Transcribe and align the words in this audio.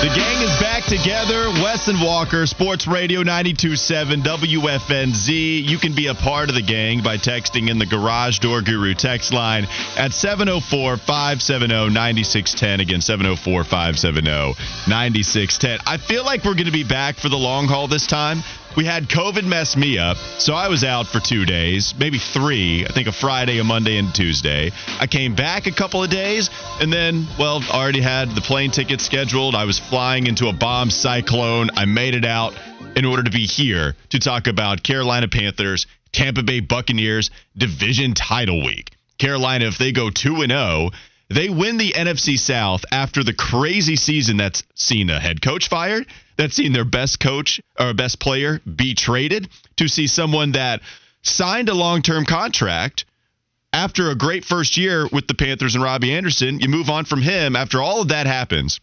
The 0.00 0.14
gang 0.14 0.42
is 0.42 0.60
back 0.60 0.84
together. 0.84 1.50
Wes 1.60 1.88
and 1.88 2.00
Walker, 2.00 2.46
Sports 2.46 2.86
Radio 2.86 3.24
92.7 3.24 4.22
WFNZ. 4.22 5.64
You 5.68 5.76
can 5.76 5.92
be 5.92 6.06
a 6.06 6.14
part 6.14 6.48
of 6.48 6.54
the 6.54 6.62
gang 6.62 7.02
by 7.02 7.16
texting 7.16 7.68
in 7.68 7.80
the 7.80 7.84
Garage 7.84 8.38
Door 8.38 8.62
Guru 8.62 8.94
text 8.94 9.32
line 9.32 9.66
at 9.96 10.12
704 10.12 10.98
570 10.98 11.90
9610. 11.92 12.78
Again, 12.78 13.00
704 13.00 13.64
570 13.64 14.30
9610. 14.86 15.80
I 15.84 15.96
feel 15.96 16.24
like 16.24 16.44
we're 16.44 16.54
going 16.54 16.66
to 16.66 16.70
be 16.70 16.84
back 16.84 17.16
for 17.16 17.28
the 17.28 17.36
long 17.36 17.66
haul 17.66 17.88
this 17.88 18.06
time. 18.06 18.44
We 18.78 18.84
had 18.84 19.08
COVID 19.08 19.44
mess 19.44 19.76
me 19.76 19.98
up, 19.98 20.18
so 20.38 20.54
I 20.54 20.68
was 20.68 20.84
out 20.84 21.08
for 21.08 21.18
two 21.18 21.44
days, 21.44 21.94
maybe 21.98 22.16
three. 22.16 22.86
I 22.86 22.92
think 22.92 23.08
a 23.08 23.12
Friday, 23.12 23.58
a 23.58 23.64
Monday, 23.64 23.98
and 23.98 24.14
Tuesday. 24.14 24.70
I 25.00 25.08
came 25.08 25.34
back 25.34 25.66
a 25.66 25.72
couple 25.72 26.00
of 26.00 26.10
days, 26.10 26.48
and 26.80 26.92
then, 26.92 27.26
well, 27.40 27.60
already 27.72 28.00
had 28.00 28.36
the 28.36 28.40
plane 28.40 28.70
ticket 28.70 29.00
scheduled. 29.00 29.56
I 29.56 29.64
was 29.64 29.80
flying 29.80 30.28
into 30.28 30.46
a 30.46 30.52
bomb 30.52 30.90
cyclone. 30.90 31.70
I 31.74 31.86
made 31.86 32.14
it 32.14 32.24
out 32.24 32.54
in 32.94 33.04
order 33.04 33.24
to 33.24 33.32
be 33.32 33.46
here 33.46 33.96
to 34.10 34.20
talk 34.20 34.46
about 34.46 34.84
Carolina 34.84 35.26
Panthers, 35.26 35.88
Tampa 36.12 36.44
Bay 36.44 36.60
Buccaneers 36.60 37.32
division 37.56 38.14
title 38.14 38.64
week. 38.64 38.92
Carolina, 39.18 39.64
if 39.64 39.78
they 39.78 39.90
go 39.90 40.08
2 40.08 40.42
and 40.42 40.52
0, 40.52 40.90
they 41.30 41.48
win 41.48 41.78
the 41.78 41.94
NFC 41.94 42.38
South 42.38 42.84
after 42.92 43.24
the 43.24 43.34
crazy 43.34 43.96
season 43.96 44.36
that's 44.36 44.62
seen 44.76 45.10
a 45.10 45.18
head 45.18 45.42
coach 45.42 45.68
fired, 45.68 46.06
that's 46.38 46.54
seen 46.54 46.72
their 46.72 46.86
best 46.86 47.20
coach 47.20 47.60
or 47.78 47.92
best 47.92 48.20
player 48.20 48.60
be 48.60 48.94
traded, 48.94 49.48
to 49.76 49.88
see 49.88 50.06
someone 50.06 50.52
that 50.52 50.80
signed 51.22 51.68
a 51.68 51.74
long 51.74 52.00
term 52.00 52.24
contract 52.24 53.04
after 53.72 54.10
a 54.10 54.14
great 54.14 54.44
first 54.44 54.78
year 54.78 55.06
with 55.12 55.26
the 55.26 55.34
Panthers 55.34 55.74
and 55.74 55.84
Robbie 55.84 56.14
Anderson. 56.14 56.60
You 56.60 56.68
move 56.68 56.88
on 56.88 57.04
from 57.04 57.20
him 57.20 57.56
after 57.56 57.82
all 57.82 58.00
of 58.00 58.08
that 58.08 58.26
happens. 58.26 58.80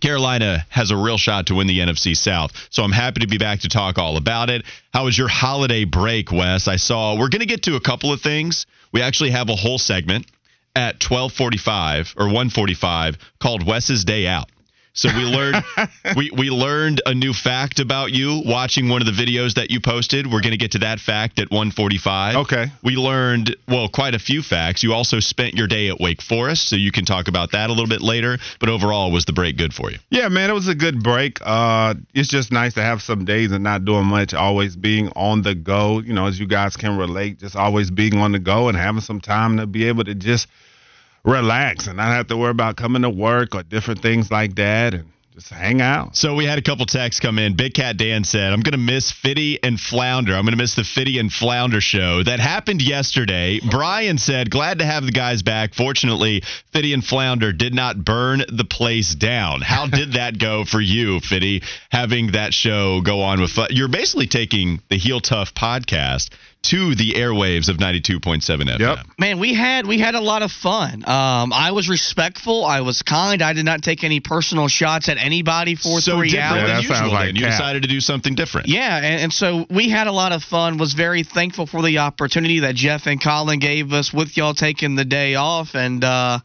Carolina 0.00 0.66
has 0.70 0.90
a 0.90 0.96
real 0.96 1.18
shot 1.18 1.46
to 1.46 1.54
win 1.54 1.66
the 1.66 1.78
NFC 1.78 2.16
South. 2.16 2.52
So 2.70 2.82
I'm 2.82 2.92
happy 2.92 3.20
to 3.20 3.26
be 3.26 3.38
back 3.38 3.60
to 3.60 3.68
talk 3.68 3.98
all 3.98 4.16
about 4.16 4.50
it. 4.50 4.64
How 4.92 5.04
was 5.04 5.16
your 5.16 5.28
holiday 5.28 5.84
break, 5.84 6.32
Wes? 6.32 6.68
I 6.68 6.76
saw 6.76 7.18
we're 7.18 7.28
going 7.28 7.40
to 7.40 7.46
get 7.46 7.64
to 7.64 7.76
a 7.76 7.80
couple 7.80 8.12
of 8.12 8.20
things. 8.20 8.66
We 8.92 9.02
actually 9.02 9.30
have 9.30 9.50
a 9.50 9.56
whole 9.56 9.78
segment 9.78 10.26
at 10.74 10.98
12:45 10.98 12.14
or 12.16 12.26
1:45 12.26 13.16
called 13.38 13.66
Wes's 13.66 14.04
Day 14.04 14.26
Out. 14.26 14.48
So 14.92 15.08
we 15.08 15.24
learned 15.24 15.62
we 16.16 16.30
we 16.30 16.50
learned 16.50 17.02
a 17.06 17.14
new 17.14 17.32
fact 17.32 17.80
about 17.80 18.12
you 18.12 18.42
watching 18.44 18.88
one 18.88 19.00
of 19.00 19.06
the 19.06 19.12
videos 19.12 19.54
that 19.54 19.70
you 19.70 19.80
posted. 19.80 20.26
We're 20.26 20.40
going 20.40 20.52
to 20.52 20.56
get 20.56 20.72
to 20.72 20.80
that 20.80 21.00
fact 21.00 21.38
at 21.38 21.48
1:45. 21.50 22.34
Okay. 22.42 22.66
We 22.82 22.96
learned 22.96 23.56
well 23.68 23.88
quite 23.88 24.14
a 24.14 24.18
few 24.18 24.42
facts. 24.42 24.82
You 24.82 24.92
also 24.92 25.20
spent 25.20 25.54
your 25.54 25.66
day 25.66 25.88
at 25.88 26.00
Wake 26.00 26.20
Forest, 26.20 26.68
so 26.68 26.76
you 26.76 26.90
can 26.90 27.04
talk 27.04 27.28
about 27.28 27.52
that 27.52 27.70
a 27.70 27.72
little 27.72 27.88
bit 27.88 28.02
later, 28.02 28.38
but 28.58 28.68
overall 28.68 29.12
was 29.12 29.24
the 29.24 29.32
break 29.32 29.56
good 29.56 29.72
for 29.72 29.90
you? 29.90 29.98
Yeah, 30.10 30.28
man, 30.28 30.50
it 30.50 30.54
was 30.54 30.68
a 30.68 30.74
good 30.74 31.02
break. 31.02 31.38
Uh, 31.42 31.94
it's 32.14 32.28
just 32.28 32.50
nice 32.50 32.74
to 32.74 32.82
have 32.82 33.02
some 33.02 33.24
days 33.24 33.52
and 33.52 33.62
not 33.62 33.84
doing 33.84 34.06
much, 34.06 34.34
always 34.34 34.76
being 34.76 35.10
on 35.14 35.42
the 35.42 35.54
go. 35.54 36.00
You 36.00 36.14
know, 36.14 36.26
as 36.26 36.38
you 36.38 36.46
guys 36.46 36.76
can 36.76 36.96
relate, 36.96 37.38
just 37.38 37.56
always 37.56 37.90
being 37.90 38.18
on 38.18 38.32
the 38.32 38.38
go 38.38 38.68
and 38.68 38.76
having 38.76 39.02
some 39.02 39.20
time 39.20 39.58
to 39.58 39.66
be 39.66 39.84
able 39.86 40.04
to 40.04 40.14
just 40.14 40.48
relax 41.24 41.86
and 41.86 41.96
not 41.96 42.08
have 42.08 42.28
to 42.28 42.36
worry 42.36 42.50
about 42.50 42.76
coming 42.76 43.02
to 43.02 43.10
work 43.10 43.54
or 43.54 43.62
different 43.62 44.02
things 44.02 44.30
like 44.30 44.54
that 44.56 44.94
and 44.94 45.10
just 45.34 45.52
hang 45.52 45.80
out. 45.80 46.16
So 46.16 46.34
we 46.34 46.44
had 46.44 46.58
a 46.58 46.62
couple 46.62 46.84
texts 46.86 47.20
come 47.20 47.38
in. 47.38 47.54
Big 47.54 47.72
Cat 47.72 47.96
Dan 47.96 48.24
said, 48.24 48.52
I'm 48.52 48.60
going 48.60 48.72
to 48.72 48.78
miss 48.78 49.12
Fitty 49.12 49.62
and 49.62 49.78
Flounder. 49.80 50.34
I'm 50.34 50.44
going 50.44 50.56
to 50.56 50.62
miss 50.62 50.74
the 50.74 50.84
Fitty 50.84 51.18
and 51.18 51.32
Flounder 51.32 51.80
show. 51.80 52.22
That 52.22 52.40
happened 52.40 52.82
yesterday. 52.82 53.60
Brian 53.70 54.18
said, 54.18 54.50
glad 54.50 54.80
to 54.80 54.84
have 54.84 55.04
the 55.04 55.12
guys 55.12 55.42
back. 55.42 55.74
Fortunately, 55.74 56.42
Fitty 56.72 56.92
and 56.92 57.04
Flounder 57.04 57.52
did 57.52 57.72
not 57.74 58.04
burn 58.04 58.42
the 58.48 58.64
place 58.64 59.14
down. 59.14 59.60
How 59.60 59.86
did 59.86 60.12
that 60.14 60.38
go 60.38 60.64
for 60.64 60.80
you, 60.80 61.20
Fitty, 61.20 61.62
having 61.90 62.32
that 62.32 62.52
show 62.52 63.00
go 63.00 63.22
on 63.22 63.40
with 63.40 63.56
You're 63.70 63.88
basically 63.88 64.26
taking 64.26 64.82
the 64.88 64.98
Heel 64.98 65.20
Tough 65.20 65.54
podcast 65.54 66.30
to 66.62 66.94
the 66.94 67.12
airwaves 67.14 67.68
of 67.70 67.78
92.7 67.78 68.40
FM. 68.42 68.78
Yep. 68.78 68.98
Man, 69.18 69.38
we 69.38 69.54
had 69.54 69.86
we 69.86 69.98
had 69.98 70.14
a 70.14 70.20
lot 70.20 70.42
of 70.42 70.52
fun. 70.52 71.02
Um, 71.08 71.52
I 71.54 71.72
was 71.72 71.88
respectful. 71.88 72.64
I 72.66 72.82
was 72.82 73.00
kind. 73.02 73.40
I 73.40 73.54
did 73.54 73.64
not 73.64 73.82
take 73.82 74.04
any 74.04 74.20
personal 74.20 74.68
shots 74.68 75.08
at 75.08 75.16
anybody 75.16 75.74
for 75.74 76.00
so 76.00 76.18
three 76.18 76.30
different 76.30 76.52
hours. 76.52 76.60
than 76.60 76.68
Yeah, 76.68 76.74
that 76.74 76.82
usual. 76.82 76.96
sounds 76.96 77.12
like 77.12 77.26
then. 77.28 77.36
You 77.36 77.42
Cap. 77.42 77.50
decided 77.52 77.82
to 77.82 77.88
do 77.88 78.00
something 78.00 78.34
different. 78.34 78.68
Yeah, 78.68 78.96
and, 78.98 79.22
and 79.22 79.32
so 79.32 79.64
we 79.70 79.88
had 79.88 80.06
a 80.06 80.12
lot 80.12 80.32
of 80.32 80.42
fun. 80.42 80.76
Was 80.76 80.92
very 80.92 81.22
thankful 81.22 81.66
for 81.66 81.82
the 81.82 81.98
opportunity 81.98 82.60
that 82.60 82.74
Jeff 82.74 83.06
and 83.06 83.22
Colin 83.22 83.58
gave 83.58 83.92
us 83.92 84.12
with 84.12 84.36
y'all 84.36 84.54
taking 84.54 84.96
the 84.96 85.04
day 85.06 85.36
off, 85.36 85.74
and 85.74 86.04
uh, 86.04 86.40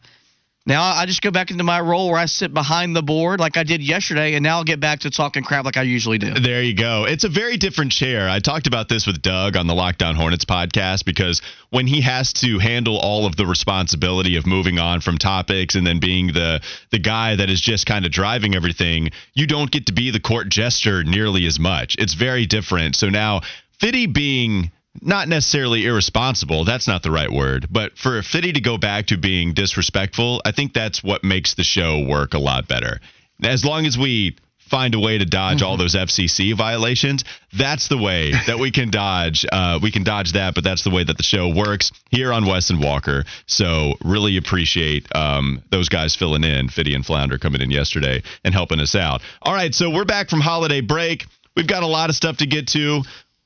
now 0.66 0.82
I 0.82 1.06
just 1.06 1.22
go 1.22 1.30
back 1.30 1.50
into 1.50 1.64
my 1.64 1.80
role 1.80 2.10
where 2.10 2.18
I 2.18 2.26
sit 2.26 2.52
behind 2.52 2.94
the 2.96 3.02
board 3.02 3.38
like 3.38 3.56
I 3.56 3.62
did 3.62 3.80
yesterday, 3.80 4.34
and 4.34 4.42
now 4.42 4.58
I'll 4.58 4.64
get 4.64 4.80
back 4.80 5.00
to 5.00 5.10
talking 5.10 5.44
crap 5.44 5.64
like 5.64 5.76
I 5.76 5.82
usually 5.82 6.18
do. 6.18 6.34
There 6.34 6.62
you 6.62 6.74
go. 6.74 7.04
It's 7.04 7.24
a 7.24 7.28
very 7.28 7.56
different 7.56 7.92
chair. 7.92 8.28
I 8.28 8.40
talked 8.40 8.66
about 8.66 8.88
this 8.88 9.06
with 9.06 9.22
Doug 9.22 9.56
on 9.56 9.66
the 9.66 9.74
Locked 9.74 10.02
On 10.02 10.16
Hornets 10.16 10.44
podcast 10.44 11.04
because 11.04 11.40
when 11.70 11.86
he 11.86 12.00
has 12.00 12.32
to 12.34 12.58
handle 12.58 12.98
all 12.98 13.26
of 13.26 13.36
the 13.36 13.46
responsibility 13.46 14.36
of 14.36 14.46
moving 14.46 14.78
on 14.78 15.00
from 15.00 15.18
topics 15.18 15.76
and 15.76 15.86
then 15.86 16.00
being 16.00 16.28
the 16.28 16.60
the 16.90 16.98
guy 16.98 17.36
that 17.36 17.48
is 17.48 17.60
just 17.60 17.86
kind 17.86 18.04
of 18.04 18.10
driving 18.10 18.54
everything, 18.54 19.10
you 19.34 19.46
don't 19.46 19.70
get 19.70 19.86
to 19.86 19.92
be 19.92 20.10
the 20.10 20.20
court 20.20 20.48
jester 20.48 21.04
nearly 21.04 21.46
as 21.46 21.58
much. 21.58 21.96
It's 21.98 22.14
very 22.14 22.46
different. 22.46 22.96
So 22.96 23.08
now 23.08 23.42
Fitty 23.78 24.06
being 24.06 24.70
not 25.02 25.28
necessarily 25.28 25.86
irresponsible, 25.86 26.64
that's 26.64 26.86
not 26.86 27.02
the 27.02 27.10
right 27.10 27.30
word, 27.30 27.66
but 27.70 27.96
for 27.96 28.22
Fitty 28.22 28.52
to 28.52 28.60
go 28.60 28.78
back 28.78 29.06
to 29.06 29.16
being 29.16 29.54
disrespectful, 29.54 30.42
I 30.44 30.52
think 30.52 30.72
that's 30.72 31.02
what 31.02 31.24
makes 31.24 31.54
the 31.54 31.64
show 31.64 32.04
work 32.06 32.34
a 32.34 32.38
lot 32.38 32.68
better. 32.68 33.00
As 33.42 33.64
long 33.64 33.86
as 33.86 33.98
we 33.98 34.36
find 34.68 34.94
a 34.94 34.98
way 34.98 35.18
to 35.18 35.24
dodge 35.24 35.62
all 35.62 35.76
those 35.76 35.94
FCC 35.94 36.56
violations, 36.56 37.24
that's 37.52 37.88
the 37.88 37.96
way 37.96 38.32
that 38.46 38.58
we 38.58 38.70
can 38.70 38.90
dodge. 38.90 39.46
Uh, 39.50 39.78
we 39.80 39.90
can 39.92 40.02
dodge 40.02 40.32
that, 40.32 40.54
but 40.54 40.64
that's 40.64 40.82
the 40.82 40.90
way 40.90 41.04
that 41.04 41.16
the 41.16 41.22
show 41.22 41.54
works 41.54 41.92
here 42.10 42.32
on 42.32 42.46
Wes 42.46 42.70
and 42.70 42.80
Walker. 42.82 43.24
So 43.46 43.94
really 44.04 44.36
appreciate 44.36 45.06
um, 45.14 45.62
those 45.70 45.88
guys 45.88 46.16
filling 46.16 46.44
in, 46.44 46.68
Fitty 46.68 46.94
and 46.94 47.06
Flounder 47.06 47.38
coming 47.38 47.60
in 47.60 47.70
yesterday 47.70 48.22
and 48.44 48.52
helping 48.52 48.80
us 48.80 48.94
out. 48.94 49.22
All 49.42 49.54
right, 49.54 49.74
so 49.74 49.90
we're 49.90 50.04
back 50.04 50.28
from 50.28 50.40
holiday 50.40 50.80
break. 50.80 51.26
We've 51.54 51.66
got 51.66 51.82
a 51.82 51.86
lot 51.86 52.10
of 52.10 52.16
stuff 52.16 52.38
to 52.38 52.46
get 52.46 52.68
to. 52.68 53.02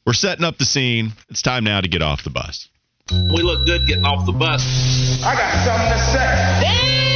We're 0.07 0.15
setting 0.15 0.45
up 0.45 0.57
the 0.59 0.65
scene. 0.65 1.13
It's 1.29 1.43
time 1.43 1.65
now 1.65 1.81
to 1.81 1.89
get 1.89 2.03
off 2.03 2.25
the 2.25 2.31
bus. 2.31 2.69
We 3.11 3.43
look 3.43 3.67
good 3.67 3.87
getting 3.87 4.05
off 4.05 4.25
the 4.25 4.33
bus. 4.33 4.63
I 5.23 5.35
got 5.35 5.65
something 5.65 5.93
to 5.93 5.99
say. 5.99 7.10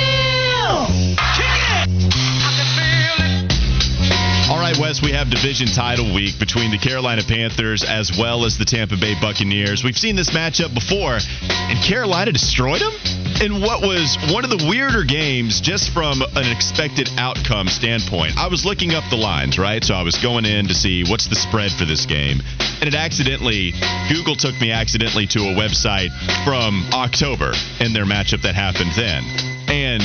All 4.50 4.58
right, 4.58 4.76
Wes, 4.76 5.00
we 5.00 5.12
have 5.12 5.30
division 5.30 5.68
title 5.68 6.14
week 6.14 6.38
between 6.38 6.70
the 6.70 6.76
Carolina 6.76 7.22
Panthers 7.26 7.82
as 7.82 8.12
well 8.18 8.44
as 8.44 8.58
the 8.58 8.66
Tampa 8.66 8.94
Bay 8.94 9.14
Buccaneers. 9.18 9.82
We've 9.82 9.96
seen 9.96 10.16
this 10.16 10.30
matchup 10.30 10.74
before, 10.74 11.18
and 11.48 11.78
Carolina 11.82 12.30
destroyed 12.30 12.82
them 12.82 12.92
in 13.40 13.62
what 13.62 13.80
was 13.80 14.18
one 14.30 14.44
of 14.44 14.50
the 14.50 14.66
weirder 14.68 15.04
games 15.04 15.62
just 15.62 15.90
from 15.94 16.20
an 16.20 16.52
expected 16.52 17.08
outcome 17.16 17.68
standpoint. 17.68 18.36
I 18.36 18.48
was 18.48 18.66
looking 18.66 18.92
up 18.92 19.04
the 19.08 19.16
lines, 19.16 19.58
right? 19.58 19.82
So 19.82 19.94
I 19.94 20.02
was 20.02 20.18
going 20.18 20.44
in 20.44 20.68
to 20.68 20.74
see 20.74 21.04
what's 21.04 21.26
the 21.26 21.36
spread 21.36 21.72
for 21.72 21.86
this 21.86 22.04
game, 22.04 22.42
and 22.80 22.84
it 22.86 22.94
accidentally, 22.94 23.72
Google 24.10 24.36
took 24.36 24.60
me 24.60 24.72
accidentally 24.72 25.26
to 25.28 25.38
a 25.38 25.54
website 25.54 26.12
from 26.44 26.84
October 26.92 27.52
in 27.80 27.94
their 27.94 28.04
matchup 28.04 28.42
that 28.42 28.54
happened 28.54 28.92
then. 28.94 29.53
And 29.74 30.02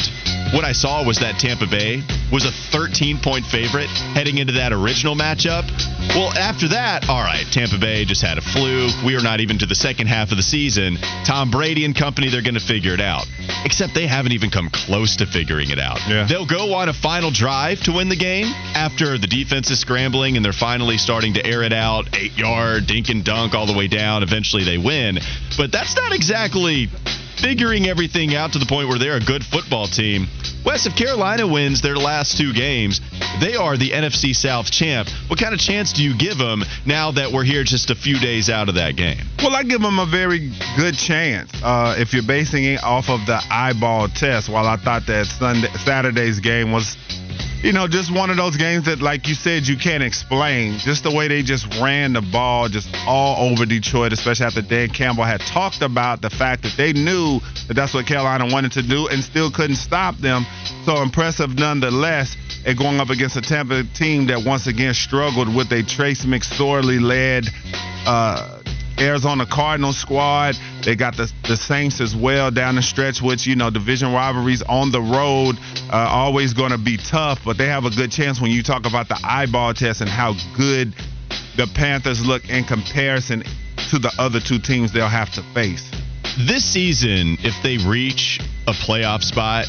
what 0.52 0.66
I 0.66 0.72
saw 0.72 1.06
was 1.06 1.20
that 1.20 1.38
Tampa 1.38 1.68
Bay 1.68 2.02
was 2.34 2.44
a 2.44 2.52
13 2.72 3.20
point 3.22 3.46
favorite 3.46 3.86
heading 4.18 4.40
into 4.40 4.54
that 4.54 4.74
original 4.74 5.14
matchup. 5.14 5.70
Well, 6.10 6.36
after 6.36 6.70
that, 6.70 7.08
all 7.08 7.22
right, 7.22 7.46
Tampa 7.52 7.78
Bay 7.78 8.04
just 8.04 8.24
had 8.24 8.40
a 8.40 8.42
fluke. 8.42 8.96
We 9.06 9.16
are 9.16 9.22
not 9.22 9.42
even 9.42 9.60
to 9.60 9.68
the 9.68 9.76
second 9.76 10.08
half 10.08 10.32
of 10.32 10.38
the 10.38 10.44
season. 10.44 10.98
Tom 11.24 11.52
Brady 11.52 11.86
and 11.86 11.96
company, 11.96 12.30
they're 12.30 12.42
going 12.42 12.58
to 12.58 12.66
figure 12.66 12.96
it 12.96 13.00
out. 13.00 13.28
Except 13.64 13.94
they 13.94 14.08
haven't 14.08 14.32
even 14.32 14.50
come 14.50 14.72
close 14.74 15.18
to 15.18 15.28
figuring 15.28 15.70
it 15.70 15.78
out. 15.78 16.00
Yeah. 16.10 16.26
They'll 16.28 16.48
go 16.48 16.74
on 16.74 16.90
a 16.90 16.94
final 16.94 17.30
drive 17.30 17.82
to 17.82 17.92
win 17.92 18.10
the 18.10 18.18
game 18.18 18.48
after 18.74 19.20
the 19.20 19.28
defense 19.28 19.70
is 19.70 19.80
scrambling 19.80 20.36
and 20.36 20.44
they're 20.44 20.52
finally 20.52 20.98
starting 20.98 21.36
to 21.36 21.46
air 21.46 21.62
it 21.62 21.74
out, 21.74 22.10
eight 22.18 22.36
yard, 22.36 22.88
dink 22.88 23.10
and 23.10 23.24
dunk 23.24 23.54
all 23.54 23.68
the 23.68 23.78
way 23.78 23.88
down. 23.88 24.24
Eventually 24.24 24.64
they 24.64 24.80
win. 24.80 25.20
But 25.58 25.72
that's 25.72 25.96
not 25.96 26.12
exactly 26.12 26.90
figuring 27.42 27.88
everything 27.88 28.36
out 28.36 28.54
to 28.54 28.60
the 28.60 28.66
point 28.66 28.90
where 28.90 29.00
they're 29.00 29.18
a 29.18 29.20
good 29.20 29.44
football 29.44 29.88
team. 29.88 30.28
West, 30.66 30.86
if 30.86 30.96
Carolina 30.96 31.48
wins 31.48 31.82
their 31.82 31.96
last 31.96 32.38
two 32.38 32.54
games, 32.54 33.02
they 33.40 33.56
are 33.56 33.78
the 33.78 33.92
NFC 33.92 34.36
South 34.36 34.70
champ. 34.70 35.10
What 35.28 35.40
kind 35.40 35.54
of 35.54 35.60
chance 35.60 35.94
do 35.94 36.04
you 36.04 36.16
give 36.18 36.38
them 36.38 36.64
now 36.86 37.12
that 37.12 37.32
we're 37.32 37.46
here 37.46 37.64
just 37.64 37.90
a 37.90 37.96
few 37.96 38.20
days 38.20 38.50
out 38.50 38.70
of 38.70 38.76
that 38.76 38.96
game? 38.96 39.20
Well, 39.40 39.56
I 39.56 39.64
give 39.64 39.82
them 39.82 40.00
a 40.00 40.06
very 40.06 40.52
good 40.76 40.96
chance 40.96 41.52
uh, 41.64 41.96
if 41.98 42.14
you're 42.14 42.24
basing 42.24 42.66
it 42.66 42.84
off 42.84 43.10
of 43.10 43.26
the 43.26 43.42
eyeball 43.50 44.10
test. 44.10 44.50
While 44.50 44.68
I 44.68 44.76
thought 44.76 45.06
that 45.08 45.28
Sunday, 45.28 45.70
Saturday's 45.86 46.40
game 46.40 46.72
was 46.72 46.98
you 47.62 47.74
know, 47.74 47.88
just 47.88 48.14
one 48.14 48.30
of 48.30 48.38
those 48.38 48.56
games 48.56 48.86
that, 48.86 49.02
like 49.02 49.28
you 49.28 49.36
said, 49.36 49.68
you 49.68 49.78
can't 49.78 50.02
explain. 50.02 50.78
Just 50.80 51.04
the 51.04 51.12
way 51.12 51.28
they 51.28 51.44
just 51.44 51.68
ran 51.82 52.14
the 52.14 52.22
ball 52.22 52.70
just 52.70 52.88
all 53.06 53.52
over 53.52 53.66
Detroit, 53.66 54.14
especially 54.14 54.46
after 54.46 54.62
Dan 54.62 54.90
Campbell 54.90 55.26
had 55.26 55.42
talked 55.42 55.82
about 55.82 56.22
the 56.22 56.30
fact 56.30 56.64
that 56.64 56.74
they 56.78 56.94
knew 56.94 57.40
that 57.68 57.74
that's 57.76 57.94
what 57.94 58.06
Carolina 58.06 58.48
wanted 58.52 58.72
to 58.74 58.82
do 58.82 59.08
and 59.08 59.22
still 59.24 59.52
couldn't 59.52 59.76
stop 59.76 60.16
them. 60.18 60.46
So 60.86 61.02
impressive 61.02 61.50
nonetheless. 61.56 62.38
And 62.66 62.78
going 62.78 63.00
up 63.00 63.10
against 63.10 63.36
a 63.36 63.42
Tampa 63.42 63.84
team 63.94 64.28
that 64.28 64.44
once 64.46 64.68
again 64.68 64.94
struggled 64.94 65.54
with 65.54 65.72
a 65.72 65.84
Trace 65.84 66.26
McSorley 66.26 67.00
led 67.02 67.46
uh, 68.06 68.59
Arizona 69.00 69.46
Cardinals 69.46 69.98
squad. 69.98 70.56
They 70.84 70.96
got 70.96 71.16
the, 71.16 71.32
the 71.48 71.58
Saints 71.58 72.02
as 72.02 72.16
well 72.16 72.52
down 72.52 72.76
the 72.76 72.82
stretch, 72.82 73.22
which, 73.22 73.48
you 73.48 73.56
know, 73.56 73.70
division 73.70 74.14
rivalries 74.14 74.62
on 74.64 74.92
the 74.92 75.02
road 75.02 75.56
uh, 75.92 76.08
always 76.10 76.54
going 76.54 76.72
to 76.72 76.78
be 76.78 76.98
tough, 76.98 77.40
but 77.46 77.58
they 77.58 77.68
have 77.68 77.86
a 77.86 77.90
good 77.90 78.12
chance 78.12 78.42
when 78.42 78.52
you 78.52 78.64
talk 78.64 78.86
about 78.86 79.08
the 79.08 79.20
eyeball 79.24 79.74
test 79.74 80.02
and 80.02 80.10
how 80.10 80.34
good 80.56 80.94
the 81.56 81.68
Panthers 81.76 82.26
look 82.26 82.50
in 82.50 82.64
comparison 82.64 83.44
to 83.90 84.00
the 84.00 84.12
other 84.20 84.40
two 84.40 84.60
teams 84.60 84.94
they'll 84.94 85.08
have 85.08 85.32
to 85.34 85.42
face. 85.54 85.90
This 86.38 86.64
season, 86.64 87.38
if 87.40 87.56
they 87.64 87.78
reach 87.78 88.40
a 88.68 88.72
playoff 88.72 89.24
spot, 89.24 89.66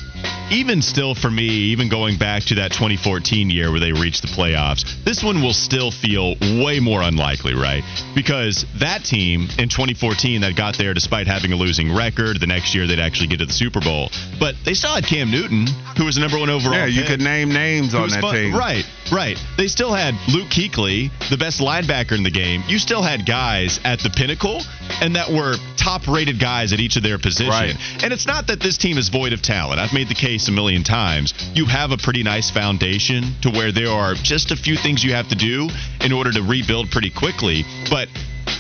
even 0.51 0.83
still 0.83 1.15
for 1.15 1.31
me, 1.31 1.49
even 1.71 1.89
going 1.89 2.19
back 2.19 2.43
to 2.45 2.57
that 2.57 2.73
2014 2.73 3.51
year 3.51 3.71
where 3.71 3.81
they 3.81 3.93
reached 3.93 4.23
the 4.23 4.29
playoffs, 4.29 4.85
this 5.05 5.23
one 5.23 5.43
will 5.43 5.53
still 5.53 5.91
feel 5.91 6.35
way 6.63 6.81
more 6.81 7.03
unlikely, 7.03 7.55
right? 7.55 7.85
Because 8.15 8.67
that 8.79 9.05
team 9.05 9.49
in 9.59 9.69
2014 9.69 10.41
that 10.43 10.57
got 10.57 10.77
there 10.77 10.93
despite 10.95 11.27
having 11.27 11.53
a 11.53 11.57
losing 11.57 11.95
record, 11.95 12.41
the 12.41 12.47
next 12.47 12.75
year 12.75 12.87
they'd 12.87 12.99
actually 13.01 13.29
get 13.29 13.39
to 13.39 13.47
the 13.47 13.53
Super 13.53 13.81
Bowl. 13.81 14.11
But 14.39 14.57
they 14.65 14.75
still 14.75 14.95
had 14.95 15.05
Cam 15.05 15.31
Newton, 15.31 15.67
who 15.97 16.05
was 16.05 16.17
the 16.17 16.21
number 16.21 16.39
one 16.39 16.51
overall. 16.51 16.75
Yeah, 16.75 16.87
you 16.87 17.03
pick. 17.03 17.11
could 17.11 17.21
name 17.21 17.51
names 17.51 17.95
on 17.95 18.09
that 18.11 18.21
fun. 18.21 18.35
team. 18.35 18.55
Right, 18.55 18.85
right. 19.13 19.37
They 19.57 19.69
still 19.69 19.93
had 19.93 20.15
Luke 20.29 20.49
Kuechly, 20.49 21.11
the 21.31 21.37
best 21.37 21.61
linebacker 21.61 22.17
in 22.17 22.23
the 22.23 22.31
game. 22.31 22.63
You 22.67 22.79
still 22.79 23.03
had 23.03 23.27
guys 23.27 23.81
at 23.85 24.01
the 24.01 24.11
pinnacle 24.11 24.63
and 25.01 25.17
that 25.17 25.31
were 25.31 25.57
top 25.77 26.07
rated 26.07 26.39
guys 26.39 26.73
at 26.73 26.81
each 26.81 26.97
of 26.97 27.03
their 27.03 27.19
position. 27.19 27.51
Right. 27.51 27.77
And 28.03 28.13
it's 28.13 28.27
not 28.27 28.47
that 28.49 28.61
this 28.61 28.77
team 28.77 28.99
is 28.99 29.09
void 29.09 29.33
of 29.33 29.43
talent. 29.43 29.81
I've 29.81 29.93
made 29.93 30.09
the 30.09 30.15
case 30.15 30.49
a 30.49 30.53
million 30.53 30.85
times. 30.85 31.35
You 31.55 31.67
have 31.67 31.91
a 31.91 31.97
pretty 31.97 32.23
nice 32.23 32.51
foundation 32.51 33.25
to 33.43 33.51
where 33.51 33.73
there 33.73 33.91
are 33.91 34.15
just 34.15 34.51
a 34.51 34.57
few 34.57 34.77
things 34.77 35.03
you 35.05 35.15
have 35.15 35.29
to 35.29 35.37
do 35.37 35.69
in 36.01 36.13
order 36.13 36.33
to 36.33 36.43
rebuild 36.43 36.91
pretty 36.91 37.11
quickly. 37.11 37.65
But 37.91 38.09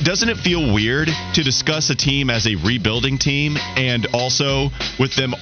doesn't 0.02 0.28
it 0.28 0.38
feel 0.38 0.72
weird 0.72 1.10
to 1.34 1.42
discuss 1.42 1.90
a 1.90 1.94
team 1.94 2.30
as 2.30 2.46
a 2.46 2.54
rebuilding 2.56 3.18
team 3.18 3.56
and 3.76 4.06
also 4.14 4.70
with 4.98 5.14
them 5.14 5.34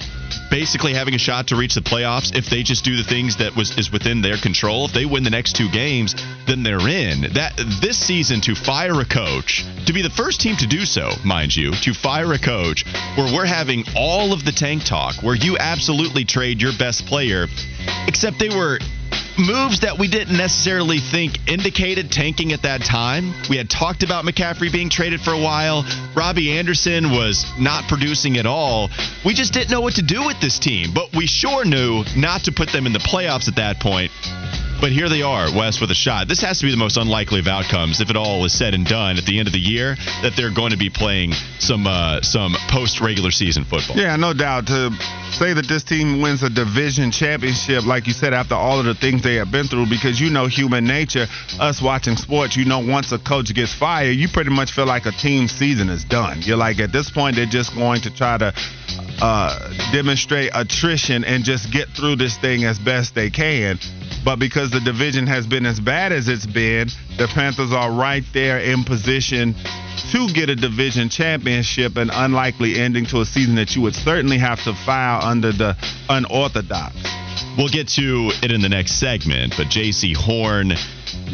basically 0.49 0.93
having 0.93 1.15
a 1.15 1.17
shot 1.17 1.47
to 1.47 1.55
reach 1.55 1.75
the 1.75 1.81
playoffs 1.81 2.35
if 2.35 2.49
they 2.49 2.63
just 2.63 2.83
do 2.83 2.95
the 2.95 3.03
things 3.03 3.37
that 3.37 3.55
was 3.55 3.77
is 3.77 3.91
within 3.91 4.21
their 4.21 4.37
control 4.37 4.85
if 4.85 4.93
they 4.93 5.05
win 5.05 5.23
the 5.23 5.29
next 5.29 5.55
two 5.55 5.69
games 5.69 6.15
then 6.47 6.63
they're 6.63 6.87
in. 6.87 7.21
That 7.33 7.55
this 7.81 7.97
season 7.97 8.41
to 8.41 8.55
fire 8.55 8.99
a 8.99 9.05
coach 9.05 9.65
to 9.85 9.93
be 9.93 10.01
the 10.01 10.09
first 10.09 10.41
team 10.41 10.55
to 10.57 10.67
do 10.67 10.85
so 10.85 11.11
mind 11.23 11.55
you 11.55 11.71
to 11.71 11.93
fire 11.93 12.33
a 12.33 12.39
coach 12.39 12.85
where 13.15 13.33
we're 13.33 13.45
having 13.45 13.83
all 13.95 14.33
of 14.33 14.45
the 14.45 14.51
tank 14.51 14.83
talk 14.83 15.15
where 15.23 15.35
you 15.35 15.57
absolutely 15.57 16.25
trade 16.25 16.61
your 16.61 16.73
best 16.77 17.05
player 17.05 17.47
except 18.07 18.39
they 18.39 18.49
were 18.49 18.79
moves 19.39 19.81
that 19.81 19.97
we 19.97 20.07
didn't 20.07 20.37
necessarily 20.37 20.99
think 20.99 21.47
indicated 21.47 22.11
tanking 22.11 22.51
at 22.51 22.61
that 22.63 22.81
time. 22.81 23.33
We 23.49 23.57
had 23.57 23.69
talked 23.69 24.03
about 24.03 24.25
McCaffrey 24.25 24.71
being 24.71 24.89
traded 24.89 25.21
for 25.21 25.31
a 25.31 25.39
while. 25.39 25.85
Robbie 26.15 26.57
Anderson 26.57 27.11
was 27.11 27.45
not 27.59 27.87
producing 27.87 28.37
at 28.37 28.45
all. 28.45 28.89
We 29.25 29.33
just 29.33 29.53
didn't 29.53 29.71
know 29.71 29.81
what 29.81 29.95
to 29.95 30.03
do 30.03 30.25
with 30.25 30.39
this 30.41 30.59
team, 30.59 30.93
but 30.93 31.15
we 31.15 31.25
sure 31.25 31.65
knew 31.65 32.03
not 32.15 32.43
to 32.43 32.51
put 32.51 32.71
them 32.71 32.85
in 32.85 32.93
the 32.93 32.99
playoffs 32.99 33.47
at 33.47 33.55
that 33.55 33.79
point. 33.79 34.11
But 34.81 34.93
here 34.93 35.09
they 35.09 35.21
are, 35.21 35.51
West, 35.53 35.81
with 35.81 35.91
a 35.91 35.95
shot. 35.95 36.29
This 36.29 36.39
has 36.39 36.59
to 36.59 36.65
be 36.65 36.71
the 36.71 36.77
most 36.77 36.95
unlikely 36.95 37.39
of 37.39 37.47
outcomes, 37.47 37.99
if 37.99 38.09
it 38.09 38.15
all 38.15 38.45
is 38.45 38.57
said 38.57 38.73
and 38.73 38.85
done 38.85 39.17
at 39.17 39.25
the 39.25 39.37
end 39.37 39.49
of 39.49 39.53
the 39.53 39.59
year, 39.59 39.95
that 40.21 40.37
they're 40.37 40.53
going 40.53 40.71
to 40.71 40.77
be 40.77 40.89
playing 40.89 41.33
some 41.59 41.85
uh, 41.85 42.21
some 42.21 42.55
post 42.69 43.01
regular 43.01 43.29
season 43.29 43.65
football. 43.65 43.97
Yeah, 43.97 44.15
no 44.15 44.33
doubt. 44.33 44.67
To 44.67 44.91
say 45.33 45.51
that 45.51 45.67
this 45.67 45.83
team 45.83 46.21
wins 46.21 46.43
a 46.43 46.49
division 46.49 47.11
championship, 47.11 47.85
like 47.85 48.07
you 48.07 48.13
said, 48.13 48.33
after 48.33 48.55
all 48.55 48.79
of 48.79 48.85
the 48.85 48.95
things 48.95 49.21
they 49.21 49.35
have 49.35 49.51
been 49.51 49.67
through, 49.67 49.87
because 49.89 50.19
you 50.19 50.29
know 50.29 50.47
human 50.47 50.85
nature, 50.85 51.27
us 51.59 51.81
watching 51.81 52.15
sports, 52.15 52.55
you 52.55 52.63
know, 52.63 52.79
once 52.79 53.11
a 53.11 53.19
coach 53.19 53.53
gets 53.53 53.73
fired, 53.73 54.15
you 54.15 54.29
pretty 54.29 54.51
much 54.51 54.71
feel 54.71 54.85
like 54.85 55.05
a 55.05 55.11
team 55.11 55.49
season 55.49 55.89
is 55.89 56.05
done. 56.05 56.41
You're 56.41 56.57
like, 56.57 56.79
at 56.79 56.93
this 56.93 57.09
point, 57.11 57.35
they're 57.35 57.45
just 57.45 57.75
going 57.75 57.99
to 58.01 58.15
try 58.15 58.37
to 58.37 58.53
uh, 59.21 59.91
demonstrate 59.91 60.51
attrition 60.53 61.25
and 61.25 61.43
just 61.43 61.71
get 61.71 61.89
through 61.89 62.15
this 62.15 62.37
thing 62.37 62.63
as 62.63 62.79
best 62.79 63.13
they 63.13 63.29
can. 63.29 63.77
But 64.23 64.37
because 64.37 64.68
the 64.71 64.79
division 64.79 65.27
has 65.27 65.47
been 65.47 65.65
as 65.65 65.79
bad 65.79 66.11
as 66.11 66.27
it's 66.27 66.45
been, 66.45 66.89
the 67.17 67.27
Panthers 67.27 67.71
are 67.71 67.91
right 67.91 68.23
there 68.33 68.59
in 68.59 68.83
position 68.83 69.55
to 70.11 70.27
get 70.33 70.49
a 70.49 70.55
division 70.55 71.09
championship, 71.09 71.97
an 71.97 72.09
unlikely 72.09 72.79
ending 72.79 73.05
to 73.07 73.21
a 73.21 73.25
season 73.25 73.55
that 73.55 73.75
you 73.75 73.81
would 73.81 73.95
certainly 73.95 74.37
have 74.37 74.63
to 74.63 74.73
file 74.85 75.21
under 75.23 75.51
the 75.51 75.75
unorthodox. 76.09 76.95
We'll 77.57 77.69
get 77.69 77.87
to 77.89 78.31
it 78.41 78.51
in 78.51 78.61
the 78.61 78.69
next 78.69 78.99
segment, 78.99 79.53
but 79.57 79.67
Jaycee 79.67 80.15
Horn 80.15 80.73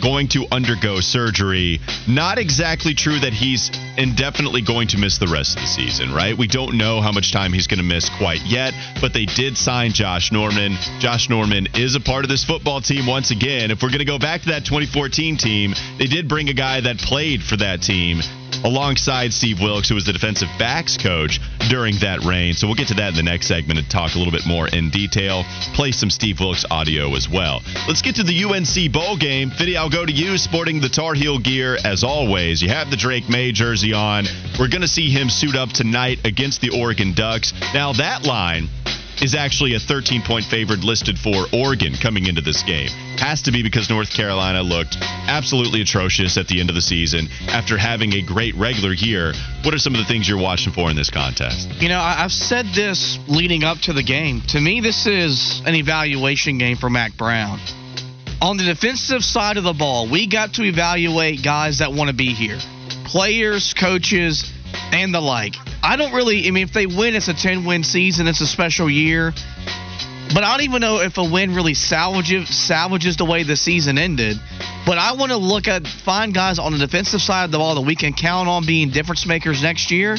going 0.01 0.27
to 0.29 0.45
undergo 0.51 0.99
surgery. 0.99 1.79
Not 2.07 2.37
exactly 2.37 2.93
true 2.93 3.19
that 3.19 3.33
he's 3.33 3.71
indefinitely 3.97 4.61
going 4.61 4.87
to 4.89 4.97
miss 4.97 5.17
the 5.17 5.27
rest 5.27 5.55
of 5.55 5.61
the 5.61 5.67
season, 5.67 6.13
right? 6.13 6.37
We 6.37 6.47
don't 6.47 6.77
know 6.77 7.01
how 7.01 7.11
much 7.11 7.31
time 7.31 7.53
he's 7.53 7.67
going 7.67 7.79
to 7.79 7.85
miss 7.85 8.09
quite 8.17 8.45
yet, 8.45 8.73
but 9.01 9.13
they 9.13 9.25
did 9.25 9.57
sign 9.57 9.91
Josh 9.91 10.31
Norman. 10.31 10.75
Josh 10.99 11.29
Norman 11.29 11.67
is 11.75 11.95
a 11.95 11.99
part 11.99 12.25
of 12.25 12.29
this 12.29 12.43
football 12.43 12.81
team 12.81 13.07
once 13.07 13.31
again. 13.31 13.71
If 13.71 13.81
we're 13.81 13.89
going 13.89 13.99
to 13.99 14.05
go 14.05 14.19
back 14.19 14.41
to 14.41 14.49
that 14.49 14.65
2014 14.65 15.37
team, 15.37 15.73
they 15.97 16.07
did 16.07 16.27
bring 16.27 16.49
a 16.49 16.53
guy 16.53 16.81
that 16.81 16.97
played 16.97 17.41
for 17.43 17.57
that 17.57 17.81
team 17.81 18.21
alongside 18.63 19.33
Steve 19.33 19.59
Wilks, 19.61 19.89
who 19.89 19.95
was 19.95 20.05
the 20.05 20.13
defensive 20.13 20.49
backs 20.57 20.97
coach 20.97 21.39
during 21.69 21.95
that 21.99 22.23
reign. 22.23 22.53
So 22.53 22.67
we'll 22.67 22.75
get 22.75 22.87
to 22.89 22.93
that 22.95 23.09
in 23.09 23.15
the 23.15 23.23
next 23.23 23.47
segment 23.47 23.79
and 23.79 23.89
talk 23.89 24.15
a 24.15 24.17
little 24.17 24.31
bit 24.31 24.45
more 24.45 24.67
in 24.67 24.89
detail. 24.89 25.43
Play 25.73 25.91
some 25.91 26.09
Steve 26.09 26.39
Wilks 26.39 26.65
audio 26.69 27.15
as 27.15 27.29
well. 27.29 27.61
Let's 27.87 28.01
get 28.01 28.15
to 28.15 28.23
the 28.23 28.43
UNC 28.43 28.91
bowl 28.91 29.17
game. 29.17 29.51
Fitty, 29.51 29.77
I'll 29.77 29.89
go 29.89 30.05
to 30.05 30.11
you 30.11 30.37
sporting 30.37 30.79
the 30.79 30.89
Tar 30.89 31.13
Heel 31.13 31.39
gear 31.39 31.77
as 31.83 32.03
always. 32.03 32.61
You 32.61 32.69
have 32.69 32.89
the 32.89 32.97
Drake 32.97 33.29
Maye 33.29 33.51
jersey 33.51 33.93
on. 33.93 34.25
We're 34.59 34.69
going 34.69 34.81
to 34.81 34.87
see 34.87 35.09
him 35.09 35.29
suit 35.29 35.55
up 35.55 35.69
tonight 35.69 36.19
against 36.25 36.61
the 36.61 36.69
Oregon 36.69 37.13
Ducks. 37.13 37.53
Now, 37.73 37.93
that 37.93 38.25
line 38.25 38.69
is 39.21 39.35
actually 39.35 39.75
a 39.75 39.79
13 39.79 40.21
point 40.21 40.45
favorite 40.45 40.83
listed 40.83 41.17
for 41.17 41.45
Oregon 41.53 41.93
coming 42.01 42.27
into 42.27 42.41
this 42.41 42.63
game. 42.63 42.89
Has 43.17 43.41
to 43.43 43.51
be 43.51 43.63
because 43.63 43.89
North 43.89 44.11
Carolina 44.11 44.61
looked 44.61 44.97
absolutely 45.27 45.81
atrocious 45.81 46.37
at 46.37 46.47
the 46.47 46.59
end 46.59 46.69
of 46.69 46.75
the 46.75 46.81
season 46.81 47.27
after 47.47 47.77
having 47.77 48.13
a 48.13 48.21
great 48.21 48.55
regular 48.55 48.93
year. 48.93 49.33
What 49.63 49.73
are 49.73 49.79
some 49.79 49.93
of 49.93 49.99
the 49.99 50.05
things 50.05 50.27
you're 50.27 50.41
watching 50.41 50.73
for 50.73 50.89
in 50.89 50.95
this 50.95 51.09
contest? 51.09 51.69
You 51.81 51.89
know, 51.89 51.99
I've 51.99 52.31
said 52.31 52.65
this 52.75 53.17
leading 53.27 53.63
up 53.63 53.79
to 53.81 53.93
the 53.93 54.03
game. 54.03 54.41
To 54.49 54.59
me, 54.59 54.81
this 54.81 55.07
is 55.07 55.61
an 55.65 55.75
evaluation 55.75 56.57
game 56.57 56.77
for 56.77 56.89
Mack 56.89 57.17
Brown. 57.17 57.59
On 58.41 58.57
the 58.57 58.63
defensive 58.63 59.23
side 59.23 59.57
of 59.57 59.63
the 59.63 59.73
ball, 59.73 60.09
we 60.09 60.27
got 60.27 60.53
to 60.55 60.63
evaluate 60.63 61.41
guys 61.43 61.79
that 61.79 61.93
want 61.93 62.09
to 62.09 62.15
be 62.15 62.33
here 62.33 62.59
players, 63.05 63.73
coaches, 63.73 64.51
and 64.95 65.13
the 65.13 65.21
like. 65.21 65.55
I 65.83 65.97
don't 65.97 66.13
really, 66.13 66.47
I 66.47 66.51
mean, 66.51 66.63
if 66.63 66.73
they 66.73 66.85
win, 66.85 67.15
it's 67.15 67.27
a 67.27 67.33
10 67.33 67.65
win 67.65 67.83
season, 67.83 68.27
it's 68.27 68.41
a 68.41 68.47
special 68.47 68.89
year. 68.89 69.33
But 70.33 70.43
I 70.43 70.51
don't 70.51 70.63
even 70.63 70.81
know 70.81 71.01
if 71.01 71.17
a 71.17 71.23
win 71.23 71.53
really 71.53 71.75
salvages 71.75 72.49
salvages 72.49 73.17
the 73.17 73.25
way 73.25 73.43
the 73.43 73.55
season 73.55 73.97
ended. 73.97 74.37
But 74.85 74.97
I 74.97 75.13
want 75.13 75.31
to 75.31 75.37
look 75.37 75.67
at 75.67 75.85
find 75.85 76.33
guys 76.33 76.59
on 76.59 76.71
the 76.71 76.79
defensive 76.79 77.21
side 77.21 77.45
of 77.45 77.51
the 77.51 77.57
ball 77.57 77.75
that 77.75 77.85
we 77.85 77.95
can 77.95 78.13
count 78.13 78.49
on 78.49 78.65
being 78.65 78.89
difference 78.89 79.25
makers 79.25 79.61
next 79.61 79.91
year. 79.91 80.17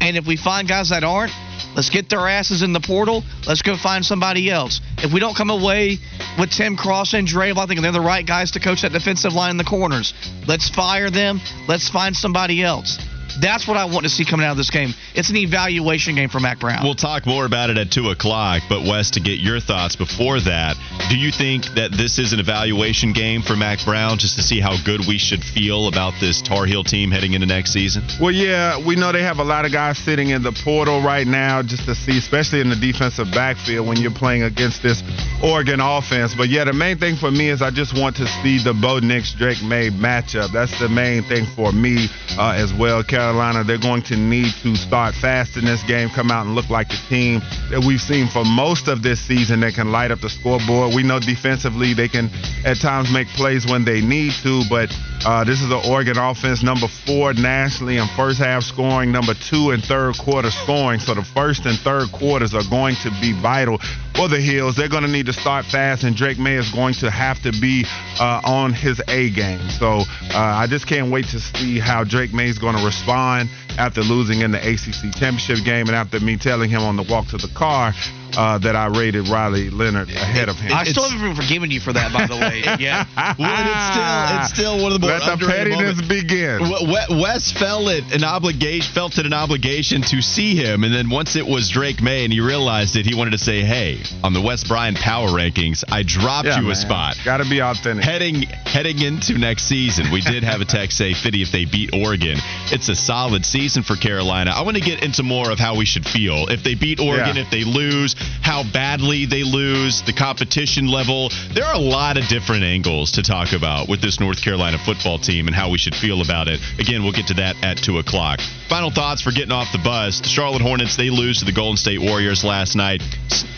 And 0.00 0.16
if 0.16 0.26
we 0.26 0.36
find 0.36 0.66
guys 0.66 0.88
that 0.88 1.04
aren't, 1.04 1.32
let's 1.76 1.90
get 1.90 2.08
their 2.08 2.26
asses 2.26 2.62
in 2.62 2.72
the 2.72 2.80
portal. 2.80 3.22
Let's 3.46 3.62
go 3.62 3.76
find 3.76 4.04
somebody 4.04 4.50
else. 4.50 4.80
If 4.98 5.12
we 5.12 5.20
don't 5.20 5.36
come 5.36 5.50
away 5.50 5.98
with 6.38 6.50
Tim 6.50 6.76
Cross 6.76 7.14
and 7.14 7.26
Dre, 7.26 7.52
I 7.52 7.66
think 7.66 7.80
they're 7.82 7.92
the 7.92 8.00
right 8.00 8.26
guys 8.26 8.52
to 8.52 8.60
coach 8.60 8.82
that 8.82 8.92
defensive 8.92 9.32
line 9.32 9.50
in 9.50 9.58
the 9.58 9.64
corners. 9.64 10.12
Let's 10.48 10.68
fire 10.68 11.10
them. 11.10 11.40
Let's 11.68 11.88
find 11.88 12.16
somebody 12.16 12.62
else. 12.62 12.98
That's 13.40 13.66
what 13.66 13.76
I 13.76 13.84
want 13.86 14.04
to 14.04 14.10
see 14.10 14.24
coming 14.24 14.46
out 14.46 14.52
of 14.52 14.56
this 14.56 14.70
game. 14.70 14.94
It's 15.14 15.30
an 15.30 15.36
evaluation 15.36 16.14
game 16.14 16.28
for 16.28 16.40
Mack 16.40 16.58
Brown. 16.60 16.82
We'll 16.82 16.94
talk 16.94 17.26
more 17.26 17.44
about 17.44 17.70
it 17.70 17.78
at 17.78 17.90
2 17.90 18.10
o'clock, 18.10 18.62
but 18.68 18.82
Wes, 18.82 19.12
to 19.12 19.20
get 19.20 19.40
your 19.40 19.60
thoughts 19.60 19.96
before 19.96 20.40
that, 20.40 20.76
do 21.10 21.16
you 21.16 21.30
think 21.30 21.64
that 21.74 21.92
this 21.92 22.18
is 22.18 22.32
an 22.32 22.40
evaluation 22.40 23.12
game 23.12 23.42
for 23.42 23.56
Mack 23.56 23.84
Brown 23.84 24.18
just 24.18 24.36
to 24.36 24.42
see 24.42 24.60
how 24.60 24.76
good 24.84 25.02
we 25.06 25.18
should 25.18 25.42
feel 25.42 25.88
about 25.88 26.14
this 26.20 26.42
Tar 26.42 26.66
Heel 26.66 26.84
team 26.84 27.10
heading 27.10 27.34
into 27.34 27.46
next 27.46 27.72
season? 27.72 28.02
Well, 28.20 28.32
yeah, 28.32 28.84
we 28.84 28.96
know 28.96 29.12
they 29.12 29.22
have 29.22 29.38
a 29.38 29.44
lot 29.44 29.64
of 29.64 29.72
guys 29.72 29.98
sitting 29.98 30.30
in 30.30 30.42
the 30.42 30.52
portal 30.64 31.02
right 31.02 31.26
now 31.26 31.62
just 31.62 31.84
to 31.86 31.94
see, 31.94 32.18
especially 32.18 32.60
in 32.60 32.70
the 32.70 32.76
defensive 32.76 33.28
backfield 33.32 33.86
when 33.86 33.96
you're 33.98 34.10
playing 34.10 34.42
against 34.42 34.82
this 34.82 35.02
Oregon 35.42 35.80
offense. 35.80 36.34
But 36.34 36.48
yeah, 36.48 36.64
the 36.64 36.72
main 36.72 36.98
thing 36.98 37.16
for 37.16 37.30
me 37.30 37.48
is 37.50 37.62
I 37.62 37.70
just 37.70 37.98
want 37.98 38.16
to 38.16 38.26
see 38.42 38.62
the 38.62 38.74
Bo 38.74 38.98
Nix 38.98 39.32
Drake 39.34 39.62
Maye 39.62 39.90
matchup. 39.90 40.52
That's 40.52 40.78
the 40.78 40.88
main 40.88 41.22
thing 41.24 41.46
for 41.56 41.72
me 41.72 42.08
uh, 42.38 42.54
as 42.56 42.72
well. 42.72 43.02
Carolina, 43.22 43.62
they're 43.62 43.78
going 43.78 44.02
to 44.02 44.16
need 44.16 44.52
to 44.64 44.74
start 44.74 45.14
fast 45.14 45.56
in 45.56 45.64
this 45.64 45.80
game, 45.84 46.08
come 46.08 46.32
out 46.32 46.44
and 46.44 46.56
look 46.56 46.68
like 46.68 46.88
the 46.88 46.98
team 47.08 47.38
that 47.70 47.78
we've 47.86 48.00
seen 48.00 48.26
for 48.26 48.44
most 48.44 48.88
of 48.88 49.04
this 49.04 49.20
season 49.20 49.60
that 49.60 49.74
can 49.74 49.92
light 49.92 50.10
up 50.10 50.18
the 50.18 50.28
scoreboard. 50.28 50.92
We 50.92 51.04
know 51.04 51.20
defensively 51.20 51.94
they 51.94 52.08
can 52.08 52.30
at 52.66 52.78
times 52.80 53.12
make 53.12 53.28
plays 53.28 53.64
when 53.64 53.84
they 53.84 54.00
need 54.00 54.32
to, 54.42 54.64
but 54.68 54.90
uh, 55.24 55.44
this 55.44 55.62
is 55.62 55.70
an 55.70 55.80
Oregon 55.86 56.18
offense, 56.18 56.64
number 56.64 56.88
four 56.88 57.32
nationally 57.32 57.98
in 57.98 58.08
first 58.16 58.40
half 58.40 58.64
scoring, 58.64 59.12
number 59.12 59.34
two 59.34 59.70
in 59.70 59.80
third 59.80 60.18
quarter 60.18 60.50
scoring. 60.50 60.98
So 60.98 61.14
the 61.14 61.22
first 61.22 61.64
and 61.64 61.78
third 61.78 62.10
quarters 62.10 62.54
are 62.54 62.66
going 62.68 62.96
to 63.06 63.10
be 63.20 63.30
vital 63.40 63.78
for 64.14 64.28
the 64.28 64.40
Heels. 64.40 64.76
They're 64.76 64.88
going 64.88 65.04
to 65.04 65.10
need 65.10 65.26
to 65.26 65.32
start 65.32 65.64
fast, 65.66 66.04
and 66.04 66.16
Drake 66.16 66.38
Maye 66.38 66.56
is 66.56 66.70
going 66.70 66.94
to 66.94 67.10
have 67.10 67.40
to 67.42 67.52
be 67.52 67.84
uh, 68.20 68.40
on 68.44 68.72
his 68.72 69.00
A 69.08 69.30
game. 69.30 69.68
So 69.70 69.86
uh, 69.86 70.04
I 70.34 70.66
just 70.68 70.86
can't 70.86 71.10
wait 71.10 71.26
to 71.26 71.40
see 71.40 71.78
how 71.78 72.04
Drake 72.04 72.32
Maye 72.32 72.48
is 72.48 72.58
going 72.58 72.76
to 72.76 72.84
respond 72.84 73.48
after 73.78 74.02
losing 74.02 74.40
in 74.40 74.52
the 74.52 74.58
ACC 74.58 75.14
championship 75.14 75.64
game 75.64 75.86
and 75.86 75.96
after 75.96 76.20
me 76.20 76.36
telling 76.36 76.70
him 76.70 76.82
on 76.82 76.96
the 76.96 77.02
walk 77.02 77.28
to 77.28 77.36
the 77.36 77.48
car 77.54 77.92
uh, 78.36 78.58
that 78.58 78.76
I 78.76 78.86
rated 78.86 79.28
Riley 79.28 79.70
Leonard 79.70 80.08
ahead 80.10 80.48
of 80.48 80.56
him. 80.56 80.72
I 80.74 80.84
still 80.84 81.08
haven't 81.08 81.36
forgiven 81.36 81.70
you 81.70 81.80
for 81.80 81.92
that, 81.92 82.12
by 82.12 82.26
the 82.26 82.36
way. 82.36 82.62
Yeah. 82.82 83.04
well, 83.38 83.62
it's 83.68 83.92
still 83.92 84.40
it's 84.40 84.54
still 84.54 84.82
one 84.82 84.92
of 84.92 85.00
the 85.00 85.06
more 85.06 85.18
Let 85.18 85.38
the 85.38 85.46
pettiness 85.46 85.96
moments. 85.96 86.08
begin. 86.08 87.18
Wes 87.20 87.52
felt 87.52 87.88
it 87.88 88.12
an 88.14 88.24
obligation 88.24 88.92
felt 88.94 89.18
it 89.18 89.26
an 89.26 89.32
obligation 89.32 90.02
to 90.02 90.20
see 90.22 90.56
him, 90.56 90.84
and 90.84 90.92
then 90.92 91.10
once 91.10 91.36
it 91.36 91.46
was 91.46 91.68
Drake 91.68 92.00
Maye 92.02 92.24
and 92.24 92.32
he 92.32 92.40
realized 92.40 92.96
it, 92.96 93.06
he 93.06 93.14
wanted 93.14 93.32
to 93.32 93.38
say, 93.38 93.60
"Hey, 93.62 94.00
on 94.24 94.32
the 94.32 94.40
Wes 94.40 94.64
Bryant 94.64 94.98
Power 94.98 95.28
Rankings, 95.28 95.84
I 95.90 96.02
dropped 96.02 96.46
Yeah, 96.48 96.56
you 96.56 96.62
man. 96.64 96.72
a 96.72 96.76
spot." 96.76 97.16
Got 97.24 97.38
to 97.38 97.48
be 97.48 97.60
authentic. 97.60 98.04
Heading 98.04 98.42
heading 98.64 99.00
into 99.02 99.38
next 99.38 99.64
season, 99.64 100.10
we 100.10 100.20
did 100.22 100.42
have 100.42 100.60
a 100.60 100.64
text 100.64 100.96
say, 100.96 101.12
"Fitty, 101.14 101.42
if 101.42 101.52
they 101.52 101.64
beat 101.66 101.90
Oregon, 101.94 102.38
it's 102.72 102.88
a 102.88 102.94
solid 102.96 103.44
season 103.44 103.82
for 103.82 103.96
Carolina." 103.96 104.52
I 104.54 104.62
want 104.62 104.76
to 104.76 104.82
get 104.82 105.02
into 105.02 105.22
more 105.22 105.50
of 105.50 105.58
how 105.58 105.76
we 105.76 105.84
should 105.84 106.06
feel 106.06 106.48
if 106.48 106.62
they 106.64 106.74
beat 106.74 106.98
Oregon, 107.00 107.36
Yeah. 107.36 107.42
if 107.42 107.50
they 107.50 107.64
lose, 107.64 108.14
how 108.42 108.64
badly 108.72 109.26
they 109.26 109.42
lose, 109.42 110.02
the 110.02 110.12
competition 110.12 110.86
level. 110.86 111.30
There 111.52 111.64
are 111.64 111.74
a 111.74 111.78
lot 111.78 112.16
of 112.16 112.28
different 112.28 112.64
angles 112.64 113.12
to 113.12 113.22
talk 113.22 113.52
about 113.52 113.88
with 113.88 114.00
this 114.00 114.20
North 114.20 114.42
Carolina 114.42 114.78
football 114.78 115.18
team 115.18 115.46
and 115.46 115.54
how 115.54 115.70
we 115.70 115.78
should 115.78 115.94
feel 115.94 116.22
about 116.22 116.48
it. 116.48 116.60
Again, 116.78 117.02
we'll 117.02 117.12
get 117.12 117.28
to 117.28 117.34
that 117.34 117.56
at 117.62 117.78
two 117.78 117.98
o'clock. 117.98 118.40
Final 118.68 118.90
thoughts 118.90 119.20
for 119.20 119.32
getting 119.32 119.52
off 119.52 119.70
the 119.72 119.78
bus. 119.78 120.20
The 120.20 120.28
Charlotte 120.28 120.62
Hornets 120.62 120.96
they 120.96 121.10
lose 121.10 121.40
to 121.40 121.44
the 121.44 121.52
Golden 121.52 121.76
State 121.76 122.00
Warriors 122.00 122.44
last 122.44 122.74
night. 122.74 123.02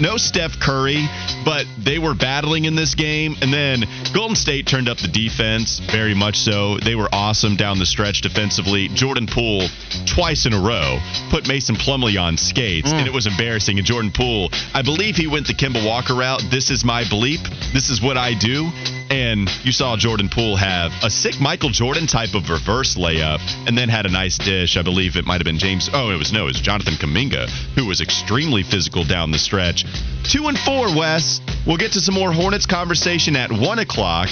No 0.01 0.17
Steph 0.17 0.59
Curry, 0.61 1.07
but 1.45 1.67
they 1.79 1.99
were 1.99 2.15
battling 2.15 2.65
in 2.65 2.75
this 2.75 2.95
game, 2.95 3.37
and 3.41 3.53
then 3.53 3.85
Golden 4.13 4.35
State 4.35 4.67
turned 4.67 4.89
up 4.89 4.99
the 4.99 5.09
defense 5.09 5.79
very 5.79 6.15
much 6.15 6.37
so. 6.37 6.79
They 6.79 6.95
were 6.95 7.09
awesome 7.13 7.57
down 7.57 7.79
the 7.79 7.87
stretch 7.87 8.23
defensively. 8.23 8.89
Jordan 8.89 9.27
Poole 9.27 9.69
twice 10.07 10.47
in 10.47 10.53
a 10.53 10.61
row 10.61 10.99
put 11.31 11.47
Mason 11.47 11.77
Plumlee 11.77 12.21
on 12.21 12.37
skates, 12.37 12.93
and 12.93 13.07
mm. 13.07 13.07
it 13.07 13.13
was 13.13 13.27
embarrassing. 13.27 13.79
And 13.79 13.87
Jordan 13.87 14.11
Poole, 14.13 14.51
I 14.75 14.83
believe 14.83 15.17
he 15.17 15.27
went 15.27 15.47
the 15.47 15.55
Kemba 15.55 15.85
Walker 15.85 16.15
route. 16.15 16.43
This 16.51 16.71
is 16.71 16.85
my 16.85 17.05
bleep. 17.05 17.43
This 17.73 17.91
is 17.91 18.01
what 18.03 18.17
I 18.17 18.35
do. 18.35 18.71
And 19.11 19.49
you 19.65 19.73
saw 19.73 19.97
Jordan 19.97 20.29
Poole 20.29 20.57
have 20.57 20.93
a 21.03 21.11
sick 21.11 21.41
Michael 21.41 21.71
Jordan 21.71 22.07
type 22.07 22.35
of 22.35 22.49
reverse 22.49 22.97
layup, 22.97 23.41
and 23.67 23.77
then 23.77 23.89
had 23.89 24.07
a 24.07 24.11
nice 24.11 24.39
dish. 24.39 24.77
I 24.77 24.83
believe 24.83 25.17
it 25.17 25.25
might 25.25 25.39
have 25.39 25.45
been 25.45 25.59
James. 25.59 25.91
Oh, 25.93 26.11
it 26.11 26.19
was 26.19 26.33
no, 26.33 26.45
it 26.45 26.57
was 26.57 26.61
Jonathan 26.61 26.95
Kuminga, 26.95 27.49
who 27.75 27.87
was 27.87 28.01
extremely 28.01 28.63
physical 28.63 29.05
down 29.05 29.31
the 29.31 29.39
stretch. 29.39 29.85
Two 30.25 30.49
and 30.49 30.59
four, 30.59 30.95
Wes. 30.97 31.41
We'll 31.67 31.77
get 31.77 31.93
to 31.93 32.01
some 32.01 32.15
more 32.15 32.33
Hornets 32.33 32.67
conversation 32.67 33.37
at 33.37 33.53
one 33.53 33.79
o'clock. 33.79 34.29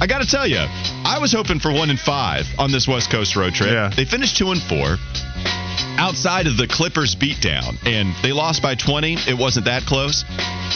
I 0.00 0.06
got 0.06 0.22
to 0.22 0.28
tell 0.28 0.46
you, 0.46 0.58
I 0.58 1.18
was 1.20 1.32
hoping 1.32 1.60
for 1.60 1.72
one 1.72 1.90
and 1.90 1.98
five 1.98 2.46
on 2.58 2.70
this 2.70 2.86
West 2.86 3.10
Coast 3.10 3.36
road 3.36 3.54
trip. 3.54 3.70
Yeah. 3.70 3.90
They 3.94 4.04
finished 4.04 4.36
two 4.36 4.50
and 4.50 4.62
four. 4.62 4.96
Outside 5.98 6.46
of 6.46 6.56
the 6.56 6.68
Clippers 6.68 7.16
beatdown, 7.16 7.76
and 7.84 8.14
they 8.22 8.30
lost 8.30 8.62
by 8.62 8.76
20. 8.76 9.14
It 9.26 9.36
wasn't 9.36 9.64
that 9.64 9.82
close. 9.82 10.24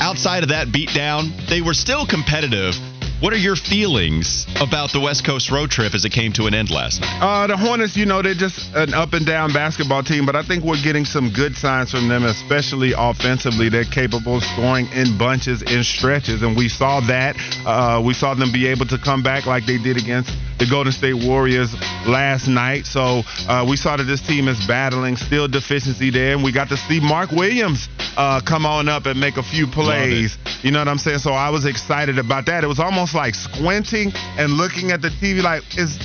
Outside 0.01 0.43
of 0.43 0.49
that 0.49 0.69
beatdown, 0.69 1.31
they 1.49 1.61
were 1.61 1.75
still 1.75 2.07
competitive. 2.07 2.75
What 3.23 3.33
are 3.33 3.39
your 3.39 3.55
feelings 3.55 4.49
about 4.61 4.91
the 4.91 4.99
West 4.99 5.25
Coast 5.25 5.49
road 5.53 5.71
trip 5.71 5.95
as 5.95 6.05
it 6.05 6.11
came 6.11 6.33
to 6.33 6.49
an 6.49 6.55
end 6.55 6.73
last 6.73 7.03
night? 7.03 7.23
Uh, 7.23 7.47
the 7.47 7.57
Hornets, 7.57 7.97
you 7.97 8.05
know, 8.05 8.21
they're 8.21 8.35
just 8.35 8.75
an 8.75 8.95
up 8.95 9.13
and 9.13 9.25
down 9.25 9.53
basketball 9.53 10.03
team, 10.03 10.27
but 10.27 10.35
I 10.35 10.43
think 10.43 10.65
we're 10.65 10.83
getting 10.83 11.05
some 11.05 11.31
good 11.31 11.55
signs 11.55 11.93
from 11.93 12.09
them, 12.09 12.25
especially 12.25 12.95
offensively. 12.99 13.69
They're 13.69 13.85
capable 13.85 14.39
of 14.39 14.43
scoring 14.43 14.89
in 14.91 15.17
bunches, 15.17 15.63
in 15.63 15.85
stretches, 15.85 16.43
and 16.43 16.57
we 16.57 16.69
saw 16.69 16.99
that. 17.07 17.37
Uh, 17.65 18.03
we 18.05 18.13
saw 18.13 18.35
them 18.35 18.51
be 18.51 18.67
able 18.67 18.87
to 18.87 18.99
come 18.99 19.23
back 19.23 19.47
like 19.47 19.67
they 19.67 19.79
did 19.79 19.99
against 19.99 20.35
the 20.63 20.71
Golden 20.71 20.93
State 20.93 21.15
Warriors 21.27 21.75
last 22.07 22.47
night. 22.47 22.87
So 22.87 23.23
uh, 23.49 23.67
we 23.69 23.77
saw 23.77 23.97
that 23.97 24.05
this 24.05 24.21
team 24.21 24.47
is 24.47 24.65
battling, 24.67 25.17
still 25.17 25.49
deficiency 25.49 26.11
there, 26.11 26.35
and 26.35 26.45
we 26.45 26.53
got 26.53 26.69
to 26.69 26.77
see 26.77 27.01
Mark 27.01 27.33
Williams 27.33 27.89
uh, 28.17 28.41
come 28.47 28.65
on 28.65 28.89
up 28.89 29.07
and 29.07 29.19
make 29.19 29.39
a 29.39 29.43
few 29.43 29.67
plays. 29.67 30.39
You 30.63 30.71
know 30.71 30.79
what 30.79 30.87
I'm 30.87 30.99
saying? 30.99 31.19
So 31.19 31.33
I 31.33 31.51
was 31.51 31.67
excited 31.67 32.17
about 32.17 32.47
that. 32.47 32.63
It 32.63 32.69
was 32.69 32.79
almost 32.79 33.13
like 33.13 33.35
squinting 33.35 34.13
and 34.39 34.53
looking 34.53 34.93
at 34.93 35.03
the 35.03 35.09
TV, 35.09 35.43
like, 35.43 35.65
is 35.77 35.99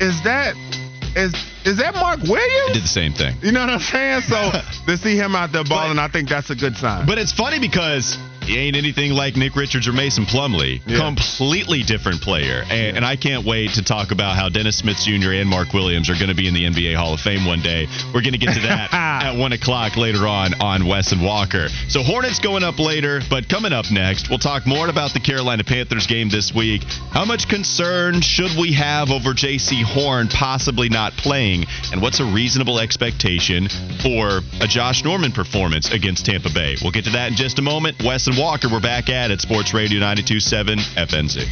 is 0.00 0.20
that 0.24 0.56
is 1.14 1.32
is 1.64 1.78
that 1.78 1.94
Mark 1.94 2.20
Williams? 2.22 2.72
did 2.72 2.82
the 2.82 2.88
same 2.88 3.12
thing. 3.12 3.36
You 3.42 3.52
know 3.52 3.60
what 3.60 3.70
I'm 3.70 3.78
saying? 3.78 4.22
So 4.22 4.50
to 4.86 4.96
see 4.96 5.14
him 5.16 5.36
out 5.36 5.52
there 5.52 5.62
balling, 5.62 5.98
I 5.98 6.08
think 6.08 6.28
that's 6.28 6.50
a 6.50 6.56
good 6.56 6.76
sign. 6.76 7.06
But 7.06 7.18
it's 7.18 7.32
funny 7.32 7.60
because 7.60 8.18
he 8.50 8.58
ain't 8.58 8.74
anything 8.74 9.12
like 9.12 9.36
Nick 9.36 9.54
Richards 9.54 9.86
or 9.86 9.92
Mason 9.92 10.24
Plumlee. 10.24 10.80
Yeah. 10.84 10.98
Completely 10.98 11.84
different 11.84 12.20
player. 12.20 12.64
And, 12.68 12.96
and 12.96 13.06
I 13.06 13.14
can't 13.14 13.46
wait 13.46 13.70
to 13.74 13.84
talk 13.84 14.10
about 14.10 14.34
how 14.34 14.48
Dennis 14.48 14.78
Smith 14.78 14.96
Jr. 14.98 15.38
and 15.38 15.48
Mark 15.48 15.72
Williams 15.72 16.10
are 16.10 16.14
going 16.14 16.30
to 16.30 16.34
be 16.34 16.48
in 16.48 16.54
the 16.54 16.64
NBA 16.64 16.96
Hall 16.96 17.14
of 17.14 17.20
Fame 17.20 17.46
one 17.46 17.60
day. 17.60 17.86
We're 18.12 18.22
going 18.22 18.32
to 18.32 18.38
get 18.38 18.54
to 18.54 18.60
that 18.62 18.92
at 18.92 19.36
1 19.36 19.52
o'clock 19.52 19.96
later 19.96 20.26
on 20.26 20.60
on 20.60 20.84
Wes 20.84 21.12
and 21.12 21.22
Walker. 21.22 21.68
So 21.86 22.02
Hornets 22.02 22.40
going 22.40 22.64
up 22.64 22.80
later, 22.80 23.20
but 23.30 23.48
coming 23.48 23.72
up 23.72 23.86
next, 23.92 24.28
we'll 24.28 24.40
talk 24.40 24.66
more 24.66 24.88
about 24.88 25.12
the 25.12 25.20
Carolina 25.20 25.62
Panthers 25.62 26.08
game 26.08 26.28
this 26.28 26.52
week. 26.52 26.82
How 27.12 27.24
much 27.24 27.48
concern 27.48 28.20
should 28.20 28.58
we 28.58 28.72
have 28.72 29.10
over 29.10 29.30
Jaycee 29.30 29.84
Horn 29.84 30.26
possibly 30.26 30.88
not 30.88 31.12
playing? 31.12 31.66
And 31.92 32.02
what's 32.02 32.18
a 32.18 32.24
reasonable 32.24 32.80
expectation 32.80 33.68
for 34.02 34.40
a 34.60 34.66
Josh 34.66 35.04
Norman 35.04 35.30
performance 35.30 35.92
against 35.92 36.26
Tampa 36.26 36.50
Bay? 36.52 36.74
We'll 36.82 36.90
get 36.90 37.04
to 37.04 37.10
that 37.10 37.30
in 37.30 37.36
just 37.36 37.60
a 37.60 37.62
moment. 37.62 38.02
Wes 38.02 38.26
and 38.26 38.39
Walker, 38.40 38.70
we're 38.70 38.80
back 38.80 39.10
at 39.10 39.30
it. 39.30 39.42
Sports 39.42 39.74
Radio 39.74 40.00
927 40.00 40.78
FNZ. 40.78 41.44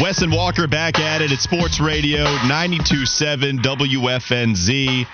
Wes 0.00 0.22
and 0.22 0.32
Walker 0.32 0.68
back 0.68 1.00
at 1.00 1.22
it 1.22 1.32
at 1.32 1.40
Sports 1.40 1.80
Radio 1.80 2.22
927 2.22 3.58
WFNZ. 3.58 5.06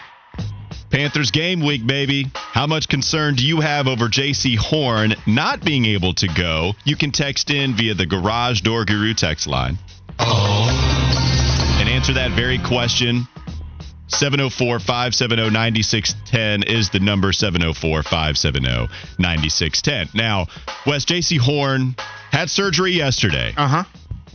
Panthers 0.91 1.31
game 1.31 1.65
week, 1.65 1.87
baby. 1.87 2.27
How 2.35 2.67
much 2.67 2.89
concern 2.89 3.35
do 3.35 3.47
you 3.47 3.61
have 3.61 3.87
over 3.87 4.09
Jaycee 4.09 4.57
Horn 4.57 5.15
not 5.27 5.65
being 5.65 5.85
able 5.85 6.15
to 6.15 6.29
go? 6.29 6.73
You 6.85 6.97
can 6.97 7.11
text 7.11 7.51
in 7.51 7.75
via 7.75 7.95
the 7.95 8.07
Garage 8.07 8.61
Door 8.61 8.85
Guru 8.87 9.13
text 9.15 9.47
line. 9.47 9.79
And 10.19 11.89
answer 11.89 12.15
that 12.15 12.33
very 12.37 12.59
question. 12.59 13.27
704 14.09 14.79
570 14.79 15.51
9610 15.51 16.63
is 16.63 16.91
the 16.91 17.01
number 17.01 17.33
704 17.33 18.03
570 18.05 18.89
9610. 19.19 20.09
Now, 20.15 20.47
Wes 20.87 21.05
Jaycee 21.05 21.39
Horn 21.39 21.97
had 22.31 22.49
surgery 22.49 22.93
yesterday. 22.93 23.53
Uh 23.57 23.69
huh. 23.69 23.85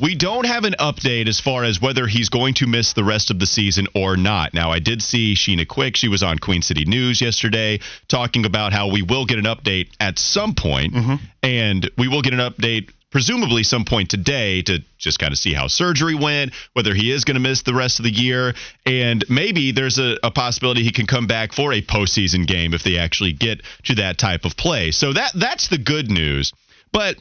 We 0.01 0.15
don't 0.15 0.47
have 0.47 0.63
an 0.63 0.73
update 0.79 1.27
as 1.27 1.39
far 1.39 1.63
as 1.63 1.79
whether 1.79 2.07
he's 2.07 2.29
going 2.29 2.55
to 2.55 2.67
miss 2.67 2.93
the 2.93 3.03
rest 3.03 3.29
of 3.29 3.37
the 3.37 3.45
season 3.45 3.87
or 3.93 4.17
not. 4.17 4.51
Now, 4.51 4.71
I 4.71 4.79
did 4.79 5.03
see 5.03 5.35
Sheena 5.35 5.67
Quick. 5.67 5.95
She 5.95 6.07
was 6.07 6.23
on 6.23 6.39
Queen 6.39 6.63
City 6.63 6.85
News 6.85 7.21
yesterday 7.21 7.79
talking 8.07 8.45
about 8.45 8.73
how 8.73 8.89
we 8.89 9.03
will 9.03 9.25
get 9.25 9.37
an 9.37 9.45
update 9.45 9.89
at 9.99 10.17
some 10.17 10.55
point, 10.55 10.93
mm-hmm. 10.93 11.15
and 11.43 11.89
we 11.99 12.07
will 12.07 12.23
get 12.23 12.33
an 12.33 12.39
update 12.39 12.89
presumably 13.11 13.61
some 13.61 13.85
point 13.85 14.09
today 14.09 14.63
to 14.63 14.79
just 14.97 15.19
kind 15.19 15.33
of 15.33 15.37
see 15.37 15.53
how 15.53 15.67
surgery 15.67 16.15
went, 16.15 16.53
whether 16.73 16.95
he 16.95 17.11
is 17.11 17.23
going 17.25 17.35
to 17.35 17.41
miss 17.41 17.61
the 17.61 17.73
rest 17.73 17.99
of 17.99 18.03
the 18.03 18.11
year, 18.11 18.55
and 18.85 19.23
maybe 19.29 19.71
there's 19.71 19.99
a, 19.99 20.17
a 20.23 20.31
possibility 20.31 20.81
he 20.81 20.91
can 20.91 21.05
come 21.05 21.27
back 21.27 21.53
for 21.53 21.73
a 21.73 21.81
postseason 21.81 22.47
game 22.47 22.73
if 22.73 22.83
they 22.83 22.97
actually 22.97 23.33
get 23.33 23.61
to 23.83 23.95
that 23.95 24.17
type 24.17 24.45
of 24.45 24.57
play. 24.57 24.89
So 24.89 25.13
that 25.13 25.33
that's 25.35 25.67
the 25.67 25.77
good 25.77 26.09
news. 26.09 26.53
But 26.91 27.17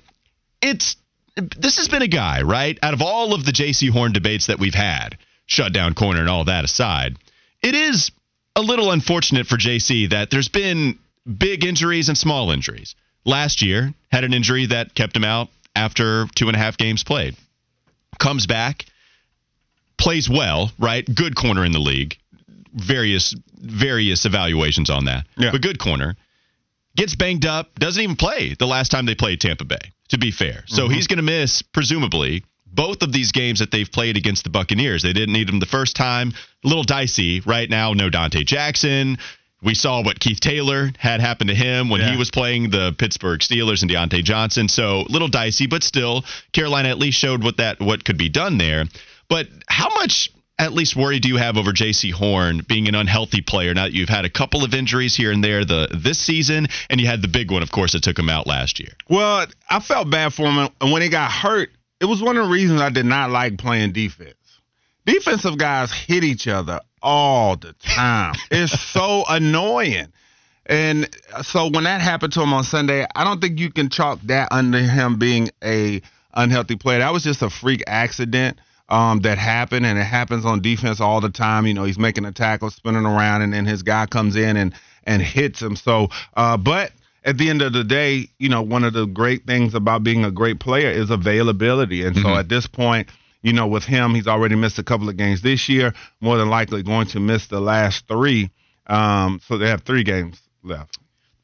it's 0.62 0.96
this 1.37 1.78
has 1.78 1.88
been 1.88 2.02
a 2.02 2.08
guy, 2.08 2.42
right? 2.42 2.78
Out 2.82 2.94
of 2.94 3.02
all 3.02 3.34
of 3.34 3.44
the 3.44 3.52
Jaycee 3.52 3.90
Horn 3.90 4.12
debates 4.12 4.46
that 4.46 4.58
we've 4.58 4.75
had, 4.75 5.18
shutdown 5.46 5.94
corner 5.94 6.20
and 6.20 6.28
all 6.28 6.44
that 6.44 6.64
aside, 6.64 7.16
it 7.62 7.75
is 7.75 8.10
a 8.56 8.62
little 8.62 8.90
unfortunate 8.90 9.46
for 9.46 9.56
Jaycee 9.56 10.10
that 10.10 10.30
there's 10.30 10.49
been 10.49 10.99
big 11.38 11.64
injuries 11.64 12.08
and 12.08 12.18
small 12.18 12.50
injuries. 12.50 12.94
Last 13.25 13.62
year, 13.62 13.92
had 14.10 14.25
an 14.25 14.32
injury 14.32 14.66
that 14.66 14.94
kept 14.94 15.14
him 15.14 15.25
out 15.25 15.49
after 15.76 16.26
two 16.34 16.49
and 16.49 16.56
a 16.56 16.58
half 16.58 16.76
games 16.76 17.04
played. 17.04 17.37
Comes 18.18 18.46
back 18.46 18.87
plays 20.00 20.28
well, 20.28 20.72
right? 20.78 21.06
Good 21.14 21.37
corner 21.37 21.64
in 21.64 21.72
the 21.72 21.78
league. 21.78 22.16
Various 22.72 23.34
various 23.60 24.25
evaluations 24.25 24.90
on 24.90 25.04
that. 25.04 25.26
Yeah. 25.37 25.52
But 25.52 25.60
good 25.60 25.78
corner. 25.78 26.16
Gets 26.97 27.14
banged 27.14 27.47
up, 27.47 27.78
doesn't 27.78 28.02
even 28.02 28.16
play 28.16 28.54
the 28.59 28.66
last 28.66 28.90
time 28.90 29.06
they 29.06 29.14
played 29.14 29.40
Tampa 29.40 29.64
Bay, 29.64 29.78
to 30.09 30.18
be 30.18 30.30
fair. 30.30 30.64
So 30.66 30.85
Mm-hmm. 30.85 30.94
he's 30.94 31.06
going 31.06 31.16
to 31.18 31.23
miss, 31.23 31.62
presumably, 31.62 32.44
both 32.66 33.02
of 33.02 33.12
these 33.12 33.32
games 33.32 33.61
that 33.61 33.70
they've 33.70 33.90
played 33.90 34.16
against 34.16 34.44
the 34.44 34.50
Buccaneers. 34.50 35.02
They 35.02 35.12
didn't 35.12 35.32
need 35.32 35.49
him 35.49 35.61
the 35.61 35.66
first 35.66 35.97
time. 35.97 36.32
A 36.64 36.68
little 36.68 36.82
dicey 36.85 37.40
right 37.40 37.68
now. 37.70 37.92
No 37.92 38.11
Donte 38.11 38.44
Jackson. 38.44 39.18
We 39.62 39.75
saw 39.75 40.02
what 40.02 40.18
Keith 40.18 40.40
Taylor 40.40 40.90
had 40.99 41.20
happen 41.20 41.49
to 41.49 41.54
him 41.54 41.90
when 41.90 42.00
Yeah. 42.00 42.12
he 42.12 42.16
was 42.16 42.30
playing 42.30 42.70
the 42.70 42.94
Pittsburgh 42.99 43.40
Steelers 43.40 43.82
and 43.82 43.90
Diontae 43.90 44.25
Johnson. 44.25 44.68
So 44.68 45.00
a 45.02 45.11
little 45.11 45.28
dicey, 45.28 45.66
but 45.66 45.82
still, 45.82 46.25
Carolina 46.52 46.88
at 46.88 46.99
least 46.99 47.18
showed 47.18 47.42
what 47.44 47.59
that 47.59 47.78
what 47.80 48.04
could 48.04 48.16
be 48.16 48.28
done 48.30 48.56
there. 48.59 48.85
But 49.28 49.49
how 49.68 49.88
much 49.94 50.30
at 50.61 50.75
least 50.75 50.95
worry 50.95 51.19
do 51.19 51.29
you 51.29 51.38
have 51.38 51.57
over 51.57 51.73
Jaycee 51.73 52.12
Horn 52.12 52.61
being 52.69 52.87
an 52.87 52.95
unhealthy 52.95 53.40
player 53.40 53.73
now 53.73 53.85
that 53.85 53.95
you've 53.95 54.11
had 54.11 54.26
a 54.26 54.31
couple 54.31 54.62
of 54.62 54.75
injuries 54.75 55.17
here 55.17 55.33
and 55.33 55.43
there 55.43 55.64
the 55.64 55.88
this 55.90 56.19
season, 56.19 56.69
and 56.90 57.00
you 57.00 57.07
had 57.07 57.23
the 57.23 57.29
big 57.29 57.50
one, 57.50 57.62
of 57.62 57.73
course, 57.73 57.93
that 57.93 58.02
took 58.02 58.19
him 58.19 58.29
out 58.29 58.47
last 58.47 58.79
year. 58.79 58.90
Well, 59.09 59.47
I 59.71 59.81
felt 59.81 60.11
bad 60.11 60.35
for 60.35 60.43
him, 60.43 60.69
and 60.81 60.93
when 60.93 61.00
he 61.00 61.09
got 61.09 61.33
hurt, 61.33 61.71
it 61.99 62.05
was 62.05 62.23
one 62.23 62.37
of 62.37 62.45
the 62.45 62.52
reasons 62.52 62.83
I 62.83 62.90
did 62.90 63.07
not 63.07 63.31
like 63.31 63.57
playing 63.57 63.93
defense. 63.93 64.35
Defensive 65.07 65.57
guys 65.57 65.90
hit 65.93 66.25
each 66.25 66.47
other 66.47 66.81
all 67.02 67.57
the 67.57 67.73
time. 67.73 68.35
it's 68.50 68.79
so 68.79 69.25
annoying. 69.29 70.12
And 70.67 71.09
so 71.43 71.71
when 71.71 71.85
that 71.85 72.02
happened 72.02 72.35
to 72.35 72.43
him 72.43 72.52
on 72.52 72.64
Sunday, 72.64 73.07
I 73.14 73.25
don't 73.25 73.40
think 73.40 73.59
you 73.59 73.73
can 73.73 73.88
chalk 73.88 74.21
that 74.25 74.49
under 74.52 74.79
him 74.79 75.19
being 75.19 75.49
a 75.64 76.02
unhealthy 76.35 76.76
player. 76.76 76.99
That 76.99 77.14
was 77.14 77.25
just 77.25 77.43
a 77.43 77.50
freak 77.50 77.83
accident 77.87 78.61
um, 78.90 79.20
that 79.20 79.38
happen, 79.38 79.85
and 79.85 79.99
it 79.99 80.04
happens 80.04 80.44
on 80.44 80.61
defense 80.61 81.00
all 81.00 81.20
the 81.20 81.30
time. 81.30 81.66
You 81.66 81.75
know, 81.75 81.85
he's 81.85 81.99
making 81.99 82.25
a 82.25 82.32
tackle, 82.32 82.70
spinning 82.70 83.06
around, 83.06 83.42
and 83.42 83.52
then 83.52 83.64
his 83.64 83.82
guy 83.82 84.06
comes 84.06 84.37
in 84.37 84.56
and 84.56 84.75
and 85.04 85.23
hits 85.23 85.62
him. 85.62 85.76
So, 85.76 86.09
uh, 86.35 86.56
but 86.56 86.92
at 87.25 87.38
the 87.38 87.50
end 87.50 87.62
of 87.62 87.73
the 87.73 87.85
day, 87.85 88.28
you 88.38 88.49
know, 88.49 88.62
one 88.62 88.85
of 88.85 88.92
the 88.92 89.06
great 89.06 89.47
things 89.47 89.75
about 89.75 90.02
being 90.02 90.25
a 90.25 90.30
great 90.30 90.61
player 90.61 90.90
is 90.90 91.11
availability. 91.11 92.04
And 92.04 92.16
so 92.16 92.35
at 92.35 92.49
this 92.49 92.66
point, 92.66 93.09
you 93.42 93.52
know, 93.52 93.66
with 93.66 93.85
him, 93.85 94.14
he's 94.14 94.26
already 94.26 94.56
missed 94.56 94.78
a 94.78 94.82
couple 94.82 95.09
of 95.09 95.16
games 95.16 95.42
this 95.42 95.68
year, 95.68 95.94
more 96.20 96.37
than 96.37 96.50
likely 96.50 96.82
going 96.82 97.06
to 97.09 97.20
miss 97.20 97.47
the 97.47 97.61
last 97.61 98.06
three. 98.09 98.50
Um, 98.87 99.40
so 99.47 99.59
they 99.59 99.68
have 99.68 99.82
three 99.82 100.02
games 100.02 100.40
left. 100.62 100.99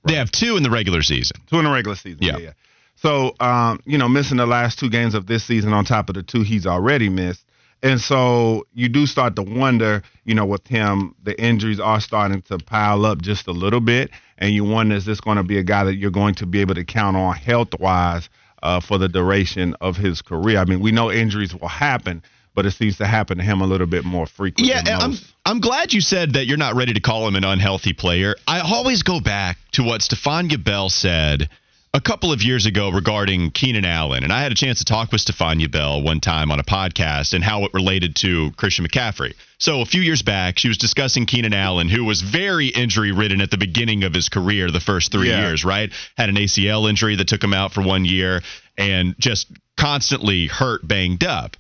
They 0.05 0.15
have 0.15 0.31
two 0.31 0.57
in 0.57 0.63
the 0.63 0.71
regular 0.71 1.03
season. 1.03 1.39
Two 1.49 1.59
in 1.59 1.65
the 1.65 1.71
regular 1.71 1.97
season. 1.97 2.19
Yeah. 2.23 2.39
Yeah. 2.39 2.53
So, 2.97 3.35
um, 3.41 3.81
you 3.85 3.99
know, 3.99 4.09
missing 4.09 4.39
the 4.39 4.47
last 4.47 4.79
two 4.79 4.91
games 4.91 5.15
of 5.15 5.27
this 5.27 5.45
season 5.45 5.73
on 5.73 5.85
top 5.85 6.09
of 6.09 6.15
the 6.15 6.23
two 6.23 6.43
he's 6.43 6.67
already 6.67 7.09
missed. 7.09 7.45
And 7.83 8.01
so 8.01 8.67
you 8.73 8.89
do 8.89 9.07
start 9.07 9.37
to 9.37 9.43
wonder, 9.43 10.03
you 10.25 10.35
know, 10.35 10.47
with 10.47 10.67
him, 10.67 11.15
the 11.23 11.39
injuries 11.41 11.79
are 11.79 12.01
starting 12.01 12.41
to 12.43 12.59
pile 12.59 13.05
up 13.05 13.21
just 13.21 13.47
a 13.47 13.53
little 13.53 13.81
bit. 13.81 14.11
And 14.39 14.53
you 14.53 14.65
wonder, 14.65 14.97
is 14.97 15.05
this 15.05 15.21
going 15.21 15.37
to 15.37 15.43
be 15.43 15.59
a 15.59 15.63
guy 15.63 15.85
that 15.85 15.97
you're 15.97 16.11
going 16.11 16.35
to 16.37 16.47
be 16.47 16.61
able 16.61 16.75
to 16.75 16.85
count 16.85 17.17
on 17.17 17.35
health 17.35 17.79
wise 17.79 18.29
uh, 18.63 18.81
for 18.81 18.97
the 18.97 19.09
duration 19.09 19.77
of 19.81 19.97
his 19.97 20.23
career? 20.23 20.59
I 20.59 20.65
mean, 20.65 20.81
we 20.81 20.91
know 20.91 21.13
injuries 21.13 21.55
will 21.55 21.69
happen, 21.69 22.23
but 22.55 22.65
it 22.65 22.71
seems 22.71 22.97
to 22.97 23.07
happen 23.07 23.37
to 23.39 23.45
him 23.45 23.61
a 23.61 23.67
little 23.67 23.87
bit 23.87 24.05
more 24.05 24.27
frequently. 24.27 24.73
Yeah, 24.73 24.99
I'm. 24.99 25.13
I'm 25.45 25.61
glad 25.61 25.93
you 25.93 26.01
said 26.01 26.33
that 26.33 26.47
you're 26.47 26.57
not 26.57 26.75
ready 26.75 26.93
to 26.95 27.01
call 27.01 27.29
him 27.29 27.37
an 27.37 27.45
unhealthy 27.45 27.93
player. 27.93 28.35
I 28.49 28.61
always 28.61 29.05
go 29.05 29.21
back 29.21 29.59
to 29.73 29.85
what 29.85 30.01
Stefania 30.01 30.49
Gabel 30.49 30.89
said 30.89 31.49
a 31.97 32.01
couple 32.03 32.31
of 32.31 32.43
years 32.43 32.67
ago 32.67 32.91
regarding 32.91 33.51
Keenan 33.51 33.87
Allen, 33.87 34.23
and 34.23 34.31
I 34.31 34.43
had 34.43 34.53
a 34.53 34.55
chance 34.55 34.81
to 34.81 34.85
talk 34.85 35.11
with 35.13 35.23
Stefania 35.23 35.71
Bell 35.71 36.03
one 36.03 36.21
time 36.21 36.51
on 36.51 36.61
a 36.61 36.63
podcast 36.63 37.33
and 37.33 37.43
how 37.43 37.65
it 37.65 37.73
related 37.73 38.15
to 38.17 38.51
Christian 38.59 38.87
McCaffrey. 38.87 39.33
So 39.57 39.81
a 39.81 39.87
few 39.87 40.03
years 40.03 40.21
back, 40.21 40.59
she 40.59 40.69
was 40.69 40.77
discussing 40.77 41.25
Keenan 41.25 41.55
Allen, 41.55 41.89
who 41.89 42.05
was 42.05 42.21
very 42.21 42.67
injury 42.67 43.13
ridden 43.13 43.41
at 43.41 43.51
the 43.51 43.57
beginning 43.57 44.05
of 44.05 44.13
his 44.13 44.29
career, 44.29 44.71
the 44.71 44.79
first 44.79 45.11
three 45.11 45.31
Yeah. 45.31 45.41
years, 45.49 45.65
right? 45.65 45.91
Had 46.19 46.29
an 46.29 46.37
ACL 46.37 46.87
injury 46.87 47.17
that 47.17 47.29
took 47.29 47.43
him 47.43 47.55
out 47.55 47.73
for 47.73 47.81
one 47.81 48.05
year, 48.05 48.43
and 48.77 49.15
just 49.19 49.47
constantly 49.79 50.49
hurt, 50.49 50.87
banged 50.87 51.25
up. 51.25 51.57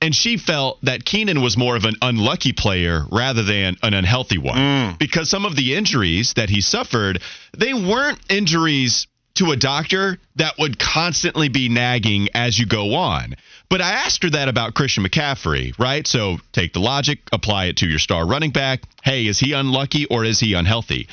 And 0.00 0.14
she 0.14 0.36
felt 0.36 0.78
that 0.84 1.04
Keenan 1.04 1.42
was 1.42 1.56
more 1.56 1.74
of 1.74 1.84
an 1.84 1.96
unlucky 2.00 2.52
player 2.52 3.06
rather 3.10 3.42
than 3.42 3.76
an 3.82 3.94
unhealthy 3.94 4.38
one. 4.38 4.56
Mm. 4.56 4.98
Because 5.00 5.28
some 5.28 5.44
of 5.44 5.56
the 5.56 5.74
injuries 5.74 6.34
that 6.34 6.48
he 6.48 6.60
suffered, 6.60 7.20
they 7.56 7.74
weren't 7.74 8.20
injuries 8.28 9.08
to 9.40 9.52
a 9.52 9.56
doctor 9.56 10.18
that 10.36 10.58
would 10.58 10.78
constantly 10.78 11.48
be 11.48 11.70
nagging 11.70 12.28
as 12.34 12.58
you 12.58 12.66
go 12.66 12.94
on. 12.94 13.34
But 13.70 13.80
I 13.80 13.92
asked 13.92 14.22
her 14.22 14.30
that 14.30 14.48
about 14.48 14.74
Christian 14.74 15.02
McCaffrey, 15.02 15.76
right? 15.78 16.06
So 16.06 16.36
take 16.52 16.74
the 16.74 16.80
logic, 16.80 17.20
apply 17.32 17.66
it 17.66 17.78
to 17.78 17.88
your 17.88 17.98
star 17.98 18.26
running 18.26 18.50
back. 18.50 18.82
Hey, 19.02 19.26
is 19.26 19.38
he 19.38 19.54
unlucky 19.54 20.04
or 20.04 20.24
is 20.26 20.40
he 20.40 20.52
unhealthy? 20.52 21.08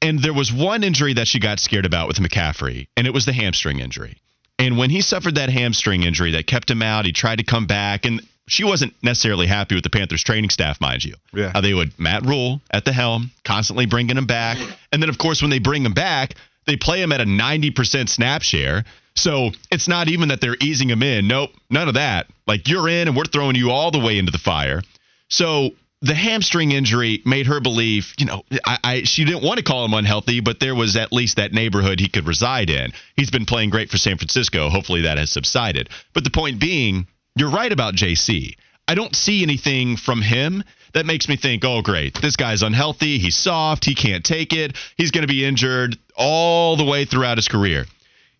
And 0.00 0.20
there 0.20 0.32
was 0.32 0.52
one 0.52 0.84
injury 0.84 1.14
that 1.14 1.26
she 1.26 1.40
got 1.40 1.58
scared 1.58 1.86
about 1.86 2.06
with 2.06 2.18
McCaffrey, 2.18 2.86
and 2.96 3.04
it 3.04 3.12
was 3.12 3.26
the 3.26 3.32
hamstring 3.32 3.80
injury. 3.80 4.18
And 4.60 4.78
when 4.78 4.90
he 4.90 5.00
suffered 5.00 5.34
that 5.34 5.48
hamstring 5.48 6.04
injury 6.04 6.32
that 6.32 6.46
kept 6.46 6.70
him 6.70 6.82
out, 6.82 7.04
he 7.04 7.12
tried 7.12 7.38
to 7.38 7.44
come 7.44 7.66
back, 7.66 8.04
and 8.04 8.20
she 8.46 8.62
wasn't 8.62 8.94
necessarily 9.02 9.48
happy 9.48 9.74
with 9.74 9.82
the 9.82 9.90
Panthers 9.90 10.22
training 10.22 10.50
staff, 10.50 10.80
mind 10.80 11.02
you. 11.02 11.14
Yeah. 11.32 11.50
How 11.52 11.62
they 11.62 11.74
would 11.74 11.98
Matt 11.98 12.24
Rhule 12.24 12.60
at 12.70 12.84
the 12.84 12.92
helm, 12.92 13.32
constantly 13.44 13.86
bringing 13.86 14.16
him 14.16 14.26
back, 14.26 14.58
and 14.92 15.02
then 15.02 15.08
of 15.08 15.18
course 15.18 15.42
when 15.42 15.50
they 15.50 15.58
bring 15.58 15.84
him 15.84 15.94
back, 15.94 16.34
they 16.66 16.76
play 16.76 17.00
him 17.00 17.12
at 17.12 17.20
a 17.20 17.24
90% 17.24 18.08
snap 18.08 18.42
share. 18.42 18.84
So 19.14 19.50
it's 19.70 19.88
not 19.88 20.08
even 20.08 20.28
that 20.28 20.40
they're 20.40 20.56
easing 20.60 20.90
him 20.90 21.02
in. 21.02 21.26
Nope, 21.26 21.50
none 21.70 21.88
of 21.88 21.94
that. 21.94 22.26
Like 22.46 22.68
you're 22.68 22.88
in, 22.88 23.08
and 23.08 23.16
we're 23.16 23.24
throwing 23.24 23.56
you 23.56 23.70
all 23.70 23.90
the 23.90 23.98
way 23.98 24.18
into 24.18 24.30
the 24.30 24.38
fire. 24.38 24.82
So 25.28 25.70
the 26.02 26.14
hamstring 26.14 26.72
injury 26.72 27.22
made 27.24 27.46
her 27.46 27.60
believe, 27.60 28.12
you 28.18 28.26
know, 28.26 28.44
I, 28.64 28.78
I 28.84 29.02
she 29.04 29.24
didn't 29.24 29.42
want 29.42 29.58
to 29.58 29.64
call 29.64 29.84
him 29.84 29.94
unhealthy, 29.94 30.40
but 30.40 30.60
there 30.60 30.74
was 30.74 30.96
at 30.96 31.12
least 31.12 31.36
that 31.36 31.52
neighborhood 31.52 31.98
he 31.98 32.08
could 32.08 32.26
reside 32.26 32.68
in. 32.68 32.92
He's 33.16 33.30
been 33.30 33.46
playing 33.46 33.70
great 33.70 33.90
for 33.90 33.98
San 33.98 34.18
Francisco. 34.18 34.68
Hopefully 34.68 35.02
that 35.02 35.18
has 35.18 35.32
subsided. 35.32 35.88
But 36.12 36.24
the 36.24 36.30
point 36.30 36.60
being, 36.60 37.06
you're 37.34 37.50
right 37.50 37.72
about 37.72 37.94
Jaycee. 37.94 38.56
I 38.86 38.94
don't 38.94 39.16
see 39.16 39.42
anything 39.42 39.96
from 39.96 40.22
him 40.22 40.62
that 40.92 41.06
makes 41.06 41.28
me 41.28 41.36
think, 41.36 41.64
oh, 41.64 41.82
great, 41.82 42.14
this 42.20 42.36
guy's 42.36 42.62
unhealthy. 42.62 43.18
He's 43.18 43.36
soft. 43.36 43.84
He 43.84 43.94
can't 43.94 44.24
take 44.24 44.52
it. 44.52 44.76
He's 44.96 45.10
going 45.10 45.22
to 45.22 45.28
be 45.28 45.44
injured 45.44 45.98
all 46.16 46.76
the 46.76 46.84
way 46.84 47.04
throughout 47.04 47.38
his 47.38 47.48
career. 47.48 47.84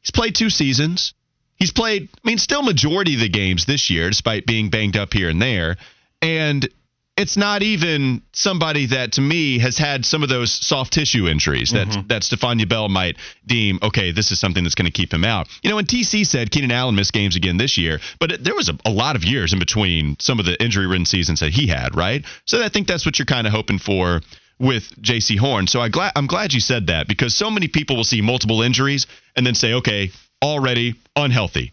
He's 0.01 0.11
played 0.11 0.35
two 0.35 0.51
seasons. 0.51 1.15
He's 1.57 1.73
played, 1.73 2.09
I 2.12 2.29
mean, 2.29 2.39
still 2.39 2.62
majority 2.62 3.15
of 3.15 3.21
the 3.21 3.29
games 3.29 3.65
this 3.65 3.91
year, 3.91 4.09
despite 4.09 4.47
being 4.47 4.69
banged 4.69 4.97
up 4.97 5.12
here 5.12 5.31
and 5.31 5.41
there. 5.41 5.77
And 6.21 6.69
it's 7.17 7.37
not 7.37 7.62
even 7.62 8.23
somebody 8.33 8.87
that 8.87 9.12
to 9.12 9.23
me 9.23 9.59
has 9.59 9.79
had 9.79 10.05
some 10.05 10.23
of 10.23 10.29
those 10.29 10.53
soft 10.53 10.93
tissue 10.93 11.27
injuries 11.27 11.71
that 11.71 11.89
mm-hmm. 11.89 12.07
that 12.09 12.23
Stefania 12.23 12.69
Bell 12.69 12.89
might 12.89 13.17
deem 13.47 13.79
okay 13.83 14.12
this 14.12 14.31
is 14.31 14.39
something 14.39 14.62
that's 14.62 14.75
going 14.75 14.87
to 14.87 14.93
keep 14.93 15.12
him 15.12 15.25
out. 15.25 15.49
You 15.62 15.71
know, 15.71 15.79
and 15.79 15.89
TC 15.89 16.27
said 16.27 16.51
Keenan 16.51 16.71
Allen 16.71 16.95
missed 16.95 17.15
games 17.15 17.35
again 17.35 17.57
this 17.57 17.79
year, 17.79 18.01
but 18.21 18.33
it, 18.33 18.45
there 18.45 18.55
was 18.55 18.69
a, 18.69 18.77
a 18.85 18.91
lot 18.91 19.17
of 19.17 19.25
years 19.25 19.55
in 19.55 19.59
between 19.59 20.17
some 20.21 20.39
of 20.39 20.45
the 20.45 20.62
injury-ridden 20.62 21.07
seasons 21.07 21.41
that 21.41 21.53
he 21.53 21.67
had, 21.67 21.97
right? 21.97 22.25
So 22.45 22.62
I 22.62 22.69
think 22.69 22.87
that's 22.87 23.07
what 23.07 23.19
you're 23.19 23.27
kind 23.27 23.47
of 23.47 23.53
hoping 23.53 23.79
for 23.79 24.21
with 24.59 24.90
Jaycee 25.01 25.38
Horn. 25.38 25.66
So 25.66 25.81
I 25.81 25.88
glad 25.88 26.12
I'm 26.16 26.27
glad 26.27 26.53
you 26.53 26.61
said 26.61 26.88
that 26.88 27.09
because 27.09 27.35
so 27.35 27.51
many 27.51 27.69
people 27.69 27.97
will 27.97 28.05
see 28.05 28.23
multiple 28.23 28.62
injuries 28.62 29.07
and 29.35 29.47
then 29.47 29.55
say, 29.55 29.75
okay, 29.75 30.11
already 30.42 30.95
unhealthy. 31.14 31.73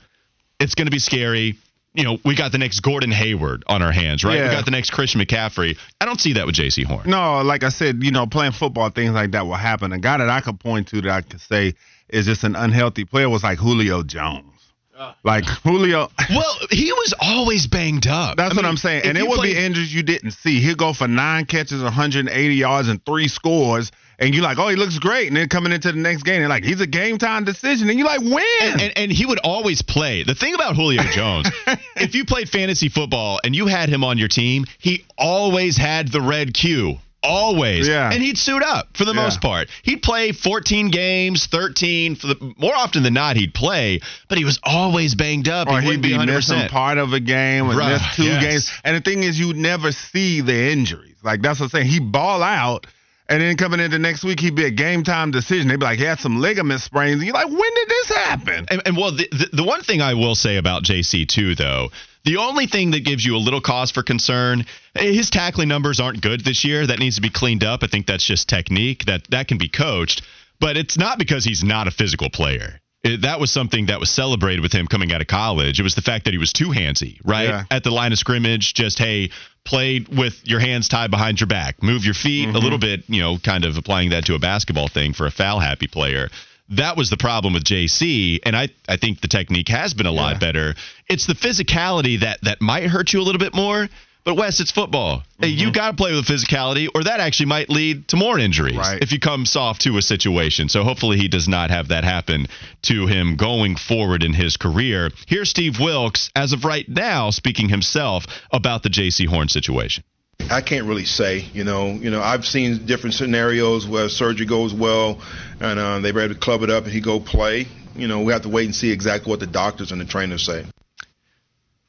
It's 0.60 0.76
going 0.76 0.88
to 0.88 0.92
be 0.92 1.00
scary 1.00 1.58
you 1.94 2.04
know, 2.04 2.18
we 2.26 2.36
got 2.36 2.52
the 2.52 2.58
next 2.58 2.80
Gordon 2.80 3.12
Hayward 3.12 3.64
on 3.68 3.82
our 3.82 3.92
hands, 3.92 4.24
right? 4.24 4.42
We 4.42 4.50
got 4.50 4.66
the 4.66 4.72
next 4.72 4.90
Christian 4.90 5.22
McCaffrey. 5.22 5.78
I 6.02 6.06
don't 6.06 6.20
see 6.20 6.34
that 6.34 6.46
with 6.46 6.56
Jaycee 6.56 6.86
Horn. 6.86 7.08
No, 7.08 7.42
like 7.44 7.64
I 7.64 7.70
said, 7.70 8.04
you 8.04 8.12
know, 8.12 8.26
playing 8.26 8.54
football, 8.54 8.90
things 8.90 9.12
like 9.12 9.32
that 9.32 9.46
will 9.46 9.54
happen. 9.54 9.94
A 9.94 10.00
guy 10.00 10.18
that 10.18 10.30
I 10.30 10.42
could 10.42 10.60
point 10.60 10.88
to 10.90 11.02
that 11.02 11.12
I 11.12 11.22
could 11.22 11.40
say 11.40 11.76
is 12.10 12.26
just 12.26 12.44
an 12.44 12.56
unhealthy 12.56 13.06
player 13.06 13.30
was 13.30 13.44
like 13.44 13.60
Julio 13.60 14.02
Jones. 14.02 14.53
Uh. 14.98 15.14
Like 15.24 15.44
Julio, 15.46 16.10
Well, 16.30 16.56
he 16.70 16.92
was 16.94 17.14
always 17.20 17.66
banged 17.68 18.06
up. 18.06 18.38
that's 18.38 18.52
I 18.54 18.56
what 18.56 18.64
mean, 18.64 18.70
I'm 18.70 18.78
saying. 18.78 19.04
And 19.06 19.18
it 19.18 19.28
would 19.28 19.38
play- 19.38 19.54
be 19.54 19.58
injuries 19.60 19.94
you 19.94 20.04
didn't 20.04 20.32
see. 20.32 20.60
He'll 20.60 20.76
go 20.76 20.94
for 20.94 21.08
nine 21.08 21.46
catches, 21.46 21.82
180 21.82 22.54
yards, 22.56 22.88
and 22.90 23.04
three 23.06 23.28
scores. 23.28 23.92
And 24.20 24.36
you're 24.36 24.44
like, 24.44 24.60
oh, 24.60 24.68
he 24.68 24.76
looks 24.76 25.00
great. 25.00 25.28
And 25.30 25.36
then 25.36 25.50
coming 25.50 25.72
into 25.74 25.92
the 25.92 25.98
next 25.98 26.24
game, 26.24 26.40
they're 26.42 26.48
like, 26.48 26.64
he's 26.64 26.80
a 26.80 26.86
game 26.88 27.18
time 27.18 27.44
decision. 27.44 27.90
And 27.90 27.98
you're 27.98 28.08
like, 28.08 28.22
when? 28.22 28.44
and, 28.62 28.82
and, 28.82 28.94
and 28.98 29.12
he 29.12 29.26
would 29.26 29.40
always 29.40 29.82
play. 29.82 30.22
The 30.24 30.36
thing 30.36 30.54
about 30.54 30.76
Julio 30.76 31.02
Jones, 31.12 31.50
if 31.96 32.14
you 32.14 32.24
played 32.24 32.48
fantasy 32.48 32.88
football 32.90 33.40
and 33.44 33.56
you 33.56 33.66
had 33.66 33.90
him 33.90 34.04
on 34.04 34.20
your 34.20 34.28
team, 34.28 34.66
he 34.78 35.04
always 35.18 35.76
had 35.76 36.10
the 36.10 36.22
red 36.22 36.54
Q. 36.54 37.00
Always. 37.24 37.88
Yeah. 37.88 38.12
And 38.12 38.22
he'd 38.22 38.38
suit 38.38 38.62
up 38.64 38.90
for 38.98 39.06
the 39.06 39.14
Yeah. 39.14 39.24
most 39.24 39.42
part. 39.42 39.70
He'd 39.84 40.02
play 40.04 40.32
14 40.34 40.90
games, 40.90 41.46
13. 41.46 42.16
For 42.16 42.28
the 42.28 42.54
more 42.58 42.76
often 42.76 43.04
than 43.04 43.14
not, 43.14 43.38
he'd 43.38 43.54
play, 43.54 44.02
but 44.28 44.38
he 44.38 44.46
was 44.46 44.60
always 44.64 45.16
banged 45.16 45.48
up. 45.48 45.68
or 45.68 45.80
he 45.80 45.88
he'd 45.92 46.02
wouldn't 46.02 46.04
be 46.04 46.26
missing 46.32 46.68
part 46.68 46.98
of 46.98 47.14
a 47.14 47.20
game 47.20 47.70
or 47.70 47.76
miss 47.76 48.02
two 48.16 48.24
yes. 48.24 48.44
games. 48.44 48.72
And 48.84 48.96
the 48.98 49.02
thing 49.02 49.24
is, 49.24 49.40
you'd 49.40 49.56
never 49.58 49.92
see 49.92 50.42
the 50.42 50.72
injuries. 50.72 51.16
Like 51.24 51.42
that's 51.42 51.60
what 51.60 51.68
I'm 51.68 51.70
saying. 51.70 51.88
He 51.88 52.00
ball 52.00 52.44
out, 52.44 52.86
and 53.30 53.42
then 53.42 53.56
coming 53.56 53.80
into 53.80 53.98
next 54.00 54.26
week, 54.26 54.42
he'd 54.42 54.56
be 54.56 54.66
a 54.66 54.72
game 54.72 55.04
time 55.04 55.32
decision. 55.32 55.70
They'd 55.70 55.80
be 55.80 55.86
like, 55.86 56.00
he 56.00 56.06
had 56.06 56.20
some 56.20 56.42
ligament 56.42 56.82
sprains. 56.82 57.16
And 57.16 57.24
you're 57.24 57.34
like, 57.34 57.48
when 57.48 57.58
did 57.76 57.88
this 57.88 58.10
happen? 58.10 58.66
And, 58.70 58.82
and 58.86 58.98
well, 58.98 59.12
the, 59.12 59.28
the 59.32 59.50
the 59.54 59.64
one 59.64 59.82
thing 59.82 60.02
I 60.02 60.14
will 60.16 60.36
say 60.36 60.58
about 60.58 60.84
Jaycee 60.84 61.28
too, 61.28 61.56
though, 61.56 61.90
The 62.26 62.38
only 62.38 62.68
thing 62.68 62.92
that 62.92 63.04
gives 63.04 63.26
you 63.26 63.36
a 63.36 63.38
little 63.38 63.60
cause 63.60 63.92
for 63.92 64.02
concern, 64.02 64.66
eh, 64.96 65.12
his 65.12 65.30
tackling 65.30 65.68
numbers 65.68 66.00
aren't 66.00 66.22
good 66.22 66.42
this 66.42 66.64
year. 66.64 66.88
That 66.88 67.00
needs 67.00 67.16
to 67.18 67.22
be 67.22 67.30
cleaned 67.30 67.64
up. 67.64 67.84
I 67.84 67.88
think 67.88 68.08
that's 68.08 68.26
just 68.26 68.48
technique 68.48 69.06
that 69.06 69.30
that 69.32 69.48
can 69.48 69.58
be 69.58 69.68
coached, 69.68 70.22
but 70.60 70.78
it's 70.78 70.98
not 70.98 71.18
because 71.18 71.44
he's 71.44 71.64
not 71.64 71.88
a 71.88 71.92
physical 71.92 72.30
player. 72.30 72.80
It, 73.04 73.24
that 73.24 73.42
was 73.42 73.52
something 73.52 73.88
that 73.88 74.00
was 74.00 74.10
celebrated 74.10 74.62
with 74.62 74.72
him 74.72 74.88
coming 74.88 75.12
out 75.12 75.20
of 75.20 75.28
college. 75.28 75.78
It 75.82 75.84
was 75.84 75.96
the 75.96 76.02
fact 76.02 76.24
that 76.24 76.32
he 76.34 76.38
was 76.38 76.54
too 76.54 76.70
handsy, 76.70 77.20
right? 77.26 77.50
Yeah. 77.50 77.64
At 77.70 77.84
the 77.84 77.92
line 77.92 78.14
of 78.14 78.18
scrimmage, 78.18 78.74
just 78.74 78.98
hey, 78.98 79.30
play 79.66 80.06
with 80.10 80.40
your 80.48 80.62
hands 80.62 80.88
tied 80.88 81.12
behind 81.12 81.42
your 81.42 81.48
back, 81.48 81.84
move 81.84 82.06
your 82.06 82.14
feet 82.14 82.48
a 82.48 82.60
little 82.60 82.78
bit, 82.78 83.04
you 83.08 83.22
know, 83.22 83.38
kind 83.38 83.66
of 83.66 83.76
applying 83.76 84.12
that 84.12 84.26
to 84.28 84.36
a 84.36 84.40
basketball 84.40 84.88
thing 84.88 85.12
for 85.12 85.26
a 85.26 85.32
foul 85.32 85.60
happy 85.60 85.88
player. 85.88 86.30
That 86.70 86.98
was 86.98 87.10
the 87.10 87.18
problem 87.18 87.54
with 87.54 87.64
Jaycee, 87.64 88.40
and 88.44 88.56
I, 88.56 88.70
I 88.88 88.98
think 88.98 89.22
the 89.22 89.28
technique 89.28 89.68
has 89.68 89.94
been 89.94 90.06
a 90.06 90.12
lot 90.12 90.40
better. 90.40 90.76
It's 91.10 91.28
the 91.28 91.34
physicality 91.34 92.22
that 92.22 92.40
that 92.44 92.62
might 92.62 92.86
hurt 92.88 93.14
you 93.14 93.20
a 93.20 93.24
little 93.24 93.40
bit 93.40 93.54
more. 93.54 93.90
But 94.26 94.36
Wes, 94.36 94.62
it's 94.62 94.72
football. 94.72 95.24
Hey, 95.38 95.48
you 95.48 95.66
mm-hmm. 95.66 95.74
got 95.74 95.92
to 95.92 95.98
play 95.98 96.16
with 96.16 96.26
physicality, 96.26 96.88
or 96.96 97.04
that 97.04 97.20
actually 97.20 97.48
might 97.48 97.70
lead 97.70 98.08
to 98.08 98.16
more 98.16 98.40
injuries 98.40 98.78
Right. 98.78 99.02
if 99.02 99.12
you 99.12 99.20
come 99.20 99.46
soft 99.46 99.82
to 99.82 99.98
a 99.98 100.02
situation. 100.02 100.70
So 100.70 100.84
hopefully 100.84 101.18
he 101.18 101.28
does 101.28 101.50
not 101.50 101.72
have 101.72 101.90
that 101.90 102.06
happen 102.06 102.48
to 102.84 103.06
him 103.06 103.36
going 103.36 103.76
forward 103.76 104.24
in 104.24 104.34
his 104.34 104.56
career. 104.56 105.12
Here's 105.28 105.50
Steve 105.50 105.78
Wilks, 105.78 106.30
as 106.38 106.54
of 106.54 106.64
right 106.64 106.88
now, 106.88 107.32
speaking 107.32 107.68
himself 107.68 108.26
about 108.52 108.84
the 108.84 108.90
Jaycee 108.90 109.28
Horn 109.28 109.50
situation. 109.50 110.06
I 110.50 110.62
can't 110.62 110.86
really 110.86 111.06
say. 111.06 111.46
You 111.54 111.64
know, 111.64 111.92
you 111.92 112.10
know, 112.10 112.22
I've 112.22 112.46
seen 112.46 112.86
different 112.86 113.16
scenarios 113.16 113.88
where 113.88 114.10
surgery 114.10 114.46
goes 114.46 114.74
well, 114.74 115.22
and 115.60 115.80
uh, 115.80 116.00
they 116.00 116.10
able 116.10 116.30
to 116.30 116.36
club 116.36 116.64
it 116.64 116.70
up 116.70 116.84
and 116.84 116.94
he 116.94 117.02
go 117.02 117.20
play. 117.20 117.68
You 117.96 118.08
know, 118.08 118.22
we 118.22 118.34
have 118.34 118.44
to 118.44 118.50
wait 118.50 118.66
and 118.66 118.76
see 118.76 118.92
exactly 118.92 119.30
what 119.30 119.40
the 119.40 119.48
doctors 119.48 119.92
and 119.92 120.02
the 120.02 120.06
trainers 120.06 120.44
say. 120.44 120.66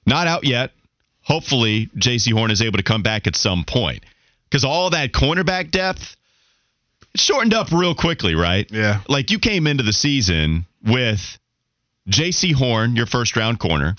Not 0.07 0.27
out 0.27 0.45
yet. 0.45 0.73
Hopefully, 1.23 1.89
Jaycee 1.97 2.33
Horn 2.33 2.51
is 2.51 2.61
able 2.61 2.77
to 2.77 2.83
come 2.83 3.03
back 3.03 3.27
at 3.27 3.37
some 3.37 3.65
point 3.65 4.05
because 4.45 4.65
all 4.65 4.91
that 4.91 5.13
cornerback 5.13 5.71
depth 5.71 6.17
it 7.15 7.21
shortened 7.21 7.55
up 7.55 7.73
real 7.73 7.95
quickly, 7.95 8.35
right? 8.35 8.71
Yeah. 8.71 9.01
Like 9.09 9.31
you 9.31 9.39
came 9.39 9.67
into 9.67 9.83
the 9.83 9.93
season 9.93 10.67
with 10.85 11.39
Jaycee 12.09 12.53
Horn, 12.53 12.97
your 12.97 13.07
first 13.07 13.37
round 13.37 13.59
corner, 13.59 13.97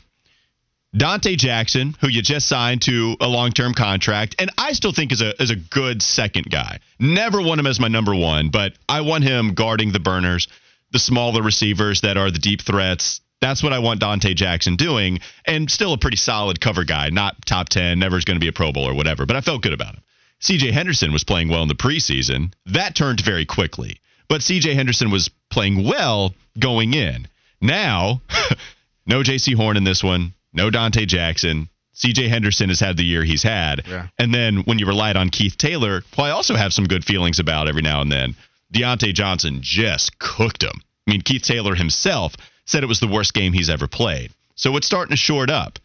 Donte 0.96 1.36
Jackson, 1.36 1.94
who 2.00 2.08
you 2.08 2.22
just 2.22 2.48
signed 2.48 2.84
to 2.84 3.18
a 3.20 3.28
long 3.28 3.52
term 3.52 3.74
contract, 3.74 4.36
and 4.40 4.50
I 4.58 4.72
still 4.72 4.94
think 4.94 5.12
is 5.12 5.22
a 5.22 5.42
is 5.42 5.52
a 5.52 5.56
good 5.58 6.02
second 6.02 6.50
guy. 6.50 6.80
Never 7.00 7.42
want 7.42 7.60
him 7.60 7.68
as 7.68 7.82
my 7.82 7.90
number 7.90 8.16
one, 8.16 8.50
but 8.50 8.74
I 8.88 9.02
want 9.02 9.26
him 9.26 9.56
guarding 9.56 9.92
the 9.92 10.00
burners, 10.00 10.48
the 10.92 11.00
smaller 11.00 11.42
receivers 11.42 12.02
that 12.02 12.16
are 12.16 12.32
the 12.32 12.40
deep 12.40 12.62
threats. 12.62 13.20
That's 13.42 13.62
what 13.62 13.74
I 13.74 13.80
want 13.80 14.00
Donte 14.00 14.34
Jackson 14.36 14.78
doing, 14.78 15.20
and 15.46 15.70
still 15.70 15.92
a 15.92 15.98
pretty 15.98 16.16
solid 16.16 16.62
cover 16.62 16.86
guy, 16.86 17.10
not 17.10 17.46
top 17.46 17.68
ten, 17.68 18.00
never 18.00 18.18
is 18.18 18.24
going 18.24 18.38
to 18.38 18.44
be 18.44 18.48
a 18.48 18.54
Pro 18.54 18.72
Bowl 18.72 18.88
or 18.88 18.94
whatever. 18.94 19.26
But 19.26 19.36
I 19.36 19.42
felt 19.42 19.64
good 19.64 19.74
about 19.74 19.96
him. 19.96 20.04
CJ 20.42 20.72
Henderson 20.72 21.12
was 21.12 21.26
playing 21.26 21.50
well 21.50 21.62
in 21.62 21.68
the 21.68 21.76
preseason. 21.76 22.54
That 22.68 22.96
turned 22.96 23.20
very 23.20 23.46
quickly. 23.46 24.00
But 24.30 24.42
CJ 24.42 24.76
Henderson 24.76 25.12
was 25.12 25.30
playing 25.50 25.84
well 25.84 26.34
going 26.58 26.94
in. 26.94 27.28
Now, 27.60 28.22
no 29.06 29.24
Jaycee 29.24 29.56
Horn 29.56 29.76
in 29.76 29.84
this 29.84 30.04
one, 30.04 30.34
no 30.56 30.70
Donte 30.70 31.06
Jackson. 31.08 31.70
CJ 31.96 32.28
Henderson 32.28 32.70
has 32.70 32.80
had 32.80 32.98
the 32.98 33.04
year 33.06 33.24
he's 33.24 33.44
had. 33.44 33.84
Yeah. 33.88 34.08
And 34.20 34.34
then 34.34 34.58
when 34.66 34.80
you 34.80 34.86
relied 34.86 35.16
on 35.16 35.30
Keith 35.30 35.58
Taylor, 35.58 36.02
who 36.16 36.22
I 36.24 36.32
also 36.32 36.56
have 36.56 36.74
some 36.74 36.86
good 36.88 37.06
feelings 37.06 37.40
about 37.40 37.68
every 37.70 37.82
now 37.82 38.02
and 38.02 38.12
then, 38.12 38.36
Diontae 38.74 39.14
Johnson 39.14 39.60
just 39.62 40.18
cooked 40.20 40.62
him. 40.64 40.82
I 41.08 41.12
mean, 41.12 41.22
Keith 41.22 41.44
Taylor 41.44 41.76
himself 41.76 42.36
said 42.66 42.84
it 42.84 42.88
was 42.88 43.00
the 43.00 43.08
worst 43.08 43.34
game 43.34 43.54
he's 43.54 43.70
ever 43.70 43.88
played. 43.88 44.32
So 44.56 44.76
it's 44.76 44.88
starting 44.88 45.12
to 45.12 45.18
short 45.18 45.50
up. 45.50 45.80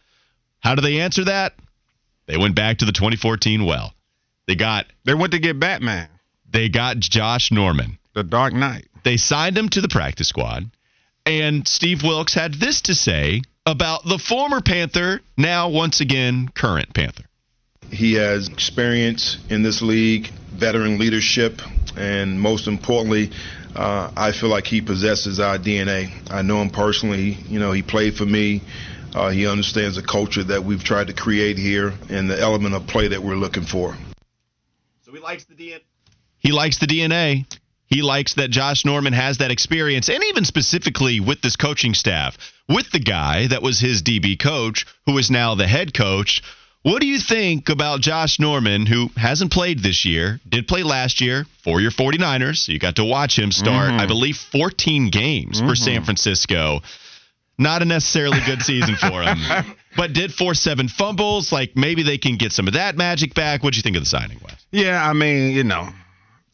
How 0.59 0.75
do 0.75 0.81
they 0.81 0.99
answer 0.99 1.23
that? 1.25 1.53
They 2.25 2.37
went 2.37 2.55
back 2.55 2.79
to 2.79 2.85
the 2.85 2.91
2014 2.91 3.65
well. 3.65 3.93
They 4.47 4.55
got 4.55 4.87
They 5.05 5.13
went 5.13 5.31
to 5.33 5.39
get 5.39 5.59
Batman, 5.59 6.09
they 6.49 6.67
got 6.69 6.97
Josh 6.97 7.51
Norman. 7.51 7.97
the 8.13 8.23
Dark 8.23 8.53
Knight. 8.53 8.87
They 9.03 9.17
signed 9.17 9.57
him 9.57 9.69
to 9.69 9.81
the 9.81 9.87
practice 9.89 10.27
squad. 10.27 10.69
And 11.25 11.67
Steve 11.67 12.03
Wilks 12.03 12.33
had 12.33 12.55
this 12.55 12.81
to 12.81 12.95
say 12.95 13.41
about 13.65 14.03
the 14.05 14.17
former 14.17 14.61
Panther, 14.61 15.21
now 15.37 15.69
once 15.69 16.01
again 16.01 16.49
current 16.49 16.93
Panther. 16.93 17.23
He 17.91 18.13
has 18.13 18.47
experience 18.47 19.37
in 19.49 19.63
this 19.63 19.81
league, 19.81 20.27
veteran 20.53 20.97
leadership, 20.97 21.61
and 21.97 22.39
most 22.39 22.67
importantly, 22.67 23.31
uh, 23.75 24.11
I 24.15 24.31
feel 24.31 24.49
like 24.49 24.65
he 24.65 24.81
possesses 24.81 25.39
our 25.39 25.57
DNA. 25.57 26.11
I 26.31 26.41
know 26.41 26.61
him 26.61 26.69
personally. 26.69 27.37
You 27.47 27.59
know, 27.59 27.71
he 27.71 27.81
played 27.81 28.15
for 28.15 28.25
me. 28.25 28.61
Uh, 29.13 29.29
he 29.29 29.45
understands 29.45 29.97
the 29.97 30.03
culture 30.03 30.43
that 30.43 30.63
we've 30.63 30.83
tried 30.83 31.07
to 31.07 31.13
create 31.13 31.57
here 31.57 31.93
and 32.09 32.29
the 32.29 32.39
element 32.39 32.75
of 32.75 32.87
play 32.87 33.09
that 33.09 33.21
we're 33.21 33.35
looking 33.35 33.63
for. 33.63 33.95
So 35.01 35.11
he 35.11 35.19
likes 35.19 35.43
the 35.45 35.55
DNA. 35.55 35.81
He 36.39 36.51
likes 36.51 36.79
the 36.79 36.87
DNA. 36.87 37.45
He 37.91 38.01
likes 38.01 38.35
that 38.35 38.51
Josh 38.51 38.85
Norman 38.85 39.11
has 39.11 39.39
that 39.39 39.51
experience, 39.51 40.07
and 40.07 40.23
even 40.23 40.45
specifically 40.45 41.19
with 41.19 41.41
this 41.41 41.57
coaching 41.57 41.93
staff, 41.93 42.37
with 42.69 42.89
the 42.91 43.01
guy 43.01 43.47
that 43.47 43.61
was 43.61 43.81
his 43.81 44.01
DB 44.01 44.39
coach, 44.39 44.85
who 45.05 45.17
is 45.17 45.29
now 45.29 45.55
the 45.55 45.67
head 45.67 45.93
coach. 45.93 46.41
What 46.83 47.01
do 47.01 47.07
you 47.07 47.19
think 47.19 47.67
about 47.67 47.99
Josh 47.99 48.39
Norman, 48.39 48.85
who 48.85 49.09
hasn't 49.17 49.51
played 49.51 49.79
this 49.79 50.05
year, 50.05 50.39
did 50.47 50.69
play 50.69 50.83
last 50.83 51.19
year 51.19 51.45
for 51.65 51.81
your 51.81 51.91
49ers? 51.91 52.59
So 52.59 52.71
you 52.71 52.79
got 52.79 52.95
to 52.95 53.03
watch 53.03 53.37
him 53.37 53.51
start, 53.51 53.89
mm-hmm. 53.89 53.99
I 53.99 54.07
believe, 54.07 54.37
14 54.37 55.09
games 55.09 55.59
for 55.59 55.65
mm-hmm. 55.65 55.73
San 55.73 56.03
Francisco. 56.05 56.79
Not 57.57 57.81
a 57.81 57.85
necessarily 57.85 58.39
good 58.45 58.61
season 58.61 58.95
for 58.95 59.21
him, 59.21 59.37
but 59.97 60.13
did 60.13 60.33
force 60.33 60.61
seven 60.61 60.87
fumbles. 60.87 61.51
Like 61.51 61.75
maybe 61.75 62.03
they 62.03 62.17
can 62.17 62.37
get 62.37 62.53
some 62.53 62.67
of 62.67 62.73
that 62.73 62.95
magic 62.95 63.33
back. 63.33 63.63
What 63.63 63.73
do 63.73 63.77
you 63.77 63.83
think 63.83 63.97
of 63.97 64.01
the 64.01 64.09
signing, 64.09 64.39
Wes? 64.41 64.55
Yeah, 64.71 65.05
I 65.05 65.11
mean, 65.11 65.51
you 65.51 65.65
know, 65.65 65.89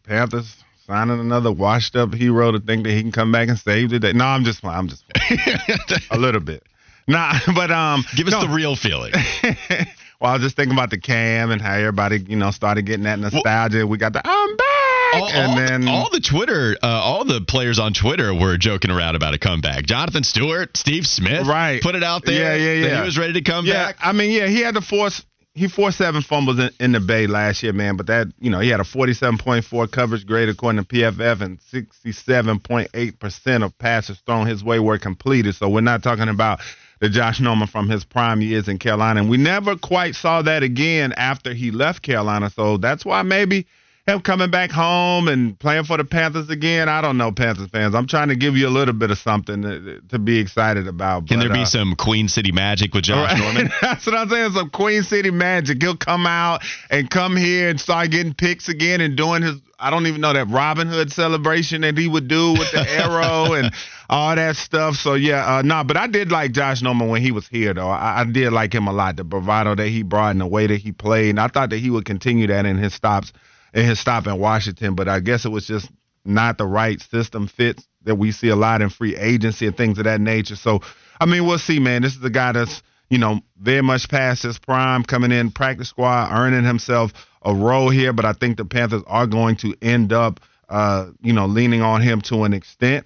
Panthers 0.03 0.63
signing 0.87 1.19
another 1.19 1.51
washed 1.51 1.95
up 1.95 2.13
hero 2.13 2.51
to 2.53 2.59
think 2.59 2.83
that 2.85 2.91
he 2.91 3.01
can 3.01 3.11
come 3.11 3.31
back 3.31 3.49
and 3.49 3.59
save 3.59 3.89
the 3.89 3.99
day. 3.99 4.13
No, 4.13 4.25
I'm 4.25 4.45
just 4.45 4.61
playing. 4.61 4.77
I'm 4.77 4.87
just 4.87 5.03
playing. 5.09 5.39
a 6.11 6.17
little 6.17 6.41
bit. 6.41 6.63
Nah, 7.07 7.33
but 7.55 7.71
um, 7.71 8.03
Give 8.15 8.27
us 8.27 8.33
no. 8.33 8.41
the 8.47 8.53
real 8.53 8.75
feeling. 8.75 9.11
well, 9.43 10.31
I 10.31 10.33
was 10.33 10.41
just 10.41 10.55
thinking 10.55 10.73
about 10.73 10.89
the 10.89 10.97
cam 10.97 11.51
and 11.51 11.61
how 11.61 11.73
everybody, 11.73 12.19
you 12.19 12.37
know, 12.37 12.51
started 12.51 12.85
getting 12.85 13.03
that 13.03 13.19
nostalgia. 13.19 13.85
we 13.85 13.97
got 13.97 14.13
the 14.13 14.21
I'm 14.25 14.55
back, 14.55 15.13
all, 15.13 15.27
and 15.29 15.51
all- 15.51 15.55
then 15.57 15.87
all 15.87 16.09
the 16.09 16.19
Twitter, 16.21 16.77
uh, 16.81 16.87
all 16.87 17.25
the 17.25 17.41
players 17.41 17.79
on 17.79 17.93
Twitter 17.93 18.33
were 18.33 18.57
joking 18.57 18.91
around 18.91 19.15
about 19.15 19.33
a 19.33 19.37
comeback. 19.37 19.85
Jonathan 19.85 20.23
Stewart, 20.23 20.75
Steve 20.77 21.05
Smith, 21.05 21.45
Right. 21.47 21.81
put 21.81 21.95
it 21.95 22.03
out 22.03 22.23
there. 22.25 22.57
Yeah, 22.57 22.73
yeah, 22.73 22.81
that 22.81 22.89
yeah. 22.91 22.99
he 23.01 23.05
was 23.05 23.17
ready 23.17 23.33
to 23.33 23.41
come 23.41 23.65
yeah, 23.65 23.87
back. 23.87 23.97
I 24.01 24.11
mean, 24.13 24.31
yeah, 24.31 24.47
he 24.47 24.61
had 24.61 24.75
to 24.75 24.81
force. 24.81 25.23
He 25.57 25.67
forced 25.67 25.97
seven 25.97 26.21
fumbles 26.21 26.59
in, 26.59 26.69
in 26.79 26.91
the 26.91 26.99
Bay 26.99 27.25
last 27.25 27.63
year, 27.63 27.73
man. 27.73 27.97
But 27.97 28.07
that, 28.07 28.27
you 28.39 28.51
know, 28.51 28.59
he 28.59 28.69
had 28.69 28.79
a 28.79 28.83
47.4 28.83 29.89
coverage 29.89 30.25
grade 30.25 30.49
according 30.49 30.83
to 30.83 30.87
PFF, 30.87 31.41
and 31.41 31.59
67.8 31.59 33.19
percent 33.19 33.63
of 33.63 33.77
passes 33.79 34.19
thrown 34.19 34.45
his 34.45 34.63
way 34.63 34.79
were 34.79 34.99
completed. 34.99 35.55
So 35.55 35.67
we're 35.67 35.81
not 35.81 36.03
talking 36.03 36.29
about 36.29 36.59
the 36.99 37.09
Josh 37.09 37.39
Norman 37.39 37.67
from 37.67 37.89
his 37.89 38.03
prime 38.03 38.41
years 38.41 38.67
in 38.67 38.77
Carolina, 38.77 39.21
and 39.21 39.29
we 39.29 39.37
never 39.37 39.75
quite 39.75 40.15
saw 40.15 40.43
that 40.43 40.61
again 40.63 41.13
after 41.13 41.53
he 41.53 41.71
left 41.71 42.03
Carolina. 42.03 42.49
So 42.49 42.77
that's 42.77 43.03
why 43.03 43.23
maybe 43.23 43.65
him 44.07 44.21
coming 44.21 44.49
back 44.49 44.71
home 44.71 45.27
and 45.27 45.59
playing 45.59 45.83
for 45.83 45.97
the 45.97 46.05
Panthers 46.05 46.49
again. 46.49 46.87
I 46.87 47.01
don't 47.01 47.17
know, 47.17 47.31
Panthers 47.31 47.67
fans. 47.69 47.93
I'm 47.93 48.07
trying 48.07 48.29
to 48.29 48.37
give 48.37 48.55
you 48.55 48.67
a 48.67 48.69
little 48.69 48.93
bit 48.93 49.11
of 49.11 49.17
something 49.17 49.61
to, 49.63 50.01
to 50.09 50.17
be 50.17 50.39
excited 50.39 50.87
about. 50.87 51.27
Can 51.27 51.39
but, 51.39 51.47
there 51.47 51.53
be 51.53 51.63
uh, 51.63 51.65
some 51.65 51.93
Queen 51.95 52.29
City 52.29 52.53
magic 52.53 52.93
with 52.93 53.03
Josh 53.03 53.33
Right. 53.33 53.37
Norman? 53.37 53.69
That's 53.81 54.05
what 54.05 54.15
I'm 54.15 54.29
saying. 54.29 54.51
Some 54.53 54.69
Queen 54.69 55.03
City 55.03 55.29
magic. 55.29 55.81
He'll 55.81 55.97
come 55.97 56.25
out 56.25 56.61
and 56.89 57.09
come 57.09 57.35
here 57.35 57.69
and 57.69 57.79
start 57.79 58.11
getting 58.11 58.33
picks 58.33 58.69
again 58.69 59.01
and 59.01 59.17
doing 59.17 59.43
his. 59.43 59.55
I 59.79 59.91
don't 59.91 60.07
even 60.07 60.21
know 60.21 60.33
that 60.33 60.47
Robin 60.47 60.87
Hood 60.87 61.11
celebration 61.11 61.81
that 61.81 61.97
he 61.97 62.07
would 62.07 62.27
do 62.27 62.53
with 62.53 62.71
the 62.71 62.89
arrow 62.89 63.53
and 63.53 63.71
all 64.09 64.35
that 64.35 64.55
stuff. 64.55 64.95
So 64.95 65.15
yeah, 65.15 65.57
uh, 65.57 65.61
no, 65.61 65.83
but 65.83 65.97
I 65.97 66.07
did 66.07 66.31
like 66.31 66.53
Josh 66.53 66.81
Norman 66.81 67.09
when 67.09 67.21
he 67.21 67.31
was 67.31 67.47
here 67.47 67.73
though. 67.73 67.89
I, 67.89 68.21
I 68.21 68.23
did 68.23 68.53
like 68.53 68.73
him 68.73 68.87
a 68.87 68.93
lot. 68.93 69.17
The 69.17 69.23
bravado 69.25 69.75
that 69.75 69.89
he 69.89 70.01
brought 70.01 70.31
and 70.31 70.41
the 70.41 70.47
way 70.47 70.65
that 70.65 70.77
he 70.77 70.93
played, 70.93 71.31
and 71.31 71.39
I 71.41 71.49
thought 71.49 71.69
that 71.71 71.77
he 71.77 71.89
would 71.89 72.05
continue 72.05 72.47
that 72.47 72.65
in 72.65 72.77
his 72.77 72.93
stops, 72.93 73.33
in 73.73 73.85
his 73.85 73.99
stop 73.99 74.27
in 74.27 74.39
Washington. 74.39 74.95
But 74.95 75.07
I 75.07 75.19
guess 75.19 75.45
it 75.45 75.49
was 75.49 75.67
just 75.67 75.89
not 76.25 76.57
the 76.57 76.65
right 76.65 76.99
system 77.01 77.47
fit 77.47 77.81
that 78.03 78.15
we 78.15 78.31
see 78.31 78.49
a 78.49 78.55
lot 78.55 78.81
in 78.81 78.89
free 78.89 79.15
agency 79.15 79.67
and 79.67 79.75
things 79.75 79.97
of 79.97 80.05
that 80.05 80.21
nature. 80.21 80.55
So 80.55 80.81
I 81.19 81.25
mean, 81.25 81.45
we'll 81.45 81.59
see, 81.59 81.79
man. 81.79 82.01
This 82.01 82.15
is 82.15 82.23
a 82.23 82.29
guy 82.29 82.51
that's 82.51 82.81
you 83.09 83.17
know 83.17 83.41
very 83.59 83.81
much 83.81 84.09
past 84.09 84.43
his 84.43 84.59
prime, 84.59 85.03
coming 85.03 85.31
in 85.31 85.51
practice 85.51 85.89
squad, 85.89 86.31
earning 86.31 86.63
himself 86.63 87.13
a 87.41 87.53
role 87.53 87.89
here. 87.89 88.13
But 88.13 88.25
I 88.25 88.33
think 88.33 88.57
the 88.57 88.65
Panthers 88.65 89.03
are 89.07 89.27
going 89.27 89.55
to 89.57 89.75
end 89.81 90.13
up, 90.13 90.39
uh, 90.69 91.07
you 91.21 91.33
know, 91.33 91.45
leaning 91.45 91.81
on 91.81 92.01
him 92.01 92.21
to 92.21 92.43
an 92.43 92.53
extent. 92.53 93.05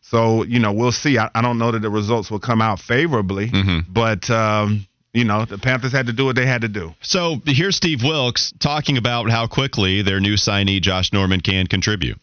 So 0.00 0.44
you 0.44 0.58
know, 0.58 0.72
we'll 0.72 0.92
see. 0.92 1.18
I, 1.18 1.30
I 1.34 1.42
don't 1.42 1.58
know 1.58 1.72
that 1.72 1.80
the 1.82 1.90
results 1.90 2.30
will 2.30 2.38
come 2.40 2.62
out 2.62 2.78
favorably, 2.78 3.50
but 3.88 4.28
um, 4.30 4.86
you 5.16 5.24
know, 5.24 5.46
the 5.46 5.56
Panthers 5.56 5.92
had 5.92 6.06
to 6.06 6.12
do 6.12 6.26
what 6.26 6.36
they 6.36 6.46
had 6.46 6.60
to 6.60 6.68
do. 6.68 6.94
So 7.00 7.40
here's 7.46 7.76
Steve 7.76 8.02
Wilks 8.04 8.52
talking 8.58 8.98
about 8.98 9.30
how 9.30 9.46
quickly 9.46 10.02
their 10.02 10.20
new 10.20 10.34
signee 10.34 10.80
Josh 10.80 11.12
Norman 11.12 11.40
can 11.40 11.66
contribute. 11.66 12.18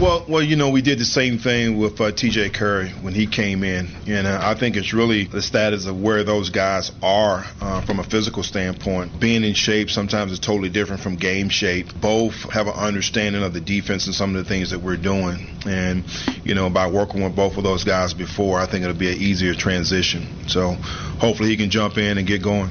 Well, 0.00 0.26
well, 0.28 0.42
you 0.42 0.56
know, 0.56 0.70
we 0.70 0.82
did 0.82 0.98
the 0.98 1.04
same 1.04 1.38
thing 1.38 1.78
with 1.78 2.00
uh, 2.00 2.10
T.J. 2.10 2.50
Carrie 2.50 2.90
when 2.90 3.14
he 3.14 3.28
came 3.28 3.62
in, 3.62 3.88
and 4.08 4.26
uh, 4.26 4.40
I 4.42 4.58
think 4.58 4.76
it's 4.76 4.92
really 4.92 5.24
the 5.24 5.40
status 5.40 5.86
of 5.86 6.00
where 6.00 6.24
those 6.24 6.50
guys 6.50 6.90
are 7.00 7.44
uh, 7.60 7.80
from 7.86 8.00
a 8.00 8.04
physical 8.04 8.42
standpoint. 8.42 9.20
Being 9.20 9.44
in 9.44 9.54
shape 9.54 9.90
sometimes 9.90 10.32
is 10.32 10.40
totally 10.40 10.68
different 10.68 11.00
from 11.00 11.14
game 11.14 11.48
shape. 11.48 11.86
Both 12.00 12.34
have 12.52 12.66
an 12.66 12.74
understanding 12.74 13.44
of 13.44 13.54
the 13.54 13.60
defense 13.60 14.06
and 14.06 14.14
some 14.14 14.34
of 14.34 14.44
the 14.44 14.48
things 14.48 14.72
that 14.72 14.80
we're 14.80 14.96
doing, 14.96 15.46
and 15.64 16.04
you 16.44 16.56
know, 16.56 16.68
by 16.68 16.90
working 16.90 17.22
with 17.22 17.36
both 17.36 17.56
of 17.56 17.62
those 17.62 17.84
guys 17.84 18.14
before, 18.14 18.58
I 18.58 18.66
think 18.66 18.82
it'll 18.82 18.96
be 18.96 19.12
an 19.12 19.18
easier 19.18 19.54
transition. 19.54 20.48
So, 20.48 20.72
hopefully, 20.72 21.50
he 21.50 21.56
can 21.56 21.70
jump 21.70 21.98
in 21.98 22.18
and 22.18 22.26
get 22.26 22.42
going. 22.42 22.70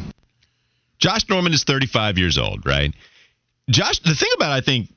Josh 1.00 1.28
Norman 1.30 1.54
is 1.54 1.64
35 1.64 2.18
years 2.18 2.38
old, 2.38 2.66
right? 2.66 2.94
Josh, 3.70 4.00
the 4.00 4.14
thing 4.14 4.30
about 4.36 4.52
I 4.52 4.60
think 4.60 4.90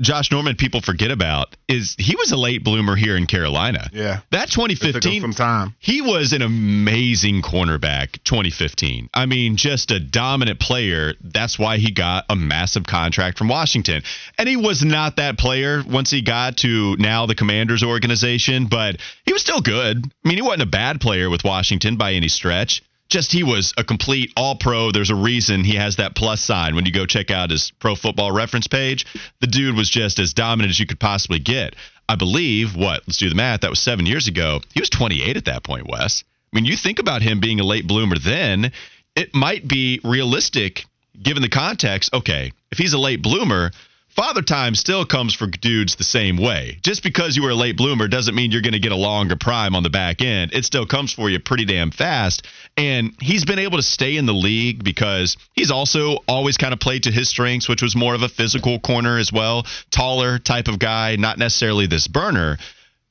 Josh 0.00 0.30
Norman 0.30 0.56
people 0.56 0.80
forget 0.80 1.10
about 1.10 1.56
is 1.68 1.94
he 1.98 2.16
was 2.16 2.32
a 2.32 2.36
late 2.36 2.64
bloomer 2.64 2.96
here 2.96 3.16
in 3.16 3.26
Carolina. 3.26 3.88
Yeah. 3.92 4.20
That 4.30 4.50
2015 4.50 5.20
some 5.20 5.32
time. 5.32 5.74
He 5.78 6.00
was 6.00 6.32
an 6.32 6.42
amazing 6.42 7.42
cornerback 7.42 8.22
2015. 8.24 9.10
I 9.12 9.26
mean, 9.26 9.56
just 9.56 9.90
a 9.90 10.00
dominant 10.00 10.60
player. 10.60 11.14
That's 11.20 11.58
why 11.58 11.78
he 11.78 11.92
got 11.92 12.24
a 12.28 12.36
massive 12.36 12.84
contract 12.84 13.38
from 13.38 13.48
Washington. 13.48 14.02
And 14.38 14.48
he 14.48 14.56
was 14.56 14.84
not 14.84 15.16
that 15.16 15.38
player 15.38 15.82
once 15.86 16.10
he 16.10 16.22
got 16.22 16.58
to 16.58 16.96
now 16.96 17.26
the 17.26 17.34
Commanders 17.34 17.82
organization, 17.82 18.66
but 18.66 18.96
he 19.24 19.32
was 19.32 19.42
still 19.42 19.60
good. 19.60 19.98
I 20.24 20.28
mean, 20.28 20.38
he 20.38 20.42
wasn't 20.42 20.62
a 20.62 20.66
bad 20.66 21.00
player 21.00 21.28
with 21.30 21.44
Washington 21.44 21.96
by 21.96 22.12
any 22.12 22.28
stretch 22.28 22.82
just 23.12 23.30
he 23.30 23.42
was 23.42 23.74
a 23.76 23.84
complete 23.84 24.32
all 24.36 24.56
pro. 24.56 24.90
There's 24.90 25.10
a 25.10 25.14
reason 25.14 25.62
he 25.62 25.76
has 25.76 25.96
that 25.96 26.16
plus 26.16 26.40
sign 26.40 26.74
when 26.74 26.86
you 26.86 26.92
go 26.92 27.04
check 27.06 27.30
out 27.30 27.50
his 27.50 27.70
pro 27.78 27.94
football 27.94 28.32
reference 28.32 28.66
page. 28.66 29.06
The 29.40 29.46
dude 29.46 29.76
was 29.76 29.90
just 29.90 30.18
as 30.18 30.32
dominant 30.32 30.70
as 30.70 30.80
you 30.80 30.86
could 30.86 30.98
possibly 30.98 31.38
get. 31.38 31.76
I 32.08 32.16
believe, 32.16 32.74
what, 32.74 33.02
let's 33.06 33.18
do 33.18 33.28
the 33.28 33.34
math, 33.34 33.60
that 33.60 33.70
was 33.70 33.80
seven 33.80 34.06
years 34.06 34.28
ago. 34.28 34.60
He 34.72 34.80
was 34.80 34.90
28 34.90 35.36
at 35.36 35.44
that 35.44 35.62
point, 35.62 35.86
Wes. 35.88 36.24
I 36.52 36.56
mean, 36.56 36.64
you 36.64 36.76
think 36.76 36.98
about 36.98 37.22
him 37.22 37.38
being 37.38 37.60
a 37.60 37.64
late 37.64 37.86
bloomer 37.86 38.18
then, 38.18 38.72
it 39.14 39.34
might 39.34 39.68
be 39.68 40.00
realistic 40.02 40.86
given 41.22 41.42
the 41.42 41.48
context. 41.48 42.12
Okay, 42.14 42.52
if 42.70 42.78
he's 42.78 42.94
a 42.94 42.98
late 42.98 43.22
bloomer, 43.22 43.70
Father 44.14 44.42
time 44.42 44.74
still 44.74 45.06
comes 45.06 45.32
for 45.32 45.46
dudes 45.46 45.96
the 45.96 46.04
same 46.04 46.36
way. 46.36 46.78
Just 46.82 47.02
because 47.02 47.34
you 47.34 47.42
were 47.42 47.50
a 47.50 47.54
late 47.54 47.78
bloomer 47.78 48.08
doesn't 48.08 48.34
mean 48.34 48.52
you're 48.52 48.60
going 48.60 48.74
to 48.74 48.78
get 48.78 48.92
a 48.92 48.96
longer 48.96 49.36
prime 49.36 49.74
on 49.74 49.82
the 49.82 49.88
back 49.88 50.20
end. 50.20 50.52
It 50.52 50.66
still 50.66 50.84
comes 50.84 51.14
for 51.14 51.30
you 51.30 51.38
pretty 51.38 51.64
damn 51.64 51.90
fast. 51.90 52.46
And 52.76 53.14
he's 53.22 53.46
been 53.46 53.58
able 53.58 53.78
to 53.78 53.82
stay 53.82 54.18
in 54.18 54.26
the 54.26 54.34
league 54.34 54.84
because 54.84 55.38
he's 55.54 55.70
also 55.70 56.18
always 56.28 56.58
kind 56.58 56.74
of 56.74 56.80
played 56.80 57.04
to 57.04 57.10
his 57.10 57.30
strengths, 57.30 57.70
which 57.70 57.80
was 57.80 57.96
more 57.96 58.14
of 58.14 58.20
a 58.20 58.28
physical 58.28 58.78
corner 58.80 59.16
as 59.16 59.32
well, 59.32 59.66
taller 59.90 60.38
type 60.38 60.68
of 60.68 60.78
guy, 60.78 61.16
not 61.16 61.38
necessarily 61.38 61.86
this 61.86 62.06
burner. 62.06 62.58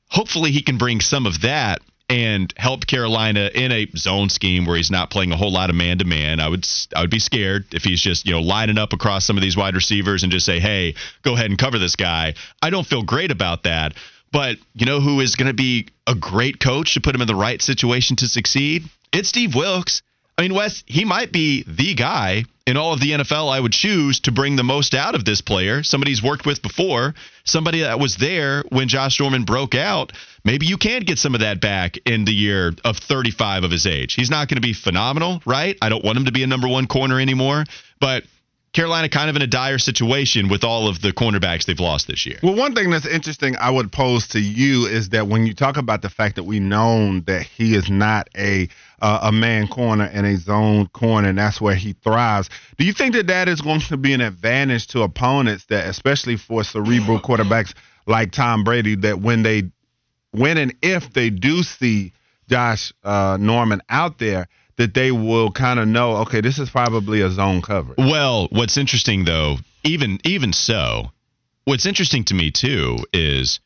Hopefully, 0.08 0.52
he 0.52 0.62
can 0.62 0.78
bring 0.78 1.00
some 1.00 1.26
of 1.26 1.40
that 1.40 1.80
and 2.12 2.52
help 2.58 2.86
Carolina 2.86 3.50
in 3.54 3.72
a 3.72 3.86
zone 3.96 4.28
scheme 4.28 4.66
where 4.66 4.76
he's 4.76 4.90
not 4.90 5.08
playing 5.08 5.32
a 5.32 5.36
whole 5.36 5.50
lot 5.50 5.70
of 5.70 5.76
man 5.76 5.96
to 5.96 6.04
man. 6.04 6.40
I 6.40 6.48
would 6.48 6.68
I 6.94 7.00
would 7.00 7.10
be 7.10 7.18
scared 7.18 7.74
if 7.74 7.84
he's 7.84 8.02
just 8.02 8.26
you 8.26 8.32
know 8.32 8.42
lining 8.42 8.76
up 8.76 8.92
across 8.92 9.24
some 9.24 9.38
of 9.38 9.42
these 9.42 9.56
wide 9.56 9.74
receivers 9.74 10.22
and 10.22 10.30
just 10.30 10.44
say, 10.44 10.60
hey, 10.60 10.94
go 11.22 11.32
ahead 11.32 11.48
and 11.48 11.58
cover 11.58 11.78
this 11.78 11.96
guy. 11.96 12.34
I 12.60 12.68
don't 12.68 12.86
feel 12.86 13.02
great 13.02 13.30
about 13.30 13.62
that. 13.62 13.94
But 14.30 14.58
you 14.74 14.84
know 14.84 15.00
who 15.00 15.20
is 15.20 15.36
going 15.36 15.48
to 15.48 15.54
be 15.54 15.88
a 16.06 16.14
great 16.14 16.60
coach 16.60 16.94
to 16.94 17.00
put 17.00 17.14
him 17.14 17.22
in 17.22 17.28
the 17.28 17.34
right 17.34 17.62
situation 17.62 18.16
to 18.16 18.28
succeed? 18.28 18.84
It's 19.10 19.30
Steve 19.30 19.54
Wilks. 19.54 20.02
I 20.42 20.44
mean, 20.48 20.54
Wes, 20.54 20.82
he 20.86 21.04
might 21.04 21.30
be 21.30 21.62
the 21.68 21.94
guy 21.94 22.46
in 22.66 22.76
all 22.76 22.92
of 22.92 22.98
the 22.98 23.12
NFL 23.12 23.48
I 23.48 23.60
would 23.60 23.70
choose 23.70 24.18
to 24.22 24.32
bring 24.32 24.56
the 24.56 24.64
most 24.64 24.92
out 24.92 25.14
of 25.14 25.24
this 25.24 25.40
player. 25.40 25.84
Somebody 25.84 26.10
he's 26.10 26.20
worked 26.20 26.44
with 26.44 26.62
before, 26.62 27.14
somebody 27.44 27.82
that 27.82 28.00
was 28.00 28.16
there 28.16 28.64
when 28.70 28.88
Josh 28.88 29.20
Norman 29.20 29.44
broke 29.44 29.76
out. 29.76 30.10
Maybe 30.44 30.66
you 30.66 30.78
can 30.78 31.02
get 31.02 31.20
some 31.20 31.34
of 31.34 31.42
that 31.42 31.60
back 31.60 31.96
in 32.06 32.24
the 32.24 32.34
year 32.34 32.72
of 32.84 32.96
35 32.96 33.62
of 33.62 33.70
his 33.70 33.86
age. 33.86 34.14
He's 34.14 34.30
not 34.30 34.48
going 34.48 34.56
to 34.56 34.60
be 34.60 34.72
phenomenal, 34.72 35.40
right? 35.46 35.78
I 35.80 35.88
don't 35.88 36.04
want 36.04 36.18
him 36.18 36.24
to 36.24 36.32
be 36.32 36.42
a 36.42 36.48
number 36.48 36.66
one 36.66 36.88
corner 36.88 37.20
anymore, 37.20 37.62
but 38.00 38.24
Carolina 38.72 39.10
kind 39.10 39.28
of 39.28 39.36
in 39.36 39.42
a 39.42 39.46
dire 39.46 39.78
situation 39.78 40.48
with 40.48 40.64
all 40.64 40.88
of 40.88 41.02
the 41.02 41.12
cornerbacks 41.12 41.66
they've 41.66 41.78
lost 41.78 42.06
this 42.06 42.24
year. 42.24 42.38
Well, 42.42 42.56
one 42.56 42.74
thing 42.74 42.90
that's 42.90 43.06
interesting 43.06 43.54
I 43.56 43.70
would 43.70 43.92
pose 43.92 44.28
to 44.28 44.40
you 44.40 44.86
is 44.86 45.10
that 45.10 45.28
when 45.28 45.46
you 45.46 45.54
talk 45.54 45.76
about 45.76 46.00
the 46.00 46.08
fact 46.08 46.36
that 46.36 46.44
we 46.44 46.58
known 46.58 47.22
that 47.24 47.42
he 47.42 47.74
is 47.74 47.90
not 47.90 48.28
a 48.36 48.68
uh, 49.02 49.18
a 49.22 49.32
man 49.32 49.66
corner 49.66 50.04
and 50.04 50.24
a 50.24 50.36
zone 50.36 50.86
corner, 50.88 51.28
and 51.28 51.36
that's 51.36 51.60
where 51.60 51.74
he 51.74 51.92
thrives. 51.92 52.48
Do 52.78 52.84
you 52.84 52.92
think 52.92 53.14
that 53.14 53.26
that 53.26 53.48
is 53.48 53.60
going 53.60 53.80
to 53.80 53.96
be 53.96 54.12
an 54.12 54.20
advantage 54.20 54.86
to 54.88 55.02
opponents 55.02 55.66
that, 55.66 55.88
especially 55.88 56.36
for 56.36 56.62
cerebral 56.62 57.20
quarterbacks 57.20 57.74
like 58.06 58.30
Tom 58.30 58.62
Brady, 58.62 58.94
that 58.96 59.20
when 59.20 59.42
they 59.42 59.64
when 60.30 60.56
and 60.56 60.74
if 60.82 61.12
they 61.12 61.30
do 61.30 61.62
see 61.64 62.12
Josh 62.48 62.92
uh, 63.02 63.36
Norman 63.40 63.82
out 63.88 64.18
there, 64.18 64.46
that 64.76 64.94
they 64.94 65.10
will 65.10 65.50
kind 65.50 65.80
of 65.80 65.88
know, 65.88 66.18
okay, 66.18 66.40
this 66.40 66.58
is 66.58 66.70
probably 66.70 67.20
a 67.20 67.30
zone 67.30 67.60
cover. 67.60 67.94
Well, 67.98 68.48
what's 68.50 68.76
interesting 68.76 69.24
though, 69.24 69.56
even 69.82 70.20
even 70.24 70.52
so, 70.52 71.10
what's 71.64 71.86
interesting 71.86 72.22
to 72.24 72.34
me 72.34 72.52
too 72.52 72.98
is 73.12 73.58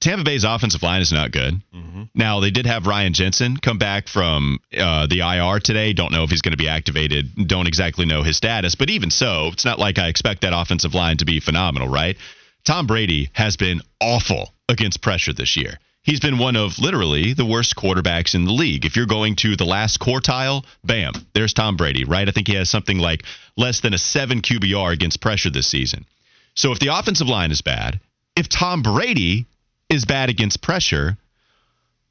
Tampa 0.00 0.24
Bay's 0.24 0.44
offensive 0.44 0.82
line 0.82 1.02
is 1.02 1.12
not 1.12 1.30
good. 1.30 1.60
Mm-hmm. 1.74 2.04
Now 2.14 2.40
they 2.40 2.50
did 2.50 2.66
have 2.66 2.86
Ryan 2.86 3.12
Jensen 3.12 3.56
come 3.56 3.78
back 3.78 4.08
from 4.08 4.58
uh, 4.76 5.06
the 5.06 5.20
IR 5.20 5.60
today. 5.60 5.92
Don't 5.92 6.12
know 6.12 6.24
if 6.24 6.30
he's 6.30 6.42
going 6.42 6.52
to 6.52 6.58
be 6.58 6.68
activated. 6.68 7.46
Don't 7.46 7.66
exactly 7.66 8.06
know 8.06 8.22
his 8.22 8.36
status, 8.36 8.74
but 8.74 8.88
even 8.90 9.10
so, 9.10 9.50
it's 9.52 9.64
not 9.64 9.78
like 9.78 9.98
I 9.98 10.08
expect 10.08 10.40
that 10.40 10.52
offensive 10.54 10.94
line 10.94 11.18
to 11.18 11.24
be 11.24 11.40
phenomenal, 11.40 11.88
right? 11.88 12.16
Tom 12.64 12.86
Brady 12.86 13.30
has 13.32 13.56
been 13.56 13.80
awful 14.00 14.54
against 14.68 15.02
pressure 15.02 15.32
this 15.32 15.56
year 15.56 15.78
he's 16.02 16.20
been 16.20 16.38
one 16.38 16.56
of 16.56 16.78
literally 16.78 17.34
the 17.34 17.44
worst 17.44 17.76
quarterbacks 17.76 18.34
in 18.34 18.44
the 18.44 18.52
league. 18.52 18.84
If 18.84 18.96
you're 18.96 19.06
going 19.06 19.36
to 19.36 19.56
the 19.56 19.64
last 19.64 20.00
quartile, 20.00 20.64
bam, 20.84 21.12
there's 21.34 21.54
Tom 21.54 21.76
Brady, 21.76 22.04
right? 22.04 22.28
I 22.28 22.32
think 22.32 22.48
he 22.48 22.54
has 22.54 22.70
something 22.70 22.98
like 22.98 23.24
less 23.56 23.80
than 23.80 23.94
a 23.94 23.98
7 23.98 24.42
QBR 24.42 24.92
against 24.92 25.20
pressure 25.20 25.50
this 25.50 25.66
season. 25.66 26.06
So 26.54 26.72
if 26.72 26.78
the 26.78 26.88
offensive 26.88 27.28
line 27.28 27.50
is 27.50 27.62
bad, 27.62 28.00
if 28.36 28.48
Tom 28.48 28.82
Brady 28.82 29.46
is 29.90 30.04
bad 30.04 30.30
against 30.30 30.62
pressure, 30.62 31.18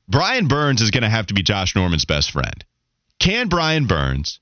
Brian 0.08 0.48
Burns 0.48 0.82
is 0.82 0.92
going 0.92 1.04
to 1.04 1.10
have 1.10 1.28
to 1.28 1.34
be 1.34 1.44
Josh 1.44 1.76
Norman's 1.76 2.06
best 2.06 2.32
friend. 2.32 2.64
Can 3.20 3.48
Brian 3.48 3.86
Burns 3.86 4.40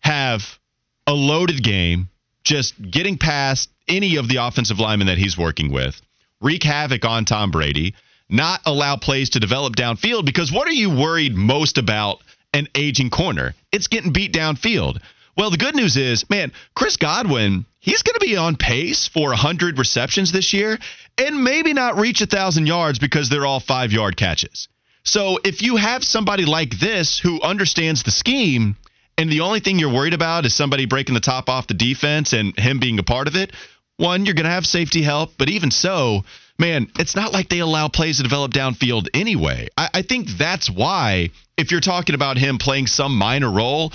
have 0.00 0.58
a 1.06 1.12
loaded 1.12 1.62
game, 1.62 2.08
just 2.44 2.74
getting 2.90 3.18
past 3.18 3.70
any 3.88 4.16
of 4.16 4.28
the 4.28 4.36
offensive 4.36 4.78
linemen 4.78 5.08
that 5.08 5.18
he's 5.18 5.36
working 5.36 5.72
with, 5.72 6.00
wreak 6.40 6.62
havoc 6.62 7.04
on 7.04 7.24
Tom 7.24 7.50
Brady? 7.50 7.94
not 8.30 8.60
allow 8.64 8.96
plays 8.96 9.30
to 9.30 9.40
develop 9.40 9.76
downfield 9.76 10.24
because 10.24 10.52
what 10.52 10.68
are 10.68 10.72
you 10.72 10.90
worried 10.90 11.34
most 11.34 11.78
about 11.78 12.20
an 12.54 12.68
aging 12.74 13.10
corner? 13.10 13.54
It's 13.72 13.88
getting 13.88 14.12
beat 14.12 14.32
downfield. 14.32 15.00
Well, 15.36 15.50
the 15.50 15.56
good 15.56 15.74
news 15.74 15.96
is, 15.96 16.28
man, 16.30 16.52
Chris 16.74 16.96
Godwin, 16.96 17.66
he's 17.80 18.02
going 18.02 18.14
to 18.14 18.24
be 18.24 18.36
on 18.36 18.56
pace 18.56 19.08
for 19.08 19.30
100 19.30 19.78
receptions 19.78 20.30
this 20.30 20.52
year 20.52 20.78
and 21.18 21.42
maybe 21.42 21.72
not 21.72 21.98
reach 21.98 22.20
1,000 22.20 22.66
yards 22.66 22.98
because 22.98 23.28
they're 23.28 23.46
all 23.46 23.60
five 23.60 23.92
yard 23.92 24.16
catches. 24.16 24.68
So 25.02 25.38
if 25.44 25.62
you 25.62 25.76
have 25.76 26.04
somebody 26.04 26.44
like 26.44 26.78
this 26.78 27.18
who 27.18 27.40
understands 27.40 28.02
the 28.02 28.10
scheme, 28.10 28.76
and 29.16 29.30
the 29.30 29.40
only 29.40 29.60
thing 29.60 29.78
you're 29.78 29.92
worried 29.92 30.14
about 30.14 30.46
is 30.46 30.54
somebody 30.54 30.86
breaking 30.86 31.14
the 31.14 31.20
top 31.20 31.48
off 31.48 31.66
the 31.66 31.74
defense 31.74 32.32
and 32.32 32.56
him 32.58 32.78
being 32.78 32.98
a 32.98 33.02
part 33.02 33.28
of 33.28 33.36
it, 33.36 33.52
one, 33.96 34.24
you're 34.24 34.34
going 34.34 34.44
to 34.44 34.50
have 34.50 34.66
safety 34.66 35.02
help, 35.02 35.32
but 35.36 35.50
even 35.50 35.70
so, 35.70 36.24
man, 36.58 36.90
it's 36.98 37.14
not 37.14 37.32
like 37.32 37.48
they 37.48 37.58
allow 37.58 37.88
plays 37.88 38.16
to 38.16 38.22
develop 38.22 38.52
downfield 38.52 39.08
anyway. 39.12 39.68
I, 39.76 39.90
I 39.94 40.02
think 40.02 40.28
that's 40.28 40.70
why, 40.70 41.30
if 41.58 41.70
you're 41.70 41.80
talking 41.80 42.14
about 42.14 42.38
him 42.38 42.56
playing 42.56 42.86
some 42.86 43.14
minor 43.16 43.50
role, 43.50 43.92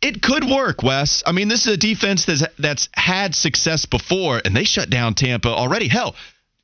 it 0.00 0.22
could 0.22 0.44
work, 0.44 0.82
Wes. 0.82 1.22
I 1.26 1.32
mean, 1.32 1.48
this 1.48 1.66
is 1.66 1.74
a 1.74 1.76
defense 1.76 2.24
that's 2.24 2.44
that's 2.58 2.88
had 2.94 3.34
success 3.34 3.86
before, 3.86 4.40
and 4.44 4.56
they 4.56 4.64
shut 4.64 4.90
down 4.90 5.14
Tampa 5.14 5.48
already. 5.48 5.88
Hell, 5.88 6.14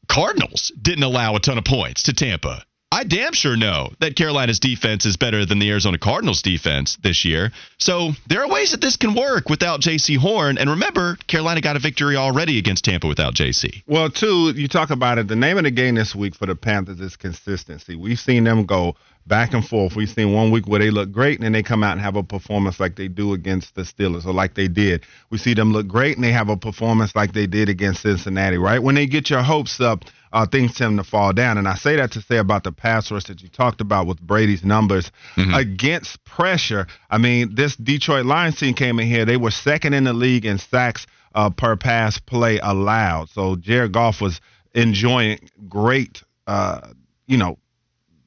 Cardinals 0.08 0.72
didn't 0.80 1.04
allow 1.04 1.34
a 1.36 1.40
ton 1.40 1.58
of 1.58 1.64
points 1.64 2.04
to 2.04 2.12
Tampa. 2.12 2.64
I 2.94 3.02
damn 3.02 3.32
sure 3.32 3.56
know 3.56 3.90
that 3.98 4.14
Carolina's 4.14 4.60
defense 4.60 5.04
is 5.04 5.16
better 5.16 5.44
than 5.44 5.58
the 5.58 5.68
Arizona 5.68 5.98
Cardinals 5.98 6.42
defense 6.42 6.96
this 7.02 7.24
year. 7.24 7.50
So 7.76 8.12
there 8.28 8.40
are 8.44 8.48
ways 8.48 8.70
that 8.70 8.80
this 8.80 8.96
can 8.96 9.16
work 9.16 9.48
without 9.50 9.80
Jaycee 9.80 10.16
Horn. 10.16 10.58
And 10.58 10.70
remember, 10.70 11.16
Carolina 11.26 11.60
got 11.60 11.74
a 11.74 11.80
victory 11.80 12.14
already 12.14 12.56
against 12.56 12.84
Tampa 12.84 13.08
without 13.08 13.34
Jaycee. 13.34 13.82
Well, 13.88 14.10
too, 14.10 14.52
you 14.54 14.68
talk 14.68 14.90
about 14.90 15.18
it. 15.18 15.26
The 15.26 15.34
name 15.34 15.58
of 15.58 15.64
the 15.64 15.72
game 15.72 15.96
this 15.96 16.14
week 16.14 16.36
for 16.36 16.46
the 16.46 16.54
Panthers 16.54 17.00
is 17.00 17.16
consistency. 17.16 17.96
We've 17.96 18.20
seen 18.20 18.44
them 18.44 18.64
go 18.64 18.94
back 19.26 19.54
and 19.54 19.66
forth. 19.66 19.96
We've 19.96 20.08
seen 20.08 20.32
one 20.32 20.50
week 20.50 20.66
where 20.66 20.80
they 20.80 20.90
look 20.90 21.10
great 21.10 21.38
and 21.38 21.44
then 21.44 21.52
they 21.52 21.62
come 21.62 21.82
out 21.82 21.92
and 21.92 22.00
have 22.00 22.16
a 22.16 22.22
performance 22.22 22.78
like 22.78 22.96
they 22.96 23.08
do 23.08 23.32
against 23.32 23.74
the 23.74 23.82
Steelers 23.82 24.26
or 24.26 24.32
like 24.32 24.54
they 24.54 24.68
did. 24.68 25.04
We 25.30 25.38
see 25.38 25.54
them 25.54 25.72
look 25.72 25.86
great 25.86 26.16
and 26.16 26.24
they 26.24 26.32
have 26.32 26.48
a 26.48 26.56
performance 26.56 27.14
like 27.14 27.32
they 27.32 27.46
did 27.46 27.68
against 27.68 28.02
Cincinnati, 28.02 28.58
right? 28.58 28.82
When 28.82 28.94
they 28.94 29.06
get 29.06 29.30
your 29.30 29.42
hopes 29.42 29.80
up 29.80 30.04
uh, 30.34 30.44
things 30.44 30.74
tend 30.74 30.98
to 30.98 31.04
fall 31.04 31.32
down. 31.32 31.58
And 31.58 31.68
I 31.68 31.76
say 31.76 31.94
that 31.96 32.10
to 32.12 32.20
say 32.20 32.38
about 32.38 32.64
the 32.64 32.72
pass 32.72 33.10
rush 33.10 33.24
that 33.24 33.40
you 33.40 33.48
talked 33.48 33.80
about 33.80 34.08
with 34.08 34.20
Brady's 34.20 34.64
numbers 34.64 35.12
mm-hmm. 35.36 35.54
against 35.54 36.22
pressure. 36.24 36.88
I 37.08 37.18
mean, 37.18 37.54
this 37.54 37.76
Detroit 37.76 38.26
Lions 38.26 38.58
team 38.58 38.74
came 38.74 38.98
in 38.98 39.06
here; 39.06 39.24
they 39.24 39.36
were 39.36 39.52
second 39.52 39.94
in 39.94 40.04
the 40.04 40.12
league 40.12 40.44
in 40.44 40.58
sacks 40.58 41.06
uh, 41.36 41.50
per 41.50 41.76
pass 41.76 42.18
play 42.18 42.58
allowed. 42.58 43.30
So 43.30 43.54
Jared 43.54 43.92
Goff 43.92 44.20
was 44.20 44.40
enjoying 44.74 45.38
great, 45.68 46.24
uh, 46.48 46.80
you 47.28 47.36
know, 47.36 47.56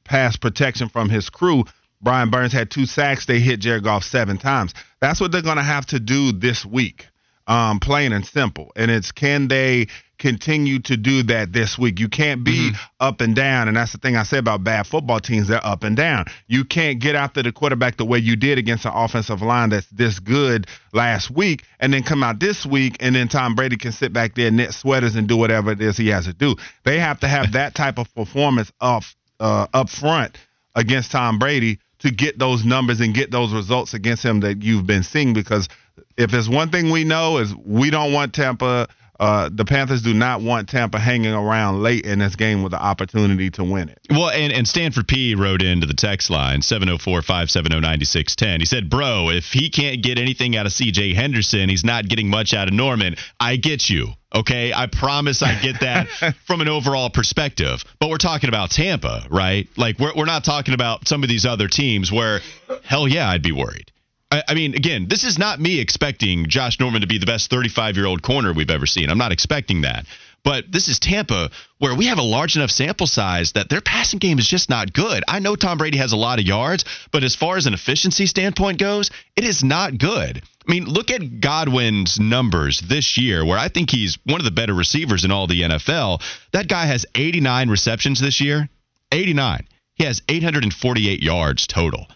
pass 0.08 0.36
protection 0.36 0.88
from 0.88 1.08
his 1.08 1.30
crew. 1.30 1.64
Brian 2.00 2.30
Burns 2.30 2.52
had 2.52 2.70
two 2.70 2.86
sacks. 2.86 3.26
They 3.26 3.40
hit 3.40 3.60
Jared 3.60 3.84
Goff 3.84 4.04
seven 4.04 4.38
times. 4.38 4.74
That's 5.00 5.20
what 5.20 5.32
they're 5.32 5.42
going 5.42 5.56
to 5.56 5.62
have 5.62 5.86
to 5.86 6.00
do 6.00 6.32
this 6.32 6.64
week, 6.64 7.06
um, 7.46 7.80
plain 7.80 8.12
and 8.12 8.24
simple. 8.24 8.72
And 8.76 8.90
it's 8.90 9.12
can 9.12 9.48
they 9.48 9.88
continue 10.18 10.80
to 10.80 10.96
do 10.96 11.22
that 11.24 11.52
this 11.52 11.78
week? 11.78 11.98
You 12.00 12.08
can't 12.08 12.44
be 12.44 12.70
mm-hmm. 12.70 12.76
up 13.00 13.20
and 13.20 13.34
down. 13.34 13.68
And 13.68 13.76
that's 13.76 13.92
the 13.92 13.98
thing 13.98 14.16
I 14.16 14.24
say 14.24 14.38
about 14.38 14.64
bad 14.64 14.86
football 14.86 15.20
teams. 15.20 15.48
They're 15.48 15.64
up 15.64 15.84
and 15.84 15.96
down. 15.96 16.26
You 16.46 16.64
can't 16.64 17.00
get 17.00 17.14
after 17.14 17.42
the 17.42 17.52
quarterback 17.52 17.96
the 17.96 18.04
way 18.04 18.18
you 18.18 18.36
did 18.36 18.58
against 18.58 18.84
an 18.84 18.92
offensive 18.94 19.42
line 19.42 19.70
that's 19.70 19.86
this 19.88 20.18
good 20.18 20.66
last 20.92 21.30
week 21.30 21.64
and 21.80 21.92
then 21.92 22.02
come 22.02 22.22
out 22.22 22.40
this 22.40 22.66
week 22.66 22.96
and 23.00 23.14
then 23.14 23.28
Tom 23.28 23.54
Brady 23.54 23.76
can 23.76 23.92
sit 23.92 24.12
back 24.12 24.34
there, 24.34 24.50
knit 24.50 24.72
sweaters, 24.72 25.14
and 25.14 25.28
do 25.28 25.36
whatever 25.36 25.72
it 25.72 25.80
is 25.80 25.96
he 25.96 26.08
has 26.08 26.26
to 26.26 26.32
do. 26.32 26.56
They 26.84 26.98
have 26.98 27.20
to 27.20 27.28
have 27.28 27.52
that 27.52 27.74
type 27.74 27.98
of 27.98 28.12
performance 28.14 28.72
up, 28.80 29.04
uh, 29.40 29.66
up 29.72 29.88
front 29.88 30.36
against 30.74 31.10
Tom 31.10 31.38
Brady 31.38 31.78
to 32.00 32.10
get 32.10 32.38
those 32.38 32.64
numbers 32.64 33.00
and 33.00 33.14
get 33.14 33.30
those 33.30 33.52
results 33.52 33.94
against 33.94 34.24
him 34.24 34.40
that 34.40 34.62
you've 34.62 34.86
been 34.86 35.02
seeing 35.02 35.32
because 35.32 35.68
if 36.16 36.30
there's 36.30 36.48
one 36.48 36.70
thing 36.70 36.90
we 36.90 37.04
know 37.04 37.38
is 37.38 37.54
we 37.54 37.90
don't 37.90 38.12
want 38.12 38.34
Tampa 38.34 38.88
uh, 39.18 39.50
the 39.52 39.64
Panthers 39.64 40.02
do 40.02 40.14
not 40.14 40.42
want 40.42 40.68
Tampa 40.68 40.98
hanging 40.98 41.32
around 41.32 41.82
late 41.82 42.06
in 42.06 42.20
this 42.20 42.36
game 42.36 42.62
with 42.62 42.72
the 42.72 42.80
opportunity 42.80 43.50
to 43.50 43.64
win 43.64 43.88
it. 43.88 43.98
Well, 44.10 44.30
and, 44.30 44.52
and 44.52 44.66
Stanford 44.66 45.08
P 45.08 45.34
wrote 45.34 45.60
into 45.60 45.86
the 45.86 45.94
text 45.94 46.30
line 46.30 46.62
704 46.62 47.22
570 47.22 47.80
9610. 47.80 48.60
He 48.60 48.66
said, 48.66 48.88
Bro, 48.88 49.30
if 49.30 49.52
he 49.52 49.70
can't 49.70 50.02
get 50.02 50.18
anything 50.18 50.56
out 50.56 50.66
of 50.66 50.72
CJ 50.72 51.14
Henderson, 51.14 51.68
he's 51.68 51.84
not 51.84 52.08
getting 52.08 52.28
much 52.28 52.54
out 52.54 52.68
of 52.68 52.74
Norman. 52.74 53.16
I 53.40 53.56
get 53.56 53.90
you. 53.90 54.08
Okay. 54.32 54.72
I 54.72 54.86
promise 54.86 55.42
I 55.42 55.60
get 55.60 55.80
that 55.80 56.08
from 56.46 56.60
an 56.60 56.68
overall 56.68 57.10
perspective. 57.10 57.84
But 57.98 58.10
we're 58.10 58.18
talking 58.18 58.48
about 58.48 58.70
Tampa, 58.70 59.26
right? 59.30 59.68
Like, 59.76 59.98
we're, 59.98 60.12
we're 60.14 60.26
not 60.26 60.44
talking 60.44 60.74
about 60.74 61.08
some 61.08 61.24
of 61.24 61.28
these 61.28 61.44
other 61.44 61.66
teams 61.66 62.12
where, 62.12 62.40
hell 62.84 63.08
yeah, 63.08 63.28
I'd 63.28 63.42
be 63.42 63.52
worried. 63.52 63.90
I, 64.30 64.42
I 64.48 64.54
mean, 64.54 64.74
again, 64.74 65.06
this 65.08 65.24
is 65.24 65.38
not 65.38 65.60
me 65.60 65.80
expecting 65.80 66.46
Josh 66.48 66.78
Norman 66.78 67.00
to 67.00 67.06
be 67.06 67.18
the 67.18 67.26
best 67.26 67.50
35 67.50 67.96
year 67.96 68.06
old 68.06 68.22
corner 68.22 68.52
we've 68.52 68.70
ever 68.70 68.86
seen. 68.86 69.10
I'm 69.10 69.18
not 69.18 69.32
expecting 69.32 69.82
that. 69.82 70.06
But 70.44 70.70
this 70.70 70.88
is 70.88 70.98
Tampa, 70.98 71.50
where 71.78 71.94
we 71.94 72.06
have 72.06 72.18
a 72.18 72.22
large 72.22 72.56
enough 72.56 72.70
sample 72.70 73.06
size 73.06 73.52
that 73.52 73.68
their 73.68 73.80
passing 73.80 74.18
game 74.18 74.38
is 74.38 74.46
just 74.46 74.70
not 74.70 74.92
good. 74.92 75.24
I 75.26 75.40
know 75.40 75.56
Tom 75.56 75.78
Brady 75.78 75.98
has 75.98 76.12
a 76.12 76.16
lot 76.16 76.38
of 76.38 76.46
yards, 76.46 76.84
but 77.10 77.24
as 77.24 77.34
far 77.34 77.56
as 77.56 77.66
an 77.66 77.74
efficiency 77.74 78.26
standpoint 78.26 78.78
goes, 78.78 79.10
it 79.36 79.44
is 79.44 79.64
not 79.64 79.98
good. 79.98 80.42
I 80.66 80.70
mean, 80.72 80.84
look 80.84 81.10
at 81.10 81.40
Godwin's 81.40 82.20
numbers 82.20 82.80
this 82.80 83.18
year, 83.18 83.44
where 83.44 83.58
I 83.58 83.68
think 83.68 83.90
he's 83.90 84.18
one 84.24 84.40
of 84.40 84.44
the 84.44 84.50
better 84.50 84.74
receivers 84.74 85.24
in 85.24 85.32
all 85.32 85.46
the 85.48 85.62
NFL. 85.62 86.22
That 86.52 86.68
guy 86.68 86.86
has 86.86 87.04
89 87.14 87.68
receptions 87.68 88.20
this 88.20 88.40
year. 88.40 88.68
89. 89.10 89.66
He 89.96 90.04
has 90.04 90.22
848 90.28 91.22
yards 91.22 91.66
total. 91.66 92.06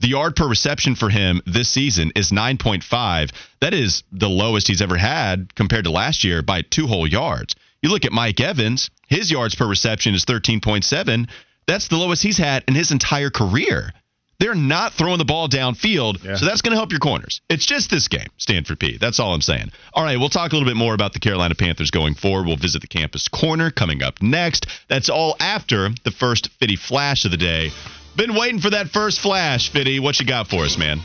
The 0.00 0.08
yard 0.08 0.36
per 0.36 0.46
reception 0.46 0.94
for 0.94 1.08
him 1.08 1.40
this 1.46 1.70
season 1.70 2.12
is 2.14 2.30
9.5. 2.30 3.32
That 3.60 3.74
is 3.74 4.02
the 4.12 4.28
lowest 4.28 4.68
he's 4.68 4.82
ever 4.82 4.96
had 4.96 5.54
compared 5.54 5.84
to 5.84 5.90
last 5.90 6.22
year 6.22 6.42
by 6.42 6.62
two 6.62 6.86
whole 6.86 7.06
yards. 7.06 7.54
You 7.82 7.88
look 7.90 8.04
at 8.04 8.12
Mike 8.12 8.40
Evans, 8.40 8.90
his 9.08 9.30
yards 9.30 9.54
per 9.54 9.66
reception 9.66 10.14
is 10.14 10.24
13.7. 10.24 11.28
That's 11.66 11.88
the 11.88 11.96
lowest 11.96 12.22
he's 12.22 12.38
had 12.38 12.64
in 12.68 12.74
his 12.74 12.90
entire 12.90 13.30
career. 13.30 13.92
They're 14.38 14.54
not 14.54 14.92
throwing 14.92 15.18
the 15.18 15.24
ball 15.24 15.48
downfield, 15.48 16.22
yeah. 16.22 16.36
so 16.36 16.44
that's 16.44 16.60
going 16.60 16.72
to 16.72 16.76
help 16.76 16.90
your 16.90 17.00
corners. 17.00 17.40
It's 17.48 17.64
just 17.64 17.88
this 17.88 18.08
game, 18.08 18.28
Stanford 18.36 18.78
P. 18.78 18.98
That's 18.98 19.18
all 19.18 19.32
I'm 19.32 19.40
saying. 19.40 19.72
All 19.94 20.04
right, 20.04 20.18
we'll 20.18 20.28
talk 20.28 20.52
a 20.52 20.54
little 20.54 20.68
bit 20.68 20.76
more 20.76 20.92
about 20.92 21.14
the 21.14 21.20
Carolina 21.20 21.54
Panthers 21.54 21.90
going 21.90 22.14
forward. 22.14 22.46
We'll 22.46 22.56
visit 22.56 22.82
the 22.82 22.86
campus 22.86 23.28
corner 23.28 23.70
coming 23.70 24.02
up 24.02 24.20
next. 24.20 24.66
That's 24.88 25.08
all 25.08 25.36
after 25.40 25.88
the 26.04 26.10
first 26.10 26.50
Fitty 26.60 26.76
Flash 26.76 27.24
of 27.24 27.30
the 27.30 27.38
day. 27.38 27.70
Been 28.16 28.34
waiting 28.34 28.60
for 28.60 28.70
that 28.70 28.88
first 28.88 29.20
flash, 29.20 29.70
Fitty. 29.70 30.00
What 30.00 30.18
you 30.18 30.26
got 30.26 30.48
for 30.48 30.64
us, 30.64 30.78
man? 30.78 31.00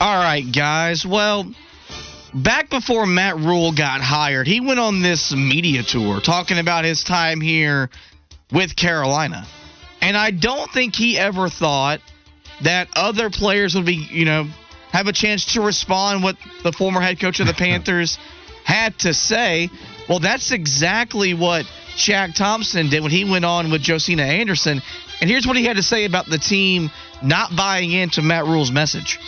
All 0.00 0.22
right, 0.22 0.44
guys. 0.50 1.04
Well, 1.04 1.52
back 2.32 2.70
before 2.70 3.04
Matt 3.04 3.36
Rhule 3.36 3.72
got 3.72 4.00
hired, 4.00 4.46
he 4.46 4.60
went 4.60 4.80
on 4.80 5.02
this 5.02 5.34
media 5.34 5.82
tour 5.82 6.20
talking 6.20 6.58
about 6.58 6.86
his 6.86 7.04
time 7.04 7.42
here 7.42 7.90
with 8.50 8.74
Carolina. 8.74 9.46
And 10.00 10.16
I 10.16 10.30
don't 10.30 10.70
think 10.70 10.94
he 10.94 11.18
ever 11.18 11.50
thought 11.50 12.00
that 12.62 12.88
other 12.96 13.28
players 13.28 13.74
would 13.74 13.84
be, 13.84 14.08
you 14.10 14.24
know, 14.24 14.46
have 14.92 15.08
a 15.08 15.12
chance 15.12 15.52
to 15.54 15.60
respond 15.60 16.22
what 16.22 16.36
the 16.62 16.72
former 16.72 17.02
head 17.02 17.20
coach 17.20 17.40
of 17.40 17.46
the 17.46 17.54
Panthers 17.58 18.18
had 18.64 18.98
to 19.00 19.12
say. 19.12 19.68
Well, 20.08 20.20
that's 20.20 20.52
exactly 20.52 21.34
what 21.34 21.66
Shaq 21.96 22.34
Thompson 22.34 22.88
did 22.88 23.02
when 23.02 23.10
he 23.10 23.24
went 23.30 23.44
on 23.44 23.70
with 23.70 23.82
Josina 23.82 24.22
Anderson. 24.22 24.80
And 25.20 25.28
here's 25.28 25.46
what 25.46 25.56
he 25.56 25.64
had 25.64 25.76
to 25.76 25.82
say 25.82 26.04
about 26.04 26.26
the 26.26 26.38
team 26.38 26.90
not 27.22 27.54
buying 27.54 27.92
into 27.92 28.22
Matt 28.22 28.46
Rhule's 28.46 28.72
message. 28.72 29.18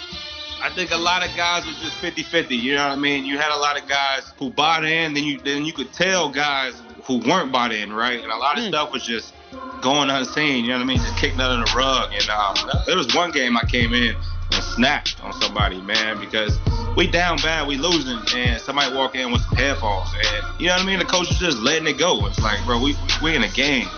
I 0.62 0.70
think 0.70 0.92
a 0.92 0.96
lot 0.96 1.28
of 1.28 1.36
guys 1.36 1.66
were 1.66 1.72
just 1.72 2.00
50-50. 2.00 2.50
You 2.58 2.76
know 2.76 2.88
what 2.88 2.92
I 2.92 3.00
mean? 3.00 3.24
You 3.24 3.36
had 3.36 3.54
a 3.54 3.58
lot 3.58 3.80
of 3.80 3.88
guys 3.88 4.32
who 4.38 4.48
bought 4.50 4.84
in, 4.84 5.12
then 5.12 5.24
you 5.24 5.38
then 5.38 5.64
you 5.64 5.72
could 5.72 5.92
tell 5.92 6.30
guys 6.30 6.80
who 7.04 7.18
weren't 7.18 7.50
bought 7.50 7.72
in, 7.72 7.92
right? 7.92 8.22
And 8.22 8.30
a 8.30 8.36
lot 8.36 8.58
of 8.58 8.64
mm. 8.64 8.68
stuff 8.68 8.92
was 8.92 9.04
just 9.04 9.34
going 9.82 10.08
unseen. 10.08 10.64
You 10.64 10.70
know 10.70 10.76
what 10.76 10.84
I 10.84 10.86
mean? 10.86 10.98
Just 10.98 11.16
kicked 11.16 11.38
under 11.40 11.64
the 11.64 11.72
rug. 11.76 12.12
And 12.12 12.28
um, 12.30 12.54
there 12.86 12.96
was 12.96 13.12
one 13.12 13.32
game 13.32 13.56
I 13.56 13.64
came 13.64 13.92
in 13.92 14.14
and 14.14 14.64
snapped 14.76 15.16
on 15.22 15.32
somebody, 15.32 15.80
man, 15.80 16.20
because 16.20 16.56
we 16.96 17.10
down 17.10 17.38
bad, 17.38 17.66
we 17.66 17.76
losing, 17.76 18.20
and 18.36 18.60
somebody 18.60 18.94
walk 18.94 19.16
in 19.16 19.32
with 19.32 19.42
some 19.42 19.56
headphones, 19.56 20.08
and 20.14 20.60
you 20.60 20.68
know 20.68 20.74
what 20.74 20.82
I 20.82 20.86
mean? 20.86 21.00
The 21.00 21.06
coach 21.06 21.28
was 21.28 21.38
just 21.38 21.58
letting 21.58 21.88
it 21.88 21.98
go. 21.98 22.24
It's 22.26 22.38
like, 22.38 22.64
bro, 22.64 22.80
we 22.80 22.94
we 23.22 23.34
in 23.34 23.42
a 23.42 23.50
game 23.50 23.88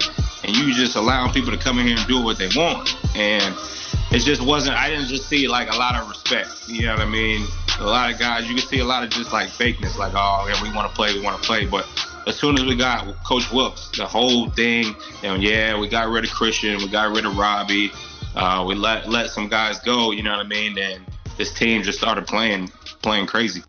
and 0.44 0.56
you 0.56 0.72
just 0.74 0.96
allowing 0.96 1.32
people 1.32 1.50
to 1.50 1.58
come 1.58 1.78
in 1.78 1.86
here 1.86 1.96
and 1.96 2.06
do 2.06 2.22
what 2.22 2.38
they 2.38 2.48
want. 2.54 2.96
And 3.16 3.54
it 4.10 4.20
just 4.20 4.42
wasn't. 4.42 4.76
I 4.76 4.90
didn't 4.90 5.08
just 5.08 5.28
see 5.28 5.48
like 5.48 5.70
a 5.72 5.76
lot 5.76 5.94
of 5.96 6.08
respect. 6.08 6.68
You 6.68 6.86
know 6.86 6.92
what 6.92 7.00
I 7.00 7.06
mean? 7.06 7.46
A 7.80 7.84
lot 7.84 8.12
of 8.12 8.18
guys, 8.18 8.48
you 8.48 8.54
can 8.54 8.64
see 8.64 8.78
a 8.78 8.84
lot 8.84 9.02
of 9.02 9.10
just 9.10 9.32
like 9.32 9.48
fakeness, 9.48 9.96
like 9.96 10.12
oh 10.14 10.46
yeah, 10.48 10.62
we 10.62 10.72
want 10.74 10.88
to 10.88 10.94
play, 10.94 11.12
we 11.14 11.20
want 11.20 11.40
to 11.40 11.46
play. 11.46 11.66
But 11.66 11.86
as 12.26 12.36
soon 12.36 12.56
as 12.56 12.64
we 12.64 12.76
got 12.76 13.06
Coach 13.24 13.50
Wilks, 13.50 13.90
the 13.96 14.06
whole 14.06 14.50
thing, 14.50 14.94
and 15.22 15.42
yeah, 15.42 15.78
we 15.78 15.88
got 15.88 16.08
rid 16.08 16.24
of 16.24 16.30
Christian, 16.30 16.76
we 16.78 16.88
got 16.88 17.14
rid 17.14 17.24
of 17.24 17.36
Robbie, 17.36 17.90
uh, 18.36 18.64
we 18.66 18.74
let 18.74 19.08
let 19.08 19.30
some 19.30 19.48
guys 19.48 19.80
go. 19.80 20.12
You 20.12 20.22
know 20.22 20.36
what 20.36 20.46
I 20.46 20.48
mean? 20.48 20.78
And 20.78 21.04
this 21.36 21.52
team 21.52 21.82
just 21.82 21.98
started 21.98 22.26
playing 22.26 22.68
playing 23.02 23.26
crazy. 23.26 23.62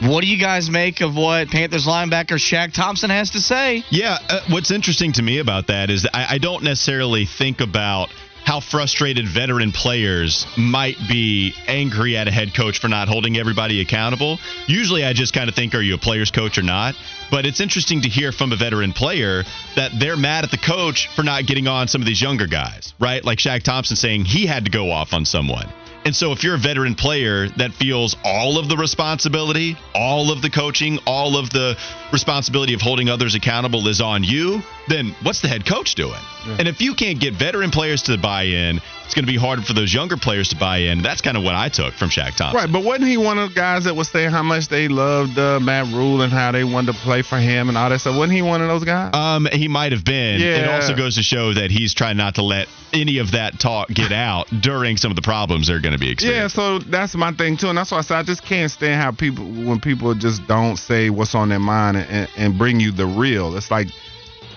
What 0.00 0.22
do 0.22 0.28
you 0.28 0.38
guys 0.38 0.70
make 0.70 1.00
of 1.00 1.16
what 1.16 1.48
Panthers 1.48 1.84
linebacker 1.84 2.38
Shaq 2.38 2.72
Thompson 2.72 3.10
has 3.10 3.30
to 3.30 3.40
say? 3.40 3.82
Yeah, 3.90 4.18
uh, 4.28 4.40
what's 4.48 4.70
interesting 4.70 5.12
to 5.14 5.22
me 5.22 5.38
about 5.38 5.66
that 5.66 5.90
is 5.90 6.06
I, 6.14 6.34
I 6.34 6.38
don't 6.38 6.62
necessarily 6.62 7.26
think 7.26 7.60
about 7.60 8.08
how 8.44 8.60
frustrated 8.60 9.26
veteran 9.26 9.72
players 9.72 10.46
might 10.56 10.96
be 11.08 11.52
angry 11.66 12.16
at 12.16 12.28
a 12.28 12.30
head 12.30 12.54
coach 12.54 12.78
for 12.78 12.86
not 12.86 13.08
holding 13.08 13.36
everybody 13.36 13.80
accountable. 13.80 14.38
Usually 14.68 15.04
I 15.04 15.14
just 15.14 15.34
kind 15.34 15.48
of 15.48 15.56
think, 15.56 15.74
are 15.74 15.82
you 15.82 15.96
a 15.96 15.98
player's 15.98 16.30
coach 16.30 16.58
or 16.58 16.62
not? 16.62 16.94
But 17.30 17.44
it's 17.44 17.60
interesting 17.60 18.02
to 18.02 18.08
hear 18.08 18.30
from 18.30 18.52
a 18.52 18.56
veteran 18.56 18.92
player 18.92 19.42
that 19.74 19.90
they're 19.98 20.16
mad 20.16 20.44
at 20.44 20.52
the 20.52 20.58
coach 20.58 21.08
for 21.16 21.24
not 21.24 21.44
getting 21.46 21.66
on 21.66 21.88
some 21.88 22.00
of 22.00 22.06
these 22.06 22.22
younger 22.22 22.46
guys, 22.46 22.94
right? 23.00 23.22
Like 23.24 23.38
Shaq 23.38 23.64
Thompson 23.64 23.96
saying 23.96 24.26
he 24.26 24.46
had 24.46 24.64
to 24.64 24.70
go 24.70 24.92
off 24.92 25.12
on 25.12 25.24
someone. 25.24 25.66
And 26.04 26.14
so 26.16 26.32
if 26.32 26.42
you're 26.42 26.54
a 26.54 26.58
veteran 26.58 26.94
player 26.94 27.48
that 27.50 27.72
feels 27.72 28.16
all 28.24 28.58
of 28.58 28.68
the 28.68 28.76
responsibility, 28.76 29.76
all 29.94 30.32
of 30.32 30.40
the 30.42 30.50
coaching, 30.50 30.98
all 31.06 31.36
of 31.36 31.50
the 31.50 31.76
responsibility 32.12 32.72
of 32.74 32.80
holding 32.80 33.08
others 33.08 33.34
accountable 33.34 33.88
is 33.88 34.00
on 34.00 34.24
you, 34.24 34.62
then 34.88 35.14
what's 35.22 35.42
the 35.42 35.48
head 35.48 35.66
coach 35.66 35.94
doing? 35.94 36.20
Yeah. 36.46 36.56
And 36.60 36.68
if 36.68 36.80
you 36.80 36.94
can't 36.94 37.20
get 37.20 37.34
veteran 37.34 37.70
players 37.70 38.02
to 38.04 38.16
buy 38.16 38.44
in, 38.44 38.80
it's 39.04 39.14
going 39.14 39.24
to 39.24 39.32
be 39.32 39.38
harder 39.38 39.62
for 39.62 39.72
those 39.72 39.92
younger 39.92 40.16
players 40.16 40.50
to 40.50 40.56
buy 40.56 40.78
in. 40.78 41.02
That's 41.02 41.20
kind 41.20 41.36
of 41.36 41.42
what 41.42 41.54
I 41.54 41.70
took 41.70 41.94
from 41.94 42.10
Shaq 42.10 42.36
Thompson. 42.36 42.54
Right, 42.54 42.70
but 42.70 42.84
wasn't 42.84 43.08
he 43.08 43.16
one 43.16 43.38
of 43.38 43.50
the 43.50 43.54
guys 43.54 43.84
that 43.84 43.96
was 43.96 44.08
saying 44.08 44.30
how 44.30 44.42
much 44.42 44.68
they 44.68 44.88
loved 44.88 45.38
uh, 45.38 45.60
Matt 45.60 45.86
Rhule 45.94 46.20
and 46.20 46.30
how 46.30 46.52
they 46.52 46.62
wanted 46.62 46.92
to 46.92 46.98
play 46.98 47.22
for 47.22 47.38
him 47.38 47.68
and 47.68 47.78
all 47.78 47.88
that 47.88 48.00
stuff? 48.00 48.16
Wasn't 48.16 48.32
he 48.32 48.42
one 48.42 48.60
of 48.60 48.68
those 48.68 48.84
guys? 48.84 49.14
Um, 49.14 49.48
he 49.50 49.66
might 49.66 49.92
have 49.92 50.04
been. 50.04 50.40
Yeah. 50.40 50.56
It 50.56 50.68
also 50.68 50.94
goes 50.94 51.14
to 51.16 51.22
show 51.22 51.54
that 51.54 51.70
he's 51.70 51.94
trying 51.94 52.18
not 52.18 52.34
to 52.34 52.42
let 52.42 52.68
any 52.92 53.18
of 53.18 53.32
that 53.32 53.58
talk 53.58 53.88
get 53.88 54.12
out 54.12 54.48
during 54.60 54.96
some 54.96 55.10
of 55.10 55.16
the 55.16 55.22
problems 55.22 55.68
they're 55.68 55.80
going 55.88 55.98
to 55.98 56.04
be 56.04 56.12
experiencing. 56.12 56.60
Yeah, 56.60 56.78
so 56.78 56.84
that's 56.90 57.14
my 57.14 57.32
thing 57.32 57.56
too, 57.56 57.68
and 57.68 57.78
that's 57.78 57.90
why 57.90 57.98
I 57.98 58.02
said 58.02 58.18
I 58.18 58.22
just 58.22 58.44
can't 58.44 58.70
stand 58.70 59.00
how 59.00 59.12
people 59.12 59.44
when 59.44 59.80
people 59.80 60.14
just 60.14 60.46
don't 60.46 60.76
say 60.76 61.10
what's 61.10 61.34
on 61.34 61.48
their 61.48 61.58
mind 61.58 61.96
and, 61.96 62.28
and 62.36 62.58
bring 62.58 62.80
you 62.80 62.92
the 62.92 63.06
real. 63.06 63.56
It's 63.56 63.70
like 63.70 63.88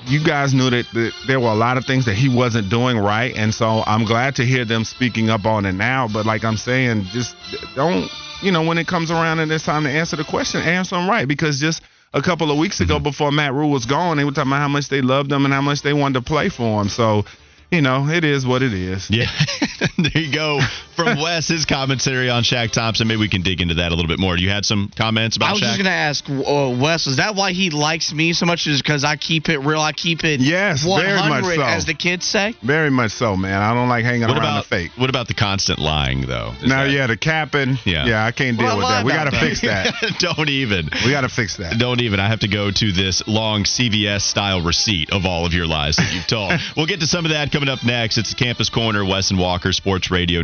you 0.08 0.24
guys 0.24 0.54
knew 0.54 0.70
that, 0.70 0.86
that, 0.94 1.14
there 1.28 1.40
were 1.40 1.50
a 1.50 1.56
lot 1.56 1.78
of 1.78 1.86
things 1.86 2.06
that 2.06 2.16
he 2.16 2.28
wasn't 2.28 2.70
doing 2.70 2.98
right, 2.98 3.34
and 3.36 3.54
so 3.54 3.84
I'm 3.86 4.06
glad 4.06 4.36
to 4.36 4.46
hear 4.46 4.66
them 4.66 4.84
speaking 4.84 5.30
up 5.30 5.46
on 5.46 5.66
it 5.66 5.74
now. 5.74 6.08
But 6.12 6.26
like 6.26 6.44
I'm 6.44 6.58
saying, 6.58 7.04
just 7.12 7.36
don't 7.76 8.10
you 8.42 8.52
know 8.52 8.64
when 8.64 8.78
it 8.78 8.88
comes 8.88 9.12
around 9.12 9.40
and 9.40 9.52
it's 9.52 9.66
time 9.66 9.84
to 9.84 9.90
answer 9.90 10.18
the 10.18 10.26
question, 10.26 10.62
answer 10.62 10.96
them 10.96 11.10
right 11.10 11.28
because 11.28 11.60
just 11.60 11.82
a 12.14 12.22
couple 12.22 12.52
of 12.52 12.58
weeks 12.58 12.82
ago 12.82 12.96
mm-hmm. 12.96 13.04
before 13.04 13.32
Matt 13.32 13.54
Rhule 13.54 13.72
was 13.72 13.86
gone, 13.86 14.18
they 14.18 14.26
were 14.26 14.32
talking 14.32 14.52
about 14.52 14.60
how 14.60 14.68
much 14.68 14.90
they 14.90 15.02
loved 15.02 15.32
him 15.32 15.46
and 15.46 15.54
how 15.54 15.62
much 15.62 15.82
they 15.82 15.94
wanted 15.94 16.20
to 16.20 16.26
play 16.26 16.50
for 16.50 16.82
him. 16.82 16.90
So 16.90 17.24
you 17.72 17.82
know, 17.82 18.10
it 18.10 18.26
is 18.26 18.46
what 18.46 18.62
it 18.62 18.74
is. 18.74 19.10
Yeah. 19.10 19.32
there 19.98 20.22
you 20.22 20.34
go. 20.34 20.60
From 21.04 21.22
Wes, 21.22 21.48
his 21.48 21.66
commentary 21.66 22.30
on 22.30 22.44
Shaq 22.44 22.72
Thompson. 22.72 23.08
Maybe 23.08 23.20
we 23.20 23.30
can 23.30 23.42
dig 23.42 23.62
into 23.62 23.76
that 23.76 23.92
a 23.92 23.96
little 23.96 24.08
bit 24.08 24.20
more. 24.20 24.38
You 24.38 24.50
had 24.50 24.66
some 24.66 24.92
comments 24.96 25.38
about 25.38 25.48
Shaq? 25.48 25.50
I 25.50 25.54
was 25.54 25.62
Shaq? 25.62 25.66
just 25.66 25.78
gonna 25.78 25.90
ask 25.90 26.30
uh, 26.30 26.82
Wes, 26.82 27.08
is 27.08 27.18
that 27.18 27.36
why 27.36 27.52
he 27.54 27.70
likes 27.70 28.14
me 28.14 28.34
so 28.34 28.46
much? 28.46 28.68
Is 28.68 28.82
because 28.82 29.04
I 29.04 29.16
keep 29.16 29.50
it 29.50 29.60
real? 29.60 29.80
I 29.82 29.92
keep 29.94 30.24
it 30.24 30.40
Yes, 30.42 30.84
very 30.84 31.18
much 31.30 31.46
so. 31.56 31.62
as 31.64 31.86
the 31.86 31.94
kids 31.94 32.26
say. 32.26 32.56
Very 32.64 32.90
much 32.90 33.12
so, 33.12 33.36
man. 33.36 33.62
I 33.62 33.74
don't 33.74 33.90
like 33.90 34.04
hanging 34.06 34.28
what 34.28 34.38
around 34.38 34.44
about 34.44 34.64
the 34.64 34.70
fake. 34.70 34.92
What 34.98 35.10
about 35.10 35.28
the 35.28 35.34
constant 35.34 35.80
lying 35.80 36.22
though? 36.28 36.54
Is 36.62 36.68
Now, 36.68 36.84
that- 36.86 36.92
yeah, 36.92 37.08
the 37.08 37.18
capping. 37.18 37.78
Yeah. 37.86 38.06
Yeah, 38.06 38.26
I 38.26 38.32
can't 38.32 38.58
deal 38.58 38.68
Well, 38.68 38.78
with 38.78 38.88
that. 38.88 39.06
We 39.06 39.12
gotta 39.12 39.32
that. 39.32 39.40
fix 39.42 39.62
that. 39.62 39.94
Don't 40.20 40.50
even. 40.50 40.90
We 41.06 41.12
got 41.12 41.22
to 41.22 41.30
fix 41.30 41.58
that. 41.58 41.78
Don't 41.78 42.02
even. 42.02 42.20
I 42.20 42.28
have 42.28 42.40
to 42.42 42.48
go 42.48 42.72
to 42.72 42.92
this 42.92 43.24
long 43.28 43.64
CVS 43.64 44.22
style 44.22 44.62
receipt 44.62 45.12
of 45.12 45.26
all 45.26 45.46
of 45.46 45.54
your 45.54 45.66
lies 45.68 45.96
that 45.98 46.12
you've 46.14 46.28
told. 46.28 46.54
we'll 46.78 46.86
get 46.86 47.00
to 47.02 47.08
some 47.08 47.26
of 47.26 47.32
that 47.32 47.52
coming 47.52 47.70
up 47.70 47.84
next. 47.84 48.18
It's 48.18 48.30
the 48.32 48.36
Campus 48.36 48.70
Corner, 48.70 49.06
Wes 49.06 49.32
and 49.32 49.40
Walker, 49.40 49.72
Sports 49.72 50.12
Radio 50.12 50.42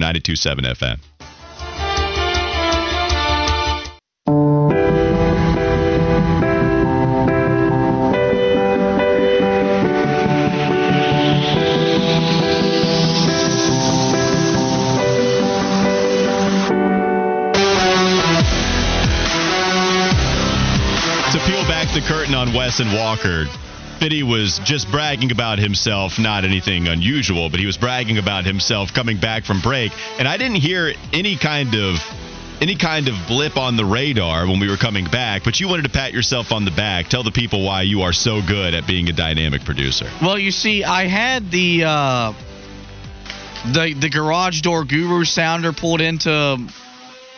927 0.48 0.64
FM. 0.64 1.18
curtain 22.08 22.36
on 22.36 22.54
Wes 22.54 22.80
and 22.80 22.94
Walker, 22.94 23.48
Fitty 24.00 24.22
was 24.22 24.60
just 24.60 24.90
bragging 24.92 25.32
about 25.32 25.58
himself, 25.58 26.20
not 26.20 26.46
anything 26.46 26.88
unusual, 26.88 27.50
but 27.50 27.60
he 27.60 27.66
was 27.66 27.78
bragging 27.78 28.20
about 28.20 28.46
himself 28.46 28.94
coming 28.94 29.18
back 29.18 29.44
from 29.44 29.60
break. 29.60 29.92
And 30.20 30.28
I 30.28 30.38
didn't 30.38 30.58
hear 30.58 30.94
any 31.14 31.36
kind 31.36 31.74
of 31.76 31.98
any 32.62 32.76
kind 32.76 33.08
of 33.08 33.16
blip 33.28 33.58
on 33.58 33.76
the 33.76 33.86
radar 33.86 34.48
when 34.48 34.60
we 34.60 34.70
were 34.70 34.78
coming 34.78 35.06
back, 35.06 35.44
but 35.44 35.60
you 35.60 35.68
wanted 35.68 35.84
to 35.84 35.90
pat 35.90 36.14
yourself 36.14 36.52
on 36.52 36.66
the 36.66 36.72
back. 36.72 37.08
Tell 37.08 37.24
the 37.24 37.32
people 37.32 37.64
why 37.64 37.84
you 37.84 38.02
are 38.02 38.14
so 38.14 38.42
good 38.42 38.74
at 38.74 38.88
being 38.88 39.10
a 39.10 39.14
dynamic 39.14 39.64
producer. 39.64 40.10
Well, 40.22 40.38
you 40.38 40.52
see, 40.52 40.84
I 40.84 41.06
had 41.08 41.50
the 41.50 41.84
uh, 41.84 42.34
the 43.74 43.94
the 43.94 44.10
garage 44.10 44.62
door 44.62 44.86
guru 44.86 45.24
sounder 45.24 45.74
pulled 45.74 46.02
into 46.02 46.60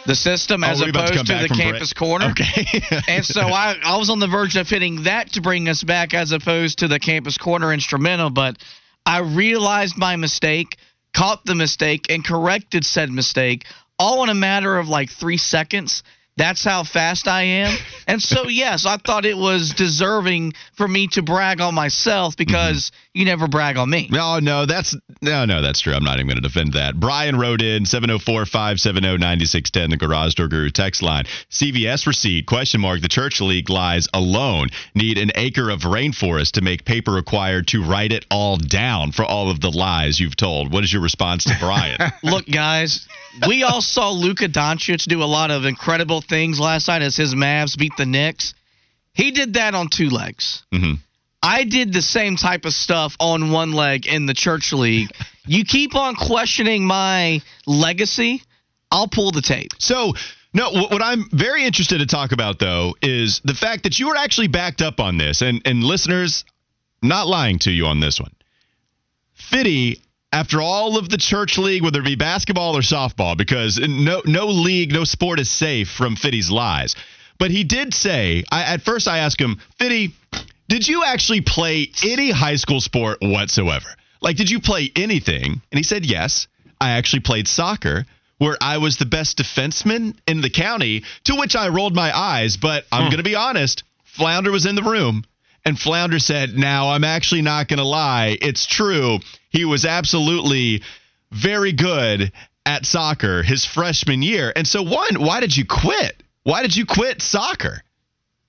the 0.10 0.16
system 0.16 0.64
as 0.64 0.82
Oh, 0.82 0.90
about 0.90 1.08
to 1.08 1.14
opposed 1.14 1.28
to, 1.28 1.48
the 1.48 1.50
campus 1.50 1.94
corner. 1.94 2.32
Okay. 2.32 2.82
and 3.08 3.24
so 3.24 3.42
I, 3.42 3.78
I 3.84 3.98
was 3.98 4.10
on 4.10 4.20
the 4.20 4.28
verge 4.28 4.58
of 4.58 4.68
hitting 4.68 5.04
that 5.04 5.34
to 5.34 5.42
bring 5.42 5.70
us 5.70 5.84
back 5.84 6.16
as 6.16 6.32
opposed 6.32 6.80
to 6.80 6.88
the 6.88 7.00
campus 7.00 7.38
corner 7.38 7.72
instrumental, 7.72 8.32
but 8.32 8.58
I 9.06 9.20
realized 9.20 9.98
my 9.98 10.16
mistake, 10.16 10.78
caught 11.14 11.46
the 11.46 11.56
mistake, 11.56 12.08
and 12.10 12.26
corrected 12.26 12.86
said 12.86 13.12
mistake 13.12 13.66
all 14.00 14.24
in 14.24 14.30
a 14.30 14.34
matter 14.34 14.78
of 14.78 14.88
like 14.88 15.12
three 15.12 15.38
seconds. 15.38 16.04
That's 16.40 16.64
how 16.64 16.86
fast 16.86 17.28
I 17.28 17.44
am. 17.44 17.78
And 18.10 18.24
so, 18.24 18.48
yes, 18.48 18.88
I 18.88 18.98
thought 18.98 19.24
it 19.24 19.38
was 19.38 19.70
deserving 19.70 20.54
for 20.74 20.88
me 20.88 21.06
to 21.10 21.22
brag 21.22 21.62
on 21.62 21.76
myself 21.76 22.36
because 22.36 22.90
mm-hmm. 22.90 23.20
you 23.20 23.26
never 23.26 23.48
brag 23.48 23.78
on 23.78 23.88
me. 23.88 24.08
No, 24.10 24.40
no, 24.40 24.66
that's 24.66 24.96
no, 25.22 25.46
no, 25.46 25.62
that's 25.62 25.82
true. 25.82 25.94
I'm 25.94 26.04
not 26.04 26.16
even 26.16 26.26
going 26.26 26.38
to 26.38 26.42
defend 26.42 26.74
that. 26.74 27.00
Brian 27.00 27.38
wrote 27.38 27.62
in 27.62 27.84
704-570-9610, 27.84 29.92
the 29.92 29.98
Garage 29.98 30.34
Door 30.34 30.48
Guru 30.48 30.72
text 30.72 31.04
line. 31.04 31.26
CVS 31.52 32.08
receipt, 32.08 32.48
question 32.48 32.82
mark, 32.82 33.02
the 33.02 33.10
Church 33.10 33.42
League 33.42 33.70
lies 33.70 34.08
alone. 34.12 34.70
Need 34.96 35.20
an 35.20 35.30
acre 35.36 35.70
of 35.70 35.82
rainforest 35.82 36.54
to 36.54 36.62
make 36.62 36.86
paper 36.86 37.12
required 37.12 37.68
to 37.68 37.84
write 37.84 38.12
it 38.12 38.26
all 38.32 38.58
down 38.58 39.12
for 39.12 39.24
all 39.24 39.52
of 39.52 39.62
the 39.62 39.70
lies 39.70 40.20
you've 40.20 40.36
told. 40.36 40.74
What 40.74 40.84
is 40.84 40.92
your 40.92 41.04
response 41.04 41.44
to 41.44 41.56
Brian? 41.60 42.00
Look, 42.24 42.48
guys, 42.48 43.08
we 43.48 43.64
all 43.64 43.82
saw 43.82 44.12
Luka 44.12 44.48
Doncic 44.48 45.06
do 45.06 45.24
a 45.24 45.26
lot 45.26 45.52
of 45.52 45.66
incredible 45.66 46.22
things 46.22 46.60
last 46.60 46.88
night 46.88 47.02
as 47.02 47.16
his 47.16 47.36
Mavs 47.36 47.78
beat 47.78 47.94
the 47.98 48.06
Knicks. 48.06 48.54
He 49.14 49.32
did 49.32 49.54
that 49.54 49.76
on 49.76 49.90
two 49.90 50.10
legs. 50.10 50.64
hmm 50.72 50.94
I 51.42 51.64
did 51.64 51.94
the 51.94 52.02
same 52.02 52.36
type 52.36 52.66
of 52.66 52.74
stuff 52.74 53.16
on 53.18 53.52
one 53.52 53.72
leg 53.72 54.08
in 54.08 54.26
the 54.26 54.34
church 54.34 54.74
league. 54.74 55.10
you 55.48 55.64
keep 55.64 55.96
on 55.96 56.16
questioning 56.16 56.86
my 56.86 57.42
legacy, 57.66 58.44
I'll 58.92 59.08
pull 59.08 59.32
the 59.32 59.42
tape. 59.42 59.72
So, 59.78 60.16
no, 60.54 60.70
what 60.72 61.02
I'm 61.02 61.30
very 61.32 61.64
interested 61.64 62.00
to 62.00 62.06
talk 62.06 62.34
about 62.34 62.60
though 62.60 62.96
is 63.02 63.40
the 63.46 63.54
fact 63.54 63.84
that 63.84 64.00
you 64.00 64.10
were 64.10 64.18
actually 64.18 64.50
backed 64.50 64.82
up 64.82 65.00
on 65.00 65.18
this, 65.18 65.42
and 65.42 65.62
and 65.64 65.82
listeners, 65.84 66.44
not 67.02 67.28
lying 67.28 67.60
to 67.60 67.72
you 67.72 67.86
on 67.86 68.00
this 68.02 68.20
one. 68.20 68.34
Fitty, 69.34 70.02
after 70.32 70.62
all 70.62 70.98
of 70.98 71.10
the 71.10 71.18
church 71.18 71.58
league, 71.58 71.84
whether 71.84 72.02
it 72.02 72.06
be 72.06 72.16
basketball 72.16 72.78
or 72.78 72.82
softball, 72.82 73.38
because 73.38 73.80
no 73.80 74.22
no 74.26 74.48
league, 74.48 74.92
no 74.92 75.04
sport 75.04 75.40
is 75.40 75.50
safe 75.50 75.90
from 75.90 76.16
Fitty's 76.16 76.52
lies. 76.52 76.96
But 77.40 77.52
he 77.52 77.64
did 77.64 77.94
say, 77.94 78.44
I, 78.52 78.64
at 78.64 78.82
first 78.82 79.08
I 79.08 79.20
asked 79.20 79.40
him, 79.40 79.60
Fitty, 79.78 80.14
did 80.68 80.88
you 80.88 81.04
actually 81.04 81.42
play 81.42 81.90
any 82.04 82.32
high 82.32 82.58
school 82.58 82.82
sport 82.82 83.20
whatsoever? 83.22 83.90
Like, 84.22 84.36
did 84.36 84.50
you 84.50 84.60
play 84.60 84.92
anything? 84.96 85.62
And 85.72 85.78
he 85.78 85.84
said, 85.84 86.06
yes. 86.06 86.48
I 86.82 86.92
actually 86.92 87.22
played 87.22 87.48
soccer, 87.48 88.06
where 88.38 88.58
I 88.62 88.78
was 88.78 88.98
the 88.98 89.06
best 89.06 89.38
defenseman 89.38 90.16
in 90.28 90.42
the 90.42 90.50
county, 90.50 91.04
to 91.26 91.36
which 91.36 91.56
I 91.56 91.70
rolled 91.70 91.96
my 91.96 92.16
eyes. 92.16 92.58
But 92.58 92.86
I'm 92.92 93.04
hmm. 93.04 93.10
going 93.10 93.18
to 93.18 93.24
be 93.24 93.36
honest, 93.36 93.84
Flounder 94.04 94.52
was 94.52 94.66
in 94.66 94.76
the 94.76 94.84
room. 94.84 95.24
And 95.66 95.80
Flounder 95.80 96.20
said, 96.20 96.58
Now, 96.58 96.90
I'm 96.90 97.04
actually 97.04 97.42
not 97.42 97.68
going 97.68 97.80
to 97.80 97.86
lie. 97.86 98.38
It's 98.42 98.66
true. 98.66 99.20
He 99.50 99.66
was 99.66 99.86
absolutely 99.86 100.84
very 101.32 101.74
good 101.74 102.32
at 102.66 102.86
soccer 102.86 103.44
his 103.44 103.66
freshman 103.66 104.22
year. 104.22 104.54
And 104.56 104.68
so, 104.68 104.84
one, 104.84 105.16
why 105.16 105.40
did 105.40 105.56
you 105.56 105.66
quit? 105.66 106.22
Why 106.44 106.62
did 106.62 106.76
you 106.76 106.86
quit 106.86 107.22
soccer? 107.22 107.82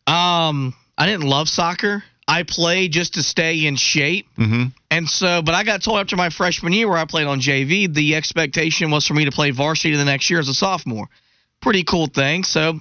Um, 0.06 0.74
I 0.96 1.06
didn't 1.06 1.28
love 1.28 1.48
soccer. 1.48 2.02
I 2.28 2.44
played 2.44 2.92
just 2.92 3.14
to 3.14 3.22
stay 3.22 3.66
in 3.66 3.76
shape. 3.76 4.26
Mm-hmm. 4.38 4.66
And 4.90 5.08
so, 5.08 5.42
but 5.42 5.54
I 5.54 5.64
got 5.64 5.82
told 5.82 5.98
after 5.98 6.16
my 6.16 6.30
freshman 6.30 6.72
year 6.72 6.88
where 6.88 6.98
I 6.98 7.04
played 7.04 7.26
on 7.26 7.40
JV, 7.40 7.92
the 7.92 8.14
expectation 8.14 8.90
was 8.90 9.06
for 9.06 9.14
me 9.14 9.24
to 9.24 9.32
play 9.32 9.50
varsity 9.50 9.96
the 9.96 10.04
next 10.04 10.30
year 10.30 10.38
as 10.38 10.48
a 10.48 10.54
sophomore. 10.54 11.08
Pretty 11.60 11.82
cool 11.82 12.06
thing. 12.06 12.44
So, 12.44 12.78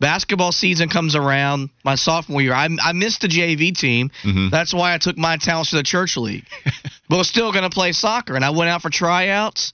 basketball 0.00 0.52
season 0.52 0.88
comes 0.88 1.14
around 1.16 1.70
my 1.84 1.94
sophomore 1.96 2.40
year. 2.40 2.54
I, 2.54 2.68
I 2.82 2.92
missed 2.92 3.20
the 3.22 3.28
JV 3.28 3.76
team. 3.76 4.10
Mhm. 4.22 4.50
That's 4.50 4.72
why 4.72 4.94
I 4.94 4.98
took 4.98 5.16
my 5.18 5.36
talents 5.36 5.70
to 5.70 5.76
the 5.76 5.82
church 5.82 6.16
league. 6.16 6.46
but 7.08 7.16
was 7.18 7.28
still 7.28 7.52
going 7.52 7.64
to 7.64 7.70
play 7.70 7.92
soccer. 7.92 8.36
And 8.36 8.44
I 8.44 8.50
went 8.50 8.70
out 8.70 8.82
for 8.82 8.90
tryouts, 8.90 9.72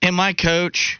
and 0.00 0.14
my 0.14 0.32
coach 0.32 0.98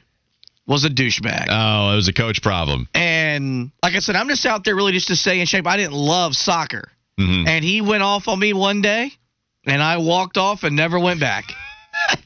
was 0.67 0.85
a 0.85 0.89
douchebag. 0.91 1.47
Oh, 1.51 1.93
it 1.93 1.97
was 1.97 2.09
a 2.09 2.13
coach 2.13 2.41
problem. 2.43 2.89
and 2.95 3.71
like 3.83 3.95
I 3.95 3.99
said, 3.99 4.15
I'm 4.17 4.29
just 4.29 4.47
out 4.47 4.65
there 4.65 4.75
really 4.77 4.93
just 4.93 5.09
to 5.09 5.17
stay 5.17 5.41
in 5.41 5.47
shape. 5.47 5.67
I 5.67 5.77
didn't 5.77 5.95
love 5.95 6.35
soccer. 6.35 6.91
Mhm. 7.19 7.47
And 7.47 7.65
he 7.65 7.81
went 7.81 8.03
off 8.03 8.29
on 8.29 8.39
me 8.39 8.53
one 8.53 8.81
day, 8.81 9.13
and 9.67 9.83
I 9.83 9.99
walked 9.99 10.39
off 10.39 10.63
and 10.65 10.75
never 10.77 10.99
went 10.99 11.21
back. 11.21 11.45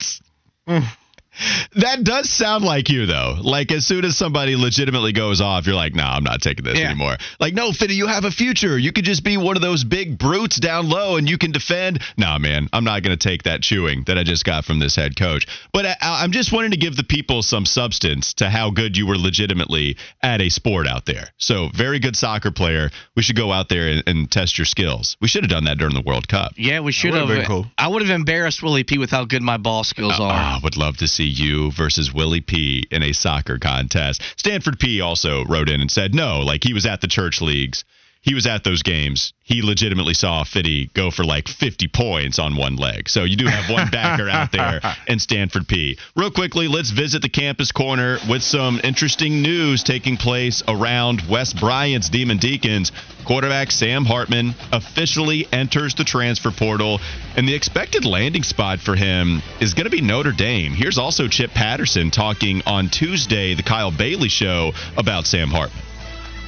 That 1.76 2.04
does 2.04 2.30
sound 2.30 2.64
like 2.64 2.88
you, 2.88 3.06
though. 3.06 3.36
Like, 3.40 3.70
as 3.72 3.86
soon 3.86 4.04
as 4.04 4.16
somebody 4.16 4.56
legitimately 4.56 5.12
goes 5.12 5.40
off, 5.40 5.66
you're 5.66 5.74
like, 5.74 5.94
nah, 5.94 6.14
I'm 6.14 6.24
not 6.24 6.40
taking 6.40 6.64
this 6.64 6.78
Yeah. 6.78 6.86
anymore. 6.90 7.16
Like, 7.38 7.54
no, 7.54 7.72
Fitty, 7.72 7.94
you 7.94 8.06
have 8.06 8.24
a 8.24 8.30
future. 8.30 8.78
You 8.78 8.92
could 8.92 9.04
just 9.04 9.22
be 9.24 9.36
one 9.36 9.56
of 9.56 9.62
those 9.62 9.84
big 9.84 10.18
brutes 10.18 10.56
down 10.56 10.88
low 10.88 11.16
and 11.16 11.28
you 11.28 11.38
can 11.38 11.52
defend. 11.52 12.00
Nah, 12.16 12.38
man, 12.38 12.68
I'm 12.72 12.84
not 12.84 13.02
going 13.02 13.16
to 13.16 13.28
take 13.28 13.42
that 13.44 13.62
chewing 13.62 14.04
that 14.06 14.16
I 14.18 14.22
just 14.24 14.44
got 14.44 14.64
from 14.64 14.78
this 14.78 14.96
head 14.96 15.16
coach. 15.16 15.46
But 15.72 15.86
I, 15.86 15.96
I'm 16.00 16.32
just 16.32 16.52
wanting 16.52 16.70
to 16.72 16.76
give 16.76 16.96
the 16.96 17.04
people 17.04 17.42
some 17.42 17.66
substance 17.66 18.34
to 18.34 18.48
how 18.48 18.70
good 18.70 18.96
you 18.96 19.06
were 19.06 19.18
legitimately 19.18 19.96
at 20.22 20.40
a 20.40 20.48
sport 20.48 20.86
out 20.86 21.04
there. 21.06 21.28
So, 21.38 21.68
very 21.74 21.98
good 21.98 22.16
soccer 22.16 22.50
player. 22.50 22.90
We 23.14 23.22
should 23.22 23.36
go 23.36 23.52
out 23.52 23.68
there 23.68 23.88
and, 23.88 24.02
and 24.06 24.30
test 24.30 24.58
your 24.58 24.64
skills. 24.64 25.16
We 25.20 25.28
should 25.28 25.42
have 25.44 25.50
done 25.50 25.64
that 25.64 25.78
during 25.78 25.94
the 25.94 26.02
World 26.02 26.28
Cup. 26.28 26.52
Yeah, 26.56 26.80
we 26.80 26.92
should 26.92 27.12
would've 27.12 27.46
cool. 27.46 27.66
I 27.76 27.88
would 27.88 28.02
have 28.02 28.10
embarrassed 28.10 28.62
Willie 28.62 28.84
P 28.84 28.98
with 28.98 29.10
how 29.10 29.24
good 29.24 29.42
my 29.42 29.56
ball 29.56 29.84
skills 29.84 30.18
are. 30.18 30.32
Ah, 30.32 30.60
would 30.62 30.76
love 30.76 30.96
to 30.98 31.08
see 31.08 31.25
you 31.28 31.70
versus 31.72 32.12
Willie 32.12 32.40
P 32.40 32.86
in 32.90 33.02
a 33.02 33.12
soccer 33.12 33.58
contest. 33.58 34.22
Stanford 34.36 34.78
P 34.78 35.00
also 35.00 35.44
wrote 35.44 35.68
in 35.68 35.80
and 35.80 35.90
said 35.90 36.14
no, 36.14 36.40
like 36.40 36.64
he 36.64 36.72
was 36.72 36.86
at 36.86 37.00
the 37.00 37.08
church 37.08 37.40
leagues. 37.40 37.84
He 38.26 38.34
was 38.34 38.44
at 38.44 38.64
those 38.64 38.82
games. 38.82 39.32
He 39.44 39.62
legitimately 39.62 40.14
saw 40.14 40.42
Fitty 40.42 40.90
go 40.94 41.12
for 41.12 41.22
like 41.22 41.46
50 41.46 41.86
points 41.86 42.40
on 42.40 42.56
one 42.56 42.74
leg. 42.74 43.08
So 43.08 43.22
you 43.22 43.36
do 43.36 43.46
have 43.46 43.70
one 43.70 43.88
backer 43.88 44.28
out 44.28 44.50
there 44.50 44.80
in 45.06 45.20
Stanford 45.20 45.68
P. 45.68 45.96
Real 46.16 46.32
quickly, 46.32 46.66
let's 46.66 46.90
visit 46.90 47.22
the 47.22 47.28
campus 47.28 47.70
corner 47.70 48.18
with 48.28 48.42
some 48.42 48.80
interesting 48.82 49.42
news 49.42 49.84
taking 49.84 50.16
place 50.16 50.60
around 50.66 51.22
Wes 51.30 51.52
Bryant's 51.52 52.08
Demon 52.08 52.38
Deacons. 52.38 52.90
Quarterback 53.24 53.70
Sam 53.70 54.04
Hartman 54.04 54.56
officially 54.72 55.46
enters 55.52 55.94
the 55.94 56.02
transfer 56.02 56.50
portal, 56.50 56.98
and 57.36 57.46
the 57.46 57.54
expected 57.54 58.04
landing 58.04 58.42
spot 58.42 58.80
for 58.80 58.96
him 58.96 59.40
is 59.60 59.74
going 59.74 59.84
to 59.84 59.90
be 59.90 60.00
Notre 60.00 60.32
Dame. 60.32 60.72
Here's 60.72 60.98
also 60.98 61.28
Chip 61.28 61.52
Patterson 61.52 62.10
talking 62.10 62.62
on 62.66 62.88
Tuesday, 62.88 63.54
the 63.54 63.62
Kyle 63.62 63.92
Bailey 63.92 64.28
show, 64.28 64.72
about 64.96 65.26
Sam 65.26 65.48
Hartman. 65.48 65.84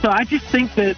So 0.02 0.10
I 0.10 0.24
just 0.24 0.46
think 0.46 0.74
that 0.74 0.96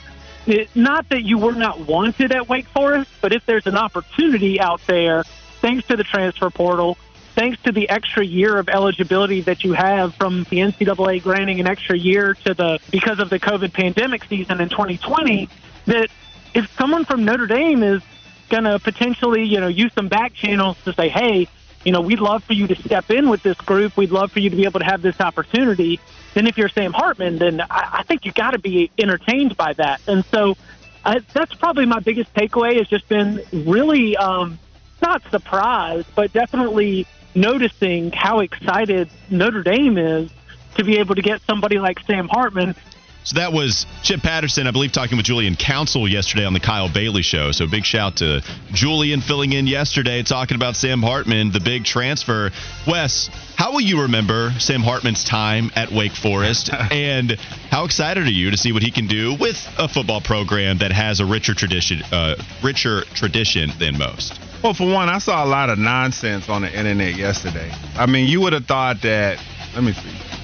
it, 0.50 0.74
not 0.74 1.08
that 1.10 1.22
you 1.22 1.38
were 1.38 1.52
not 1.54 1.80
wanted 1.80 2.32
at 2.32 2.48
Wake 2.48 2.66
Forest, 2.68 3.10
but 3.20 3.32
if 3.32 3.44
there's 3.46 3.66
an 3.66 3.76
opportunity 3.76 4.60
out 4.60 4.80
there, 4.86 5.24
thanks 5.60 5.86
to 5.88 5.96
the 5.96 6.04
transfer 6.04 6.50
portal, 6.50 6.96
thanks 7.34 7.60
to 7.62 7.72
the 7.72 7.88
extra 7.88 8.24
year 8.24 8.58
of 8.58 8.68
eligibility 8.68 9.40
that 9.42 9.64
you 9.64 9.72
have 9.72 10.14
from 10.14 10.44
the 10.44 10.58
NCAA 10.58 11.22
granting 11.22 11.60
an 11.60 11.66
extra 11.66 11.96
year 11.96 12.34
to 12.44 12.54
the 12.54 12.78
because 12.90 13.18
of 13.18 13.30
the 13.30 13.38
COVID 13.38 13.72
pandemic 13.72 14.24
season 14.24 14.60
in 14.60 14.68
2020, 14.68 15.48
that 15.86 16.10
if 16.54 16.70
someone 16.76 17.04
from 17.04 17.24
Notre 17.24 17.46
Dame 17.46 17.82
is 17.82 18.02
going 18.48 18.64
to 18.64 18.78
potentially, 18.78 19.44
you 19.44 19.60
know, 19.60 19.68
use 19.68 19.92
some 19.94 20.08
back 20.08 20.34
channels 20.34 20.76
to 20.84 20.92
say, 20.92 21.08
hey, 21.08 21.48
you 21.84 21.92
know, 21.92 22.00
we'd 22.00 22.20
love 22.20 22.44
for 22.44 22.52
you 22.52 22.66
to 22.66 22.74
step 22.74 23.10
in 23.10 23.28
with 23.28 23.42
this 23.42 23.56
group. 23.58 23.96
We'd 23.96 24.10
love 24.10 24.32
for 24.32 24.40
you 24.40 24.50
to 24.50 24.56
be 24.56 24.64
able 24.64 24.80
to 24.80 24.86
have 24.86 25.02
this 25.02 25.20
opportunity. 25.20 25.98
Then 26.34 26.46
if 26.46 26.58
you're 26.58 26.68
Sam 26.68 26.92
Hartman, 26.92 27.38
then 27.38 27.60
I, 27.60 27.98
I 27.98 28.02
think 28.02 28.24
you 28.24 28.32
got 28.32 28.50
to 28.52 28.58
be 28.58 28.90
entertained 28.98 29.56
by 29.56 29.72
that. 29.74 30.00
And 30.06 30.24
so 30.26 30.56
I, 31.04 31.20
that's 31.32 31.54
probably 31.54 31.86
my 31.86 32.00
biggest 32.00 32.32
takeaway 32.34 32.76
has 32.76 32.88
just 32.88 33.08
been 33.08 33.42
really 33.52 34.16
um, 34.16 34.58
not 35.00 35.22
surprised, 35.30 36.08
but 36.14 36.32
definitely 36.32 37.06
noticing 37.34 38.12
how 38.12 38.40
excited 38.40 39.08
Notre 39.30 39.62
Dame 39.62 39.96
is 39.96 40.30
to 40.76 40.84
be 40.84 40.98
able 40.98 41.14
to 41.14 41.22
get 41.22 41.40
somebody 41.42 41.78
like 41.78 42.00
Sam 42.00 42.28
Hartman 42.28 42.74
so 43.22 43.36
that 43.36 43.52
was 43.52 43.86
Chip 44.02 44.22
Patterson, 44.22 44.66
I 44.66 44.70
believe, 44.70 44.92
talking 44.92 45.16
with 45.16 45.26
Julian 45.26 45.54
Council 45.54 46.08
yesterday 46.08 46.44
on 46.44 46.54
the 46.54 46.60
Kyle 46.60 46.88
Bailey 46.88 47.22
Show. 47.22 47.52
So 47.52 47.66
big 47.66 47.84
shout 47.84 48.16
to 48.16 48.42
Julian 48.72 49.20
filling 49.20 49.52
in 49.52 49.66
yesterday, 49.66 50.22
talking 50.22 50.54
about 50.54 50.74
Sam 50.74 51.02
Hartman, 51.02 51.52
the 51.52 51.60
big 51.60 51.84
transfer. 51.84 52.50
Wes, 52.86 53.28
how 53.56 53.72
will 53.72 53.82
you 53.82 54.02
remember 54.02 54.52
Sam 54.58 54.80
Hartman's 54.80 55.22
time 55.22 55.70
at 55.76 55.92
Wake 55.92 56.14
Forest, 56.14 56.70
and 56.90 57.32
how 57.70 57.84
excited 57.84 58.26
are 58.26 58.30
you 58.30 58.50
to 58.52 58.56
see 58.56 58.72
what 58.72 58.82
he 58.82 58.90
can 58.90 59.06
do 59.06 59.34
with 59.34 59.68
a 59.78 59.86
football 59.86 60.22
program 60.22 60.78
that 60.78 60.92
has 60.92 61.20
a 61.20 61.26
richer 61.26 61.54
tradition, 61.54 62.02
uh, 62.12 62.36
richer 62.62 63.02
tradition 63.14 63.70
than 63.78 63.98
most? 63.98 64.40
Well, 64.62 64.74
for 64.74 64.90
one, 64.90 65.08
I 65.08 65.18
saw 65.18 65.44
a 65.44 65.48
lot 65.48 65.70
of 65.70 65.78
nonsense 65.78 66.48
on 66.48 66.62
the 66.62 66.68
internet 66.68 67.16
yesterday. 67.16 67.70
I 67.96 68.06
mean, 68.06 68.28
you 68.28 68.40
would 68.40 68.52
have 68.54 68.66
thought 68.66 69.02
that. 69.02 69.38
Let 69.74 69.84
me 69.84 69.92
see 69.92 70.39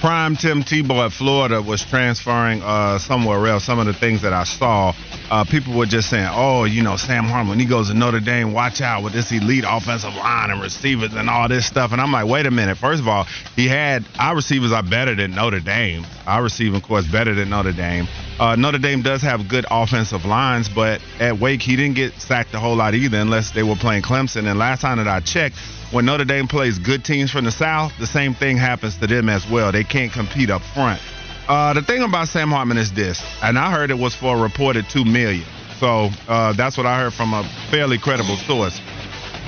prime 0.00 0.34
Tim 0.34 0.62
Tebow 0.62 1.04
at 1.04 1.12
Florida 1.12 1.60
was 1.60 1.84
transferring 1.84 2.62
uh, 2.62 2.98
somewhere 2.98 3.46
else, 3.46 3.64
some 3.64 3.78
of 3.78 3.86
the 3.86 3.92
things 3.92 4.22
that 4.22 4.32
I 4.32 4.44
saw, 4.44 4.94
uh, 5.30 5.44
people 5.44 5.76
were 5.76 5.86
just 5.86 6.08
saying, 6.08 6.28
oh, 6.30 6.64
you 6.64 6.82
know, 6.82 6.96
Sam 6.96 7.24
Hartman, 7.24 7.58
he 7.58 7.66
goes 7.66 7.88
to 7.88 7.94
Notre 7.94 8.20
Dame, 8.20 8.52
watch 8.52 8.80
out 8.80 9.04
with 9.04 9.12
this 9.12 9.30
elite 9.30 9.64
offensive 9.66 10.14
line 10.14 10.50
and 10.50 10.60
receivers 10.60 11.12
and 11.12 11.28
all 11.28 11.48
this 11.48 11.66
stuff. 11.66 11.92
And 11.92 12.00
I'm 12.00 12.12
like, 12.12 12.26
wait 12.26 12.46
a 12.46 12.50
minute. 12.50 12.78
First 12.78 13.02
of 13.02 13.08
all, 13.08 13.24
he 13.56 13.68
had 13.68 14.04
our 14.18 14.34
receivers 14.34 14.72
are 14.72 14.82
better 14.82 15.14
than 15.14 15.32
Notre 15.34 15.60
Dame. 15.60 16.06
Our 16.26 16.42
receiving 16.42 16.80
corps 16.80 17.02
better 17.02 17.34
than 17.34 17.50
Notre 17.50 17.72
Dame. 17.72 18.08
Uh, 18.38 18.56
Notre 18.56 18.78
Dame 18.78 19.02
does 19.02 19.20
have 19.20 19.48
good 19.48 19.66
offensive 19.70 20.24
lines, 20.24 20.68
but 20.68 21.02
at 21.18 21.38
Wake, 21.38 21.60
he 21.60 21.76
didn't 21.76 21.96
get 21.96 22.14
sacked 22.14 22.54
a 22.54 22.58
whole 22.58 22.76
lot 22.76 22.94
either, 22.94 23.18
unless 23.18 23.50
they 23.50 23.62
were 23.62 23.76
playing 23.76 24.02
Clemson. 24.02 24.48
And 24.48 24.58
last 24.58 24.80
time 24.80 24.96
that 24.96 25.08
I 25.08 25.20
checked, 25.20 25.56
when 25.90 26.06
Notre 26.06 26.24
Dame 26.24 26.46
plays 26.46 26.78
good 26.78 27.04
teams 27.04 27.30
from 27.30 27.44
the 27.44 27.50
South, 27.50 27.92
the 27.98 28.06
same 28.06 28.34
thing 28.34 28.56
happens 28.56 28.96
to 28.98 29.06
them 29.06 29.28
as 29.28 29.48
well. 29.48 29.72
They 29.72 29.84
can't 29.84 30.12
compete 30.12 30.50
up 30.50 30.62
front. 30.62 31.00
Uh, 31.48 31.72
the 31.74 31.82
thing 31.82 32.02
about 32.02 32.28
Sam 32.28 32.50
Hartman 32.50 32.78
is 32.78 32.92
this, 32.92 33.24
and 33.42 33.58
I 33.58 33.72
heard 33.72 33.90
it 33.90 33.98
was 33.98 34.14
for 34.14 34.36
a 34.36 34.40
reported 34.40 34.88
two 34.88 35.04
million. 35.04 35.44
So 35.78 36.10
uh, 36.28 36.52
that's 36.52 36.76
what 36.76 36.86
I 36.86 37.00
heard 37.00 37.12
from 37.12 37.34
a 37.34 37.42
fairly 37.70 37.98
credible 37.98 38.36
source. 38.36 38.80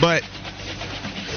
But 0.00 0.24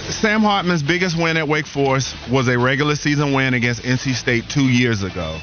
Sam 0.09 0.41
Hartman's 0.41 0.81
biggest 0.81 1.17
win 1.17 1.37
at 1.37 1.47
Wake 1.47 1.67
Forest 1.67 2.15
was 2.31 2.47
a 2.47 2.57
regular 2.57 2.95
season 2.95 3.33
win 3.33 3.53
against 3.53 3.83
NC 3.83 4.15
State 4.15 4.49
two 4.49 4.69
years 4.69 5.03
ago. 5.03 5.39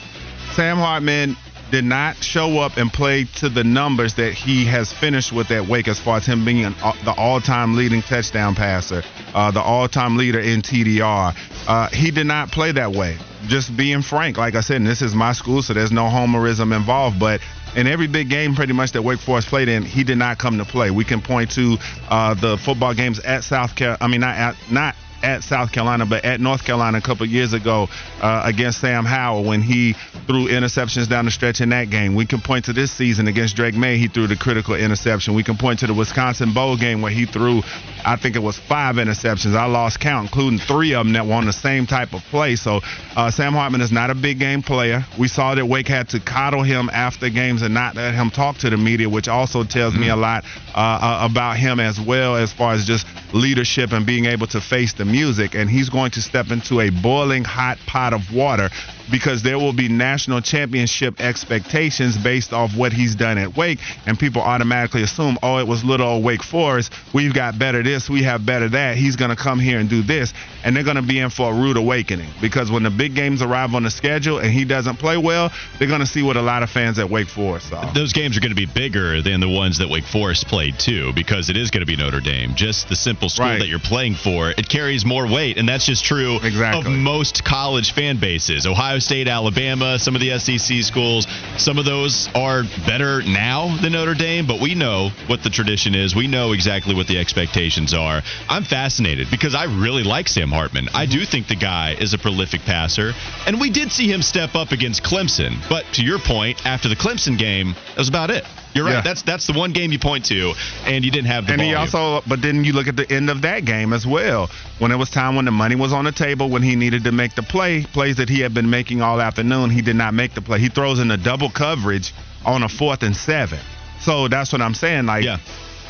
Sam 0.55 0.77
Hartman 0.77 1.37
did 1.73 1.85
not 1.87 2.23
show 2.23 2.59
up 2.59 2.77
and 2.77 2.93
play 2.93 3.25
to 3.25 3.49
the 3.49 3.64
numbers 3.64 4.14
that 4.14 4.35
he 4.35 4.66
has 4.66 4.93
finished 4.93 5.33
with 5.33 5.51
at 5.51 5.66
Wake 5.66 5.89
as 5.89 5.99
far 5.99 6.18
as 6.18 6.27
him 6.27 6.45
being 6.45 6.66
an, 6.66 6.75
uh, 6.83 6.93
the 7.07 7.12
all-time 7.12 7.75
leading 7.77 8.03
touchdown 8.03 8.55
passer, 8.55 9.03
uh, 9.35 9.51
the 9.51 9.62
all-time 9.62 10.18
leader 10.18 10.39
in 10.39 10.61
TDR. 10.61 11.35
Uh, 11.66 11.89
he 11.89 12.11
did 12.11 12.27
not 12.27 12.53
play 12.53 12.73
that 12.73 12.93
way. 12.93 13.16
Just 13.47 13.75
being 13.75 14.03
frank, 14.03 14.37
like 14.37 14.55
I 14.55 14.61
said, 14.61 14.77
and 14.77 14.87
this 14.87 15.01
is 15.01 15.14
my 15.14 15.33
school, 15.33 15.62
so 15.62 15.73
there's 15.73 15.91
no 15.91 16.05
homerism 16.05 16.77
involved, 16.77 17.18
but 17.18 17.41
in 17.75 17.87
every 17.87 18.07
big 18.07 18.29
game 18.29 18.55
pretty 18.55 18.75
much 18.75 18.93
that 18.93 19.03
Wake 19.03 19.20
Forest 19.20 19.49
played 19.49 19.68
in, 19.68 19.83
he 19.83 20.05
did 20.05 20.18
not 20.18 20.37
come 20.37 20.59
to 20.59 20.66
play. 20.66 20.91
We 20.91 21.05
can 21.05 21.23
point 21.23 21.53
to 21.53 21.79
uh, 22.11 22.35
the 22.35 22.59
football 22.59 22.93
games 22.93 23.18
at 23.20 23.45
South 23.45 23.75
Carolina. 23.75 24.05
I 24.05 24.09
mean, 24.09 24.20
not 24.20 24.37
at, 24.37 24.57
not 24.70 24.95
at 25.23 25.43
South 25.43 25.73
Carolina, 25.73 26.07
but 26.07 26.25
at 26.25 26.41
North 26.41 26.64
Carolina 26.64 26.99
a 26.99 27.01
couple 27.01 27.27
years 27.27 27.53
ago 27.53 27.89
uh, 28.20 28.43
against 28.45 28.81
Sam 28.81 29.05
Howell 29.05 29.45
when 29.45 29.62
he 29.62 29.95
threw 30.27 30.49
interceptions 30.49 31.09
down 31.09 31.25
the 31.25 31.31
stretch 31.31 31.61
in 31.61 31.70
that 31.70 31.91
game. 31.91 32.14
We 32.14 32.27
can 32.27 32.41
point 32.41 32.66
to 32.66 32.73
this 32.73 32.93
season 32.93 33.29
against 33.29 33.57
Drake 33.57 33.75
Maye, 33.75 33.99
he 33.99 34.09
threw 34.09 34.27
the 34.27 34.37
critical 34.37 34.75
interception. 34.75 35.35
We 35.35 35.43
can 35.43 35.57
point 35.57 35.81
to 35.81 35.87
the 35.87 35.95
Wisconsin 35.95 36.55
Bowl 36.55 36.77
game 36.77 37.03
where 37.03 37.12
he 37.12 37.27
threw, 37.27 37.62
I 38.05 38.16
think 38.16 38.37
it 38.37 38.43
was 38.43 38.59
five 38.59 38.97
interceptions. 38.97 39.55
I 39.55 39.66
lost 39.66 40.01
count, 40.01 40.29
including 40.29 40.59
three 40.59 40.95
of 40.95 41.05
them 41.05 41.12
that 41.14 41.27
were 41.27 41.35
on 41.35 41.47
the 41.47 41.53
same 41.53 41.87
type 41.87 42.14
of 42.14 42.23
play. 42.25 42.57
So 42.57 42.81
uh, 43.16 43.31
Sam 43.31 43.53
Hartman 43.53 43.81
is 43.81 43.93
not 43.93 44.11
a 44.11 44.14
big 44.14 44.39
game 44.39 44.62
player. 44.62 45.05
We 45.18 45.29
saw 45.29 45.55
that 45.55 45.66
Wake 45.66 45.89
had 45.89 46.09
to 46.11 46.20
coddle 46.20 46.62
him 46.62 46.91
after 46.93 47.29
games 47.29 47.62
and 47.62 47.75
not 47.75 47.95
let 47.97 48.14
him 48.14 48.31
talk 48.31 48.59
to 48.59 48.70
the 48.70 48.77
media, 48.77 49.09
which 49.09 49.29
also 49.29 49.64
tells 49.64 49.95
mm-hmm. 49.95 50.03
me 50.03 50.09
a 50.09 50.16
lot 50.16 50.45
uh, 50.75 50.79
uh, 50.79 51.29
about 51.31 51.57
him 51.57 51.81
as 51.81 52.01
well 52.01 52.37
as 52.37 52.53
far 52.53 52.75
as 52.75 52.85
just 52.85 53.07
leadership 53.35 53.93
and 53.93 54.07
being 54.07 54.27
able 54.27 54.47
to 54.47 54.61
face 54.61 54.93
the 54.95 55.05
music. 55.13 55.55
And 55.55 55.71
he's 55.71 55.89
going 55.89 56.11
to 56.13 56.23
step 56.23 56.51
into 56.51 56.81
a 56.81 56.91
boiling 56.91 57.45
hot 57.45 57.79
pot 57.87 58.13
of 58.13 58.35
water 58.35 58.71
because 59.11 59.43
there 59.43 59.59
will 59.59 59.73
be 59.73 59.89
national 59.89 60.41
championship 60.41 61.21
expectations 61.21 62.17
based 62.17 62.53
off 62.53 62.77
what 62.77 62.93
he's 62.93 63.15
done 63.15 63.39
at 63.39 63.57
Wake, 63.57 63.79
and 64.07 64.19
people 64.19 64.43
automatically 64.43 65.03
assume, 65.03 65.39
oh, 65.43 65.59
it 65.59 65.67
was 65.67 65.85
little 65.85 66.07
old 66.07 66.25
Wake 66.25 66.43
Forest. 66.43 66.93
We've 67.13 67.35
got 67.35 67.59
better 67.59 67.83
this, 67.83 68.09
we 68.09 68.23
have 68.23 68.45
better 68.45 68.69
that. 68.71 68.97
He's 68.97 69.17
going 69.17 69.31
to 69.31 69.37
come 69.37 69.59
here 69.59 69.79
and 69.79 69.89
do 69.89 70.03
this, 70.03 70.33
and 70.65 70.77
they're 70.77 70.85
going 70.85 70.97
to 70.97 71.03
be 71.03 71.19
in 71.19 71.31
for 71.31 71.53
a 71.53 71.55
rude 71.55 71.77
awakening 71.77 72.31
because 72.41 72.71
when 72.71 72.83
the 72.83 72.91
big 72.91 73.15
games 73.15 73.43
arrive 73.43 73.75
on 73.75 73.83
the 73.83 73.91
schedule 73.91 74.39
and 74.39 74.53
he 74.53 74.65
doesn't 74.65 74.97
play 74.97 75.17
well, 75.17 75.51
they're 75.79 75.89
going 75.89 76.01
to 76.01 76.07
see 76.07 76.23
what 76.23 76.37
a 76.37 76.43
lot 76.43 76.63
of 76.63 76.71
fans 76.71 76.99
at 76.99 77.09
Wake 77.09 77.29
Forest 77.29 77.71
saw. 77.71 77.93
Those 77.93 78.13
games 78.13 78.37
are 78.37 78.41
going 78.41 78.55
to 78.55 78.57
be 78.57 78.67
bigger 78.67 79.23
than 79.23 79.41
the 79.41 79.49
ones 79.49 79.79
that 79.79 79.89
Wake 79.89 80.05
Forest 80.05 80.49
played 80.49 80.79
too, 80.79 81.13
because 81.15 81.51
it 81.51 81.57
is 81.57 81.71
going 81.71 81.81
to 81.81 81.87
be 81.87 81.97
Notre 81.97 82.21
Dame. 82.21 82.55
Just 82.55 82.89
the 82.89 82.97
simple 82.97 83.29
school 83.29 83.47
right. 83.47 83.59
that 83.59 83.69
you're 83.69 83.79
playing 83.79 84.15
for, 84.15 84.51
it 84.51 84.69
carries 84.69 85.05
more 85.05 85.27
weight, 85.27 85.59
and 85.59 85.69
that's 85.69 85.87
just 85.87 86.05
true 86.05 86.37
exactly. 86.43 86.93
of 86.93 86.99
most 86.99 87.45
college 87.45 87.93
fan 87.93 88.19
bases. 88.19 88.67
Ohio 88.93 88.99
State, 88.99 89.26
Alabama, 89.26 89.99
some 89.99 90.14
of 90.14 90.20
the 90.20 90.38
SEC 90.38 90.82
schools, 90.82 91.26
some 91.57 91.78
of 91.78 91.86
those 91.86 92.28
are 92.34 92.62
better 92.86 93.22
now 93.22 93.74
than 93.80 93.93
Notre 93.93 94.12
Dame, 94.12 94.47
but 94.47 94.61
we 94.61 94.74
know 94.74 95.09
what 95.28 95.43
the 95.43 95.49
tradition 95.49 95.95
is. 95.95 96.14
We 96.14 96.26
know 96.26 96.53
exactly 96.53 96.95
what 96.95 97.07
the 97.07 97.18
expectations 97.18 97.95
are. 97.95 98.20
I'm 98.51 98.64
fascinated 98.64 99.28
because 99.30 99.55
I 99.55 99.64
really 99.64 100.03
like 100.03 100.28
Sam 100.28 100.51
Hartman. 100.51 100.90
I 100.93 101.07
do 101.07 101.24
think 101.24 101.49
the 101.49 101.57
guy 101.57 101.97
is 101.99 102.12
a 102.12 102.18
prolific 102.18 102.61
passer, 102.66 103.12
and 103.47 103.59
we 103.59 103.70
did 103.70 103.90
see 103.90 104.12
him 104.12 104.20
step 104.20 104.55
up 104.55 104.72
against 104.72 105.03
Clemson. 105.03 105.57
But 105.70 105.86
to 105.95 106.05
your 106.05 106.18
point, 106.18 106.66
after 106.66 106.90
the 106.90 106.97
Clemson 106.97 107.38
game, 107.38 107.72
that 107.72 107.97
was 107.97 108.11
about 108.11 108.30
it. 108.30 108.45
You're 108.75 108.85
right. 108.85 108.95
Yeah. 108.95 109.01
That's 109.03 109.23
that's 109.23 109.47
the 109.47 109.53
one 109.53 109.73
game 109.73 109.93
you 109.93 109.99
point 109.99 110.27
to, 110.27 110.55
and 110.85 111.05
you 111.05 111.11
didn't 111.11 111.29
have 111.29 111.47
the. 111.47 111.53
And 111.53 111.61
volume. 111.61 111.77
he 111.77 111.97
also, 111.97 112.23
but 112.29 112.43
then 112.43 112.64
you 112.64 112.73
look 112.73 112.89
at 112.89 112.97
the 112.97 113.11
end 113.11 113.31
of 113.31 113.43
that 113.43 113.64
game 113.64 113.93
as 113.93 114.07
well, 114.07 114.49
when 114.79 114.93
it 114.93 114.97
was 114.97 115.11
time 115.11 115.37
when 115.37 115.45
the 115.45 115.51
money 115.51 115.75
was 115.75 115.93
on 115.93 116.05
the 116.05 116.12
table, 116.12 116.49
when 116.49 116.62
he 116.62 116.77
needed 116.77 117.05
to 117.05 117.12
make 117.12 117.35
the 117.35 117.43
play, 117.43 117.85
plays 117.85 118.16
that 118.16 118.29
he 118.29 118.41
had 118.41 118.55
been 118.55 118.70
making 118.70 119.03
all 119.03 119.20
afternoon, 119.20 119.70
he 119.70 119.83
did 119.83 119.97
not 119.97 120.14
make 120.14 120.35
the 120.35 120.43
play. 120.43 120.59
He 120.59 120.68
throws 120.68 120.99
in 121.01 121.11
a 121.11 121.16
double 121.16 121.51
coverage 121.51 122.14
on 122.45 122.62
a 122.62 122.68
fourth 122.68 123.03
and 123.03 123.16
seven. 123.16 123.61
So 124.01 124.29
that's 124.29 124.53
what 124.53 124.61
I'm 124.61 124.75
saying. 124.75 125.07
Like, 125.07 125.25
yeah 125.25 125.39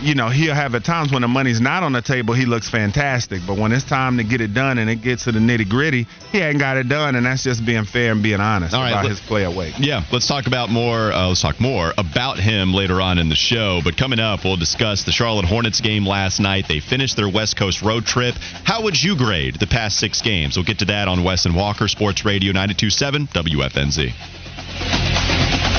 you 0.02 0.14
know, 0.14 0.28
he'll 0.28 0.54
have 0.54 0.74
at 0.74 0.84
times 0.84 1.12
when 1.12 1.22
the 1.22 1.28
money's 1.28 1.60
not 1.60 1.82
on 1.82 1.92
the 1.92 2.02
table, 2.02 2.34
he 2.34 2.44
looks 2.44 2.68
fantastic. 2.68 3.40
But 3.46 3.56
when 3.56 3.72
it's 3.72 3.84
time 3.84 4.18
to 4.18 4.24
get 4.24 4.40
it 4.40 4.52
done 4.52 4.78
and 4.78 4.90
it 4.90 5.02
gets 5.02 5.24
to 5.24 5.32
the 5.32 5.38
nitty 5.38 5.68
gritty, 5.68 6.06
he 6.30 6.40
ain't 6.40 6.58
got 6.58 6.76
it 6.76 6.88
done, 6.88 7.14
and 7.14 7.24
that's 7.24 7.44
just 7.44 7.64
being 7.64 7.84
fair 7.84 8.12
and 8.12 8.22
being 8.22 8.40
honest 8.40 8.74
All 8.74 8.82
right, 8.82 8.90
about 8.90 9.06
his 9.06 9.20
play 9.20 9.44
away. 9.44 9.72
Yeah, 9.78 10.04
let's 10.12 10.26
talk 10.26 10.46
about 10.46 10.70
more. 10.70 11.12
Uh, 11.12 11.28
let's 11.28 11.40
talk 11.40 11.60
more 11.60 11.92
about 11.96 12.38
him 12.38 12.74
later 12.74 13.00
on 13.00 13.18
in 13.18 13.28
the 13.28 13.36
show. 13.36 13.80
But 13.82 13.96
coming 13.96 14.18
up, 14.18 14.44
we'll 14.44 14.56
discuss 14.56 15.04
the 15.04 15.12
Charlotte 15.12 15.46
Hornets 15.46 15.80
game 15.80 16.06
last 16.06 16.40
night. 16.40 16.66
They 16.68 16.80
finished 16.80 17.16
their 17.16 17.28
West 17.28 17.56
Coast 17.56 17.82
road 17.82 18.04
trip. 18.04 18.34
How 18.64 18.82
would 18.82 19.00
you 19.00 19.16
grade 19.16 19.60
the 19.60 19.66
past 19.66 19.98
six 19.98 20.20
games? 20.20 20.56
We'll 20.56 20.64
get 20.64 20.80
to 20.80 20.84
that 20.86 21.08
on 21.08 21.24
Wes 21.24 21.46
and 21.46 21.54
Walker 21.54 21.88
Sports 21.88 22.24
Radio 22.24 22.52
92.7 22.52 23.28
WFNZ. 23.28 25.71